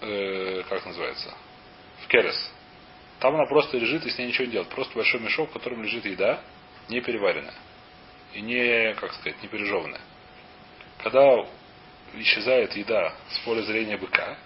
э, 0.00 0.62
как 0.68 0.84
называется? 0.84 1.32
В 2.02 2.08
керес. 2.08 2.52
Там 3.20 3.34
она 3.34 3.46
просто 3.46 3.78
лежит 3.78 4.04
и 4.04 4.10
с 4.10 4.18
ней 4.18 4.28
ничего 4.28 4.46
не 4.46 4.52
делает. 4.52 4.68
Просто 4.70 4.94
большой 4.94 5.20
мешок, 5.20 5.50
в 5.50 5.52
котором 5.52 5.82
лежит 5.82 6.04
еда, 6.04 6.40
не 6.88 7.00
переваренная. 7.00 7.54
И 8.34 8.40
не, 8.40 8.94
как 8.94 9.12
сказать, 9.14 9.40
не 9.42 9.48
пережеванная. 9.48 10.00
Когда 11.02 11.46
исчезает 12.14 12.74
еда 12.76 13.14
с 13.30 13.38
поля 13.40 13.62
зрения 13.62 13.96
быка, 13.96 14.36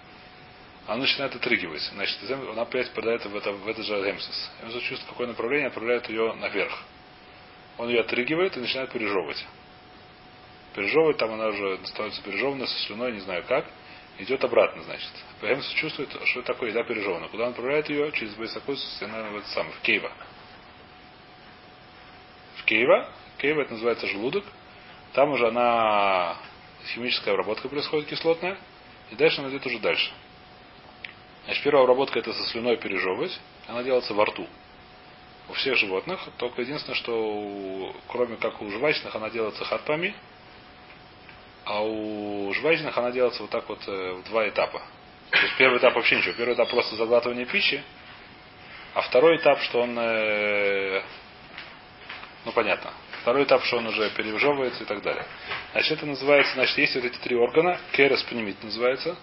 она 0.87 0.97
начинает 0.97 1.35
отрыгивать. 1.35 1.81
Значит, 1.93 2.17
она 2.29 2.63
опять 2.63 2.89
попадает 2.89 3.25
в, 3.25 3.35
это, 3.35 3.51
в 3.51 3.67
этот 3.67 3.85
же 3.85 3.93
эмсис. 3.93 4.51
Эмсис 4.63 4.81
чувствует, 4.81 5.09
какое 5.09 5.27
направление, 5.27 5.67
отправляет 5.67 6.09
ее 6.09 6.33
наверх. 6.33 6.83
Он 7.77 7.89
ее 7.89 8.01
отрыгивает 8.01 8.57
и 8.57 8.59
начинает 8.59 8.91
пережевывать. 8.91 9.45
Пережевывать, 10.75 11.17
там 11.17 11.33
она 11.33 11.47
уже 11.47 11.79
становится 11.85 12.21
пережеванной 12.23 12.67
со 12.67 12.79
слюной, 12.85 13.11
не 13.13 13.19
знаю 13.19 13.43
как. 13.47 13.65
Идет 14.17 14.43
обратно, 14.43 14.83
значит. 14.83 15.09
Эмсис 15.41 15.71
чувствует, 15.73 16.09
что 16.25 16.41
такое 16.41 16.69
еда 16.69 16.83
пережевана. 16.83 17.27
Куда 17.27 17.45
он 17.45 17.49
отправляет 17.51 17.89
ее? 17.89 18.11
Через 18.11 18.33
Байсакус, 18.35 19.01
она 19.01 19.29
в 19.29 19.37
это 19.37 19.47
самое, 19.49 19.73
в 19.75 19.81
Кейва. 19.81 20.11
В 22.57 22.65
Кейва. 22.65 23.09
Кейва 23.37 23.61
это 23.61 23.73
называется 23.73 24.07
желудок. 24.07 24.43
Там 25.13 25.29
уже 25.31 25.47
она 25.47 26.37
химическая 26.93 27.33
обработка 27.33 27.69
происходит 27.69 28.09
кислотная. 28.09 28.57
И 29.11 29.15
дальше 29.15 29.41
она 29.41 29.49
идет 29.49 29.65
уже 29.65 29.79
дальше. 29.79 30.11
Значит, 31.45 31.63
первая 31.63 31.83
обработка 31.83 32.19
это 32.19 32.33
со 32.33 32.43
слюной 32.49 32.77
пережевывать. 32.77 33.39
Она 33.67 33.83
делается 33.83 34.13
во 34.13 34.25
рту. 34.25 34.47
У 35.49 35.53
всех 35.53 35.75
животных. 35.77 36.19
Только 36.37 36.61
единственное, 36.61 36.95
что 36.95 37.13
у, 37.13 37.95
кроме 38.07 38.37
как 38.37 38.61
у 38.61 38.69
жвачных, 38.69 39.15
она 39.15 39.29
делается 39.29 39.65
хатпами. 39.65 40.13
А 41.65 41.83
у 41.83 42.53
жвачных 42.53 42.97
она 42.97 43.11
делается 43.11 43.41
вот 43.41 43.51
так 43.51 43.67
вот 43.67 43.79
э, 43.87 44.13
в 44.13 44.23
два 44.29 44.47
этапа. 44.47 44.81
То 45.31 45.39
есть 45.39 45.57
первый 45.57 45.79
этап 45.79 45.95
вообще 45.95 46.17
ничего. 46.17 46.33
Первый 46.33 46.53
этап 46.53 46.69
просто 46.69 46.95
заглатывание 46.95 47.45
пищи. 47.45 47.81
А 48.93 49.01
второй 49.01 49.37
этап, 49.37 49.59
что 49.61 49.81
он... 49.81 49.97
Э, 49.97 51.01
ну, 52.45 52.51
понятно. 52.51 52.91
Второй 53.21 53.43
этап, 53.43 53.63
что 53.63 53.77
он 53.77 53.87
уже 53.87 54.09
пережевывается 54.11 54.83
и 54.83 54.85
так 54.85 55.01
далее. 55.01 55.25
Значит, 55.73 55.91
это 55.93 56.05
называется, 56.05 56.53
значит, 56.55 56.77
есть 56.77 56.95
вот 56.95 57.05
эти 57.05 57.17
три 57.17 57.35
органа. 57.35 57.79
Керес 57.93 58.25
называется. 58.63 59.15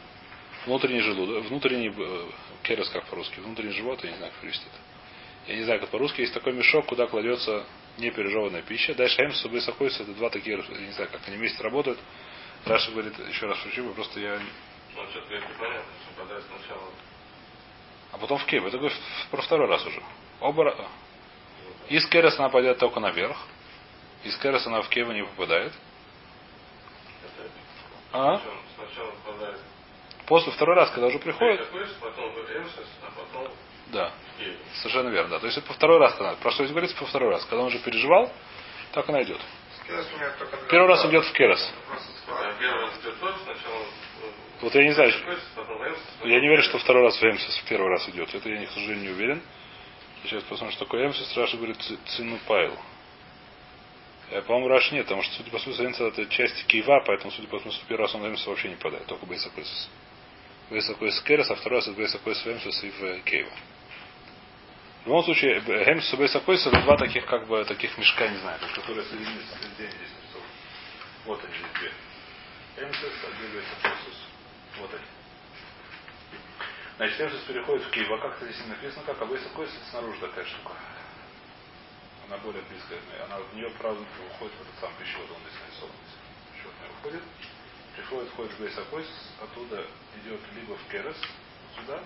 Внутренний 0.67 1.01
желудок, 1.01 1.45
внутренний 1.45 1.93
э, 1.97 2.31
керес, 2.63 2.89
как 2.91 3.07
по-русски, 3.07 3.41
внутренний 3.41 3.73
живот, 3.73 4.03
я 4.05 4.11
не 4.11 4.17
знаю, 4.17 4.33
как 4.33 4.41
перевести 4.41 4.67
это. 4.67 5.53
Я 5.53 5.57
не 5.57 5.65
знаю, 5.65 5.81
как 5.81 5.89
по-русски, 5.91 6.21
есть 6.21 6.35
такой 6.35 6.53
мешок, 6.53 6.87
куда 6.87 7.07
кладется 7.07 7.65
непережеванная 7.97 8.63
пища. 8.63 8.95
Дальше 8.95 9.23
эмс, 9.23 9.41
субы 9.41 9.61
сахойс, 9.61 9.99
это 10.01 10.13
два 10.13 10.31
такие, 10.31 10.59
я 10.59 10.79
не 10.79 10.93
знаю, 10.93 11.09
как 11.11 11.27
они 11.27 11.37
вместе 11.37 11.63
работают. 11.63 11.99
Раша 12.67 12.91
говорит, 12.91 13.19
еще 13.29 13.47
раз 13.47 13.59
шучу, 13.59 13.89
просто 13.95 14.21
я... 14.21 14.39
Ну, 14.95 15.03
что-то 15.11 15.35
непонятно, 15.35 15.93
что 16.03 16.23
подай 16.23 16.43
сначала. 16.43 16.91
А 18.13 18.19
потом 18.19 18.39
в 18.39 18.47
кейв. 18.47 18.65
Это 18.65 18.79
говорит 18.79 18.99
про 19.31 19.43
второй 19.43 19.69
раз 19.69 19.87
уже. 19.87 20.03
Оба... 20.41 20.75
Из 21.89 22.07
керес 22.09 22.39
она 22.39 22.49
пойдет 22.49 22.79
только 22.79 23.01
наверх. 23.01 23.37
Из 24.25 24.37
керес 24.39 24.67
она 24.67 24.83
в 24.83 24.89
кейва 24.89 25.13
не 25.13 25.23
попадает. 25.23 25.73
А? 28.13 28.41
Сначала 28.77 29.11
попадает 29.25 29.61
После 30.29 30.53
второй 30.53 30.77
раз, 30.77 30.91
когда 30.91 31.07
уже 31.07 31.19
приходит. 31.19 31.61
а 33.03 33.11
потом 33.17 33.51
Да. 33.87 34.13
Совершенно 34.83 35.09
верно, 35.09 35.31
да. 35.31 35.39
То 35.39 35.47
есть 35.47 35.57
это 35.57 35.67
по 35.67 35.73
второй 35.73 35.99
раз, 35.99 36.15
когда, 36.15 36.35
про 36.35 36.51
что 36.51 36.65
здесь 36.65 36.73
говорится, 36.73 36.97
по 36.97 37.07
второй 37.07 37.31
раз. 37.31 37.45
Когда 37.47 37.63
он 37.63 37.69
уже 37.69 37.79
переживал, 37.79 38.31
так 38.93 39.09
она 39.09 39.23
идет. 39.23 39.41
Первый 40.71 40.89
раз 40.89 41.05
идет 41.07 41.25
в 41.25 41.33
керос. 41.33 41.73
А 42.29 42.53
первый 42.61 42.81
раз 42.83 42.99
идет 43.01 43.19
тоже 43.19 43.37
сначала. 43.43 43.85
Вот 44.61 44.75
я 44.75 44.83
не 44.85 44.93
знаю, 44.93 45.13
я 46.25 46.41
не 46.41 46.47
уверен, 46.49 46.63
что 46.65 46.79
второй 46.79 47.05
раз 47.05 47.17
в 47.17 47.23
эмсис 47.25 47.57
в 47.59 47.69
первый 47.69 47.89
раз 47.89 48.07
идет. 48.11 48.35
Это 48.35 48.49
я, 48.51 48.67
к 48.67 48.71
сожалению, 48.71 49.05
не 49.05 49.11
уверен. 49.11 49.43
Сейчас 50.25 50.43
посмотрим, 50.43 50.73
что 50.73 50.85
такое 50.85 51.07
эмсис. 51.07 51.35
Раша 51.37 51.57
говорит 51.57 51.79
цину 52.09 52.39
пайл. 52.47 52.77
Э, 54.31 54.43
По-моему, 54.43 54.69
Раш 54.69 54.93
нет, 54.93 55.05
потому 55.05 55.23
что, 55.23 55.35
судя 55.37 55.51
по 55.51 55.59
смыслу, 55.59 55.87
эмсис 55.87 56.01
это 56.01 56.27
часть 56.27 56.67
киева, 56.67 57.03
поэтому, 57.07 57.31
судя 57.31 57.49
по 57.49 57.61
смыслу, 57.61 57.81
первый 57.89 58.03
раз 58.03 58.15
он 58.15 58.27
эмсис 58.27 58.47
вообще 58.47 58.69
не 58.69 58.77
падает, 58.77 59.07
только 59.07 59.25
Бейсакойс 60.71 61.21
Керес, 61.23 61.51
а 61.51 61.55
второй 61.55 61.79
раз 61.79 61.89
это 61.89 61.97
Бейсакойс 61.97 62.47
Эмсис 62.47 62.85
и 62.85 62.91
в 62.91 63.21
Кейва. 63.23 63.53
В 65.05 65.07
любом 65.07 65.25
случае, 65.25 65.59
Эмсис 65.61 66.13
и 66.13 66.17
Бейсакойс 66.17 66.67
это 66.67 66.83
два 66.83 66.99
таких, 66.99 67.25
как 67.25 67.47
бы, 67.47 67.65
таких 67.65 67.97
мешка, 67.97 68.29
не 68.29 68.37
знаю, 68.39 68.59
которые 68.75 69.05
соединены 69.07 69.41
здесь 69.41 69.79
нарисованы. 69.79 70.49
Вот 71.25 71.43
они 71.43 71.55
здесь 71.55 71.73
две. 71.79 72.85
Эмсис, 72.85 73.13
а 73.25 73.31
где 73.31 73.49
Бейсакойсус. 73.49 74.29
Вот 74.79 74.91
они. 74.93 75.05
Значит, 76.99 77.21
Эмсис 77.21 77.41
переходит 77.47 77.87
в 77.87 77.91
Киева. 77.91 78.19
Как-то 78.19 78.45
здесь 78.45 78.61
не 78.61 78.69
написано, 78.69 79.05
как, 79.07 79.23
а 79.23 79.25
Бейсакойс 79.25 79.71
это 79.71 79.91
снаружи 79.91 80.21
такая 80.21 80.45
штука. 80.45 80.73
Она 82.27 82.37
более 82.39 82.63
близкая. 82.65 83.01
Она 83.25 83.39
в 83.39 83.55
нее, 83.57 83.71
правда, 83.79 84.03
уходит 84.03 84.53
в 84.53 84.61
этот 84.61 84.81
сам 84.81 84.93
пищевод, 85.01 85.31
он 85.31 85.39
здесь 85.49 85.61
нарисован. 85.65 85.97
Пищевод 86.53 86.75
не 86.83 86.89
уходит 86.99 87.23
приходит, 87.99 88.31
входит 88.31 88.53
в 88.53 88.61
Бейсакойс, 88.61 89.07
оттуда 89.43 89.85
идет 90.23 90.41
либо 90.55 90.77
в 90.77 90.91
Керес, 90.91 91.17
сюда, 91.77 92.01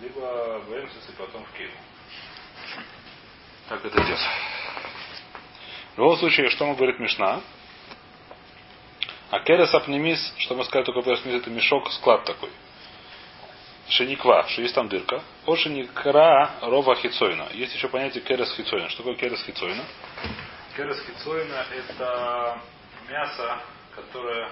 либо 0.00 0.60
в 0.66 0.72
Эмсис 0.72 1.08
и 1.08 1.12
потом 1.12 1.44
в 1.44 1.52
Кейву. 1.56 1.76
Так 3.68 3.84
это 3.84 4.02
идет. 4.02 4.18
В 5.94 5.98
любом 5.98 6.16
случае, 6.18 6.50
что 6.50 6.66
мы 6.66 6.76
говорит 6.76 7.00
Мишна? 7.00 7.40
А 9.30 9.40
керес 9.40 9.74
апнемис, 9.74 10.34
что 10.38 10.54
мы 10.54 10.64
сказали 10.64 10.84
только 10.84 11.02
керес 11.02 11.26
это 11.26 11.50
мешок, 11.50 11.90
склад 11.92 12.24
такой. 12.24 12.50
Шениква, 13.88 14.46
что 14.48 14.62
есть 14.62 14.74
там 14.74 14.88
дырка. 14.88 15.22
Ошеникра 15.46 16.52
рова 16.60 16.94
хицойна. 16.94 17.48
Есть 17.52 17.74
еще 17.74 17.88
понятие 17.88 18.22
керес 18.22 18.52
хицойна. 18.54 18.88
Что 18.88 18.98
такое 18.98 19.16
керес 19.16 19.42
хицойна? 19.42 19.84
Керес 20.76 21.00
хицойна 21.06 21.66
это 21.72 22.60
мясо, 23.08 23.60
которое 23.96 24.50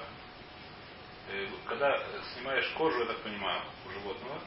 когда 1.66 2.00
снимаешь 2.34 2.68
кожу, 2.76 3.00
я 3.00 3.06
так 3.06 3.18
понимаю, 3.18 3.62
у 3.86 3.90
животного, 3.90 4.40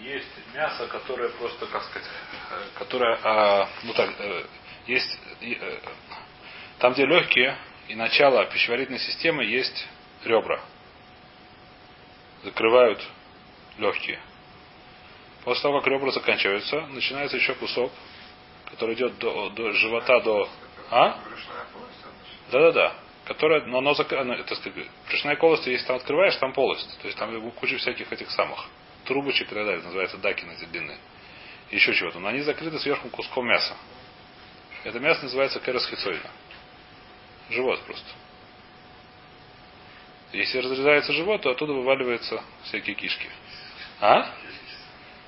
есть 0.00 0.28
мясо, 0.54 0.86
которое 0.88 1.30
просто, 1.30 1.66
как 1.66 1.82
сказать, 1.84 2.08
э, 2.50 2.78
которое, 2.78 3.18
а, 3.22 3.68
ну 3.84 3.92
так, 3.94 4.10
э, 4.18 4.44
есть, 4.86 5.18
э, 5.40 5.80
там, 6.78 6.92
где 6.92 7.06
легкие 7.06 7.56
и 7.88 7.94
начало 7.94 8.44
пищеварительной 8.46 8.98
системы, 8.98 9.44
есть 9.44 9.86
ребра. 10.24 10.60
Закрывают 12.42 13.00
легкие. 13.78 14.20
После 15.44 15.62
того, 15.62 15.80
как 15.80 15.88
ребра 15.88 16.10
заканчиваются, 16.10 16.80
начинается 16.88 17.36
еще 17.36 17.54
кусок, 17.54 17.92
который 18.70 18.94
идет 18.94 19.18
до, 19.18 19.50
до 19.50 19.72
живота, 19.72 20.20
до... 20.20 20.48
А? 20.90 21.18
Да-да-да. 22.50 22.94
Которая, 23.24 23.64
но 23.64 23.78
оно, 23.78 23.92
это, 23.92 24.54
сказать, 24.54 24.86
брюшная 25.08 25.36
полость, 25.36 25.66
если 25.66 25.86
там 25.86 25.96
открываешь, 25.96 26.36
там 26.36 26.52
полость. 26.52 26.98
То 27.00 27.06
есть 27.06 27.18
там 27.18 27.50
куча 27.52 27.78
всяких 27.78 28.12
этих 28.12 28.30
самых 28.30 28.66
трубочек 29.04 29.50
и 29.50 29.54
так 29.54 29.64
далее. 29.64 29.82
Называется 29.82 30.18
даки 30.18 30.44
на 30.44 30.52
эти 30.52 30.64
длинные. 30.66 30.98
Еще 31.70 31.94
чего-то. 31.94 32.18
Но 32.18 32.28
они 32.28 32.40
закрыты 32.40 32.78
сверху 32.78 33.08
куском 33.08 33.46
мяса. 33.46 33.76
Это 34.84 35.00
мясо 35.00 35.22
называется 35.22 35.60
керас 35.60 35.86
хицойна. 35.88 36.30
Живот 37.50 37.80
просто. 37.84 38.08
Если 40.32 40.58
разрезается 40.58 41.12
живот, 41.12 41.42
то 41.42 41.50
оттуда 41.50 41.72
вываливаются 41.72 42.42
всякие 42.64 42.94
кишки. 42.96 43.28
А? 44.00 44.30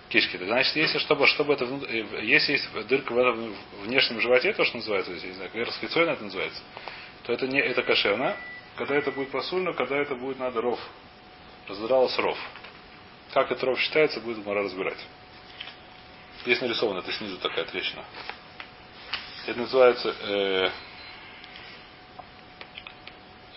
Кишки. 0.09 0.37
Значит, 0.37 0.77
если 0.77 0.99
чтобы, 0.99 1.27
чтобы 1.27 1.55
это 1.55 1.65
э, 1.65 2.25
если 2.25 2.53
есть 2.53 2.87
дырка 2.89 3.13
в 3.13 3.85
внешнем 3.85 4.21
животе, 4.21 4.53
то, 4.53 4.65
что 4.65 4.77
называется, 4.77 5.13
если, 5.13 5.29
не 5.29 5.35
знаю, 5.35 5.51
керас 5.51 5.79
хицойна 5.79 6.11
это 6.11 6.25
называется, 6.25 6.61
то 7.27 7.33
это 7.33 7.47
не 7.49 7.59
это 7.59 7.83
кошерно. 7.83 8.37
Когда 8.77 8.95
это 8.95 9.11
будет 9.11 9.31
посульно, 9.31 9.73
когда 9.73 9.97
это 9.97 10.15
будет 10.15 10.39
надо 10.39 10.61
ров. 10.61 10.79
Раздралось 11.69 12.17
ров. 12.19 12.39
Как 13.33 13.51
это 13.51 13.67
ров 13.67 13.81
считается, 13.81 14.21
будет 14.21 14.45
Мара 14.47 14.63
разбирать. 14.63 14.99
Здесь 16.43 16.61
нарисовано, 16.61 17.01
это 17.01 17.13
снизу 17.13 17.39
такая 17.39 17.65
трещина. 17.65 18.05
Это 19.47 19.59
называется 19.59 20.15
э, 20.23 20.71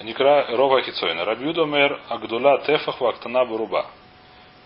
Никра 0.03 0.55
Рова 0.55 0.81
Хицойна. 0.81 1.25
Рабьюда 1.25 1.65
мэр 1.65 2.01
Агдула 2.09 2.61
Тефах 2.65 2.99
Вактана 3.01 3.45
Буруба. 3.45 3.91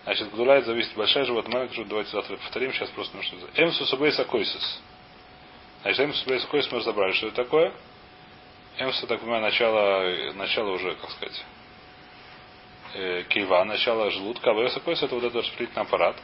Значит, 0.03 0.33
Гдула 0.33 0.53
это 0.53 0.67
зависит 0.67 0.93
большая 0.95 1.25
живот, 1.25 1.47
маленькая 1.47 1.85
Давайте 1.85 2.11
завтра 2.11 2.35
повторим, 2.37 2.73
сейчас 2.73 2.89
просто 2.89 3.15
нужно. 3.15 3.39
Эмсу 3.55 3.85
Субейс 3.85 4.19
Акойсис. 4.19 4.81
Значит, 5.81 5.99
Эмсу 6.05 6.19
Субейс 6.19 6.43
Акойсис 6.43 6.71
мы 6.71 6.79
разобрали, 6.79 7.13
что 7.13 7.27
это 7.27 7.37
такое. 7.37 7.73
Эмсу, 8.79 9.05
так 9.05 9.19
понимаю, 9.19 9.41
начало, 9.43 10.33
начало 10.33 10.71
уже, 10.71 10.95
как 10.95 11.11
сказать, 11.11 11.45
э, 12.95 13.23
кива, 13.29 13.63
начало 13.63 14.09
желудка, 14.09 14.51
а 14.51 14.53
Веса 14.53 14.79
Койс 14.79 15.01
это 15.03 15.13
вот 15.13 15.23
этот 15.23 15.43
распределительный 15.43 15.83
аппарат. 15.83 16.15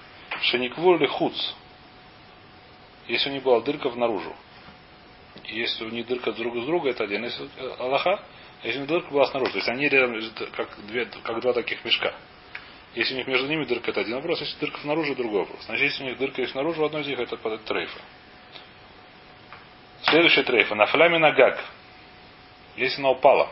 Шениквур 0.42 0.96
или 0.98 1.08
хуц. 1.08 1.36
Если 3.08 3.30
у 3.30 3.34
них 3.34 3.44
была 3.44 3.62
дырка 3.62 3.90
внаружу. 3.90 4.36
Если 5.46 5.86
у 5.86 5.90
них 5.90 6.08
дырка 6.08 6.32
друг 6.32 6.58
с 6.58 6.66
друга, 6.66 6.90
это 6.90 7.04
один 7.04 7.26
из 7.26 7.40
э, 7.40 7.76
Аллаха. 7.80 8.24
А 8.62 8.68
если 8.68 8.80
у 8.80 8.82
них 8.82 8.90
дырка 8.90 9.12
была 9.12 9.28
снаружи, 9.28 9.52
то 9.52 9.58
есть 9.60 9.70
они 9.70 9.88
рядом, 9.88 10.20
как, 10.56 10.86
две, 10.88 11.06
как 11.06 11.42
два 11.42 11.54
таких 11.54 11.84
мешка. 11.86 12.14
Если 12.96 13.14
у 13.14 13.18
них 13.18 13.28
между 13.28 13.48
ними 13.48 13.66
дырка, 13.66 13.92
это 13.92 14.02
один 14.02 14.16
вопрос. 14.16 14.42
Если 14.42 14.60
дырка 14.60 14.80
снаружи, 14.82 15.16
другой 15.16 15.42
вопрос. 15.42 15.64
Значит, 15.66 15.84
если 15.84 16.04
у 16.04 16.08
них 16.08 16.18
дырка 16.18 16.42
есть 16.42 16.54
снаружи, 16.54 16.82
в 16.82 16.84
одной 16.84 17.02
из 17.02 17.08
них 17.08 17.20
это 17.20 17.38
под 17.38 17.64
трейфа. 17.66 18.00
Следующая 20.04 20.44
трейфа. 20.44 20.76
На 20.76 20.88
фляме 20.88 21.20
нагак. 21.20 21.64
Если 22.80 23.02
она 23.02 23.10
упала. 23.10 23.52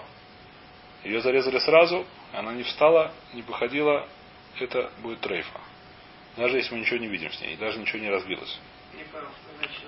Ее 1.03 1.21
зарезали 1.21 1.59
сразу, 1.59 2.05
она 2.32 2.53
не 2.53 2.63
встала, 2.63 3.11
не 3.34 3.41
походила, 3.41 4.07
это 4.57 4.89
будет 4.99 5.19
трейфа. 5.19 5.59
Даже 6.38 6.55
если 6.55 6.73
мы 6.73 6.80
ничего 6.80 6.97
не 6.97 7.07
видим 7.07 7.32
с 7.34 7.41
ней, 7.41 7.57
даже 7.57 7.78
ничего 7.78 7.99
не 7.99 8.09
разбилось. 8.09 8.57
Не 8.93 9.03
значит. 9.03 9.84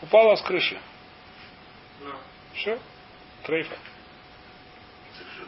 Упала 0.00 0.34
с 0.34 0.40
крыши. 0.40 0.80
Ну, 2.00 2.14
Все. 2.54 2.78
Трейфа. 3.44 3.76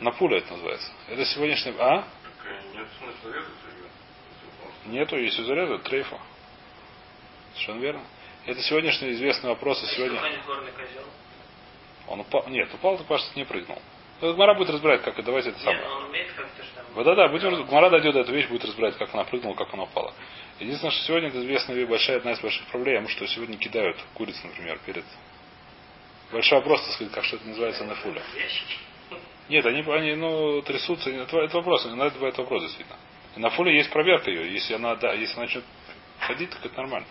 На 0.01 0.12
пуля 0.12 0.38
это 0.38 0.53
называется. 0.53 0.92
Это 1.09 1.24
сегодняшний... 1.24 1.72
А? 1.78 2.03
Так 2.03 2.07
нет 2.74 2.86
смысла 2.98 3.34
резать 3.34 3.51
ее. 4.84 4.92
Нету, 4.92 5.16
если 5.16 5.42
зарезать, 5.44 5.84
трейфа. 5.84 6.18
Совершенно 7.55 7.80
верно. 7.80 8.03
Это 8.44 8.61
сегодняшний 8.62 9.12
известный 9.12 9.48
вопрос. 9.48 9.82
И 9.84 9.86
сегодня... 9.96 10.20
козел. 10.20 11.07
Он 12.09 12.20
упал. 12.20 12.46
Нет, 12.48 12.72
упал, 12.74 12.98
так 12.98 13.07
кажется, 13.07 13.32
не 13.36 13.44
прыгнул. 13.44 13.78
Ну, 14.20 14.34
Гмара 14.34 14.55
будет 14.55 14.70
разбирать, 14.70 15.03
как 15.03 15.14
это. 15.14 15.22
Давайте 15.22 15.51
это 15.51 15.61
самое. 15.61 15.82
Вот 16.94 17.05
да, 17.05 17.14
да, 17.14 17.28
будем, 17.28 17.64
Гмара 17.64 17.88
дойдет 17.88 18.12
до 18.14 18.20
этой 18.20 18.34
вещи, 18.34 18.48
будет 18.48 18.64
разбирать, 18.64 18.96
как 18.98 19.14
она 19.14 19.24
прыгнула, 19.24 19.55
как 19.55 19.72
она 19.72 19.84
упала. 19.84 20.12
Единственное, 20.59 20.90
что 20.92 21.05
сегодня 21.05 21.28
это 21.28 21.38
известная 21.38 21.76
вещь, 21.76 21.88
большая, 21.88 22.18
одна 22.18 22.32
из 22.32 22.40
больших 22.40 22.66
проблем, 22.66 23.09
что 23.09 23.26
сегодня 23.26 23.57
кидают 23.57 23.96
курицу, 24.14 24.46
например, 24.46 24.78
перед. 24.84 25.05
Большой 26.32 26.59
вопрос, 26.59 26.82
так 26.82 26.92
сказать, 26.92 27.12
как 27.12 27.24
что 27.24 27.36
это 27.36 27.48
называется 27.48 27.84
на 27.84 27.94
фуле. 27.94 28.22
Нет, 29.48 29.64
они, 29.66 29.82
они 29.82 30.14
ну, 30.14 30.62
трясутся. 30.62 31.11
Это, 31.11 31.38
это 31.38 31.57
вопрос, 31.57 31.86
иногда 31.86 32.11
бывает 32.11 32.36
вопрос, 32.38 32.62
действительно. 32.62 32.98
И 33.36 33.40
на 33.40 33.51
фуле 33.51 33.76
есть 33.76 33.90
проверка 33.90 34.30
ее. 34.30 34.53
Если 34.53 34.74
она, 34.74 34.94
да, 34.96 35.12
если 35.14 35.34
она 35.34 35.44
начнет 35.44 35.64
ходить, 36.18 36.51
так 36.51 36.66
это 36.66 36.76
нормально. 36.76 37.07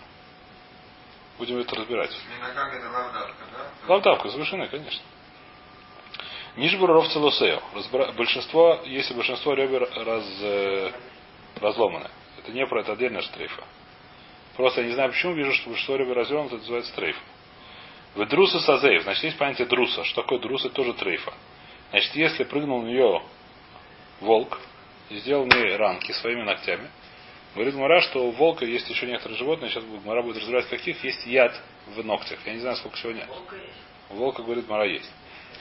Будем 1.39 1.57
это 1.57 1.73
разбирать. 1.75 2.11
Минагаг 2.37 2.73
это 2.73 2.89
лавдатка, 2.89 3.45
да? 3.53 3.93
Лавдавка, 3.93 4.29
совершенно, 4.29 4.67
конечно. 4.67 5.01
Нижбуров 6.57 7.07
целосео. 7.07 7.61
Разбира- 7.73 8.11
Большинство, 8.11 8.81
если 8.83 9.13
большинство 9.13 9.53
ребер 9.53 9.89
раз, 9.95 10.25
э, 10.41 10.91
разломаны. 11.61 12.09
Это 12.39 12.51
не 12.51 12.65
про 12.67 12.81
это 12.81 12.91
отдельная 12.91 13.21
штрейфа. 13.21 13.63
Просто 14.57 14.81
я 14.81 14.87
не 14.87 14.93
знаю 14.93 15.11
почему, 15.11 15.33
вижу, 15.33 15.53
что 15.53 15.69
большинство 15.69 15.95
ребер 15.95 16.17
развернуто, 16.17 16.55
это 16.55 16.63
называется 16.63 16.93
трейф. 16.93 17.17
В 18.15 18.25
друса 18.25 18.59
сазеев. 18.59 19.03
Значит, 19.03 19.23
есть 19.23 19.37
понятие 19.37 19.67
друса. 19.67 20.03
Что 20.03 20.23
такое 20.23 20.39
друс? 20.39 20.65
Это 20.65 20.75
тоже 20.75 20.93
трейфа. 20.93 21.33
Значит, 21.91 22.15
если 22.15 22.43
прыгнул 22.43 22.81
на 22.81 22.87
нее 22.87 23.23
волк 24.19 24.59
и 25.09 25.15
сделал 25.19 25.45
мне 25.45 25.77
ранки 25.77 26.11
своими 26.11 26.41
ногтями, 26.43 26.89
говорит 27.55 27.75
Мара, 27.75 28.01
что 28.01 28.27
у 28.27 28.31
волка 28.31 28.65
есть 28.65 28.89
еще 28.89 29.05
некоторые 29.05 29.37
животные, 29.37 29.71
сейчас 29.71 29.83
Мара 30.05 30.21
будет 30.21 30.37
разбирать, 30.37 30.67
каких 30.67 31.03
есть 31.03 31.25
яд 31.25 31.53
в 31.87 32.03
ногтях. 32.05 32.39
Я 32.45 32.53
не 32.53 32.59
знаю, 32.59 32.75
сколько 32.77 32.97
сегодня. 32.97 33.27
У 34.09 34.15
волка, 34.15 34.43
говорит, 34.43 34.67
мара 34.67 34.85
есть. 34.85 35.09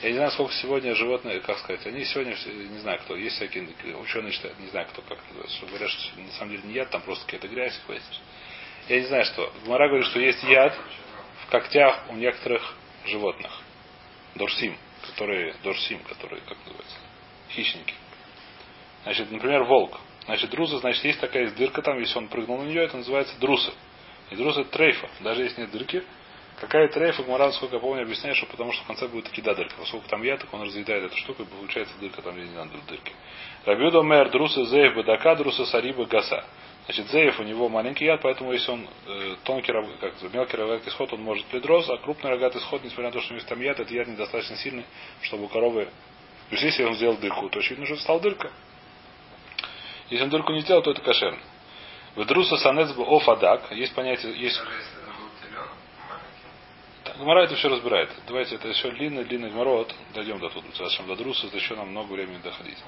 Я 0.03 0.11
не 0.11 0.16
знаю, 0.16 0.30
сколько 0.30 0.53
сегодня 0.55 0.95
животные, 0.95 1.41
как 1.41 1.59
сказать, 1.59 1.84
они 1.86 2.05
сегодня, 2.05 2.36
не 2.70 2.78
знаю 2.78 3.01
кто, 3.01 3.16
есть 3.16 3.36
всякие 3.36 3.66
ученые 3.97 4.32
считают, 4.32 4.59
не 4.61 4.68
знаю 4.68 4.86
кто 4.91 5.03
как 5.03 5.18
называется, 5.26 5.57
что 5.57 5.66
говорят, 5.66 5.91
что 5.91 6.20
на 6.20 6.32
самом 6.32 6.53
деле 6.53 6.62
не 6.68 6.74
яд, 6.74 6.91
там 6.91 7.03
просто 7.03 7.24
какая-то 7.24 7.49
грязь, 7.49 7.76
хватит. 7.84 8.05
Я 8.89 9.01
не 9.01 9.07
знаю, 9.07 9.24
что. 9.24 9.53
Гмара 9.64 9.89
говорит, 9.89 10.07
что 10.07 10.20
есть 10.20 10.43
яд 10.45 10.78
в 11.45 11.51
когтях 11.51 12.05
у 12.11 12.14
некоторых 12.14 12.74
животных. 13.07 13.51
Дорсим, 14.34 14.76
которые, 15.03 15.55
дорсим, 15.62 15.99
которые, 16.05 16.41
как 16.43 16.57
называется, 16.64 16.97
хищники. 17.51 17.95
Значит, 19.03 19.30
например, 19.30 19.64
волк. 19.64 19.99
Значит, 20.29 20.51
друза, 20.51 20.79
значит, 20.79 21.03
есть 21.05 21.20
такая 21.20 21.51
дырка 21.53 21.81
там, 21.81 21.99
если 21.99 22.18
он 22.18 22.29
прыгнул 22.29 22.59
на 22.59 22.64
нее, 22.64 22.83
это 22.83 22.99
называется 22.99 23.35
друса. 23.41 23.72
И 24.31 24.35
это 24.35 24.64
трейфа. 24.66 25.09
Даже 25.20 25.43
если 25.43 25.62
нет 25.62 25.70
дырки, 25.70 26.05
Какая 26.61 26.89
трейфа, 26.89 27.22
Гмаран, 27.22 27.53
сколько 27.53 27.76
я 27.76 27.81
помню, 27.81 28.03
объясняет, 28.03 28.37
что 28.37 28.47
потому 28.47 28.72
что 28.72 28.83
в 28.83 28.89
конце 28.89 29.07
будет 29.07 29.31
кида 29.31 29.55
дырка. 29.55 29.74
Поскольку 29.79 30.09
там 30.09 30.24
яд, 30.24 30.41
так 30.41 30.53
он 30.53 30.62
разъедает 30.62 31.05
эту 31.05 31.16
штуку, 31.16 31.45
и 31.45 31.47
получается 31.47 31.95
дырка 32.01 32.20
там, 32.20 32.35
где 32.35 32.49
не 32.49 32.55
надо 32.55 32.72
дырки. 32.89 33.12
Рабюда 33.64 34.03
мэр 34.03 34.29
друса 34.31 34.64
зеев 34.64 34.97
бадака, 34.97 35.37
друса 35.37 35.64
сариба 35.66 36.05
гаса. 36.07 36.45
Значит, 36.87 37.11
зеев 37.11 37.39
у 37.39 37.45
него 37.45 37.68
маленький 37.68 38.07
яд, 38.07 38.20
поэтому 38.22 38.53
если 38.53 38.72
он 38.72 38.89
э, 39.07 39.37
тонкий, 39.45 39.72
как 40.01 40.14
мелкий 40.33 40.57
рогатый 40.57 40.89
исход, 40.89 41.12
он 41.12 41.22
может 41.22 41.47
пледрос, 41.47 41.89
а 41.91 41.97
крупный 41.99 42.31
рогатый 42.31 42.61
исход, 42.61 42.83
несмотря 42.83 43.05
на 43.05 43.12
то, 43.12 43.20
что 43.20 43.35
у 43.35 43.37
него 43.37 43.47
там 43.49 43.61
яд, 43.61 43.79
этот 43.79 43.93
яд 43.93 44.09
недостаточно 44.09 44.57
сильный, 44.57 44.85
чтобы 45.22 45.45
у 45.45 45.49
коровы... 45.49 45.85
То 45.85 46.55
есть, 46.57 46.64
если 46.64 46.83
он 46.83 46.95
сделал 46.97 47.16
дырку, 47.18 47.49
то 47.51 47.61
очевидно, 47.61 47.87
что 47.87 47.97
стал 47.97 48.18
дырка. 48.18 48.51
Если 50.11 50.24
он 50.24 50.30
дырку 50.30 50.52
не 50.52 50.61
сделал, 50.61 50.82
то 50.82 50.90
это 50.90 51.02
кошерно. 51.02 51.38
В 52.14 52.24
друса 52.24 52.56
санецбу 52.56 53.04
офадак, 53.16 53.70
есть 53.72 53.94
понятие, 53.94 54.38
есть 54.38 54.61
Гмара 57.18 57.44
это 57.44 57.56
все 57.56 57.68
разбирает. 57.68 58.11
Давайте, 58.26 58.54
это 58.54 58.68
еще 58.68 58.90
длинный, 58.92 59.24
длинный 59.24 59.50
Гмарот. 59.50 59.92
Дойдем 60.14 60.38
до 60.38 60.50
туда. 60.50 60.68
Зачем 60.76 61.06
до 61.06 61.16
Друса, 61.16 61.48
это 61.48 61.56
еще 61.56 61.74
нам 61.74 61.88
много 61.88 62.12
времени 62.12 62.38
доходить. 62.38 62.78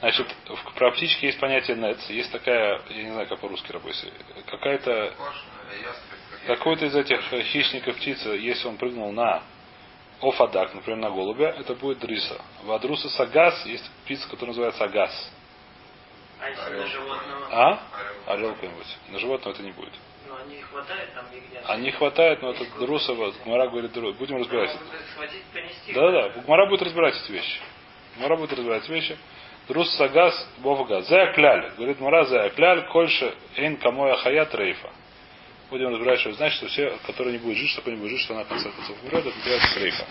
Значит, 0.00 0.26
в, 0.46 0.74
про 0.74 0.90
птички 0.92 1.26
есть 1.26 1.38
понятие 1.38 1.76
нец. 1.76 1.98
Есть 2.10 2.32
такая, 2.32 2.80
я 2.90 3.02
не 3.02 3.10
знаю, 3.10 3.28
как 3.28 3.38
по-русски 3.40 3.70
работает, 3.70 4.12
какая-то, 4.46 5.14
какой-то 6.46 6.86
из 6.86 6.96
этих 6.96 7.20
хищников 7.44 7.96
птицы, 7.96 8.30
если 8.30 8.66
он 8.66 8.76
прыгнул 8.76 9.12
на 9.12 9.42
офадак, 10.20 10.74
например, 10.74 10.98
на 10.98 11.10
голубя, 11.10 11.50
это 11.50 11.74
будет 11.74 11.98
дриса. 12.00 12.40
Вадруса 12.64 13.08
сагас, 13.10 13.64
есть 13.66 13.88
птица, 14.04 14.28
которая 14.28 14.48
называется 14.48 14.84
агас. 14.84 15.32
А 16.40 16.50
если 16.50 16.62
Орел. 16.62 16.80
на 16.80 16.86
животного? 16.86 17.48
А? 17.50 17.66
Орел. 17.66 18.38
Орел 18.38 18.54
какой-нибудь. 18.54 18.96
На 19.08 19.18
животного 19.18 19.54
это 19.54 19.62
не 19.62 19.72
будет. 19.72 19.92
Ну, 20.28 20.36
они 20.36 20.60
хватает 20.60 21.14
там. 21.14 21.24
А 21.66 21.76
не 21.76 21.90
хватает, 21.90 22.42
но 22.42 22.50
это 22.50 22.64
друса, 22.78 23.12
вот, 23.14 23.34
Гмара 23.44 23.68
говорит, 23.68 23.92
будем 23.92 24.38
разбирать. 24.38 24.76
Схватить, 25.12 25.42
понести. 25.52 25.92
Да-да, 25.92 26.28
Гмара 26.40 26.66
будет 26.68 26.82
разбирать 26.82 27.14
эти 27.22 27.32
вещи. 27.32 27.60
Гмара 28.16 28.36
будет 28.36 28.52
разбирать 28.52 28.84
эти 28.84 28.92
вещи. 28.92 29.18
Друс 29.68 29.90
сагас 29.96 30.48
бовгаз. 30.58 31.06
Зая 31.08 31.34
кляль. 31.34 31.72
Говорит 31.76 32.00
Мара, 32.00 32.24
зая 32.24 32.48
кляль, 32.50 32.88
кольше 32.88 33.34
эн 33.56 33.76
камоя 33.76 34.16
хаят 34.16 34.54
рейфа. 34.54 34.90
Будем 35.68 35.88
разбирать, 35.88 36.20
что 36.20 36.30
это 36.30 36.38
значит, 36.38 36.56
что 36.56 36.68
все, 36.68 36.96
которые 37.06 37.34
не 37.34 37.38
будут 37.38 37.58
жить, 37.58 37.68
что 37.70 37.90
не 37.90 37.96
будет 37.96 38.12
жить, 38.12 38.20
что 38.22 38.32
она 38.34 38.44
в 38.44 38.48
конце 38.48 38.70
концов 38.70 38.96
умрет, 39.02 39.26
это 39.26 39.36
называется 39.36 39.80
рейфа. 39.80 40.06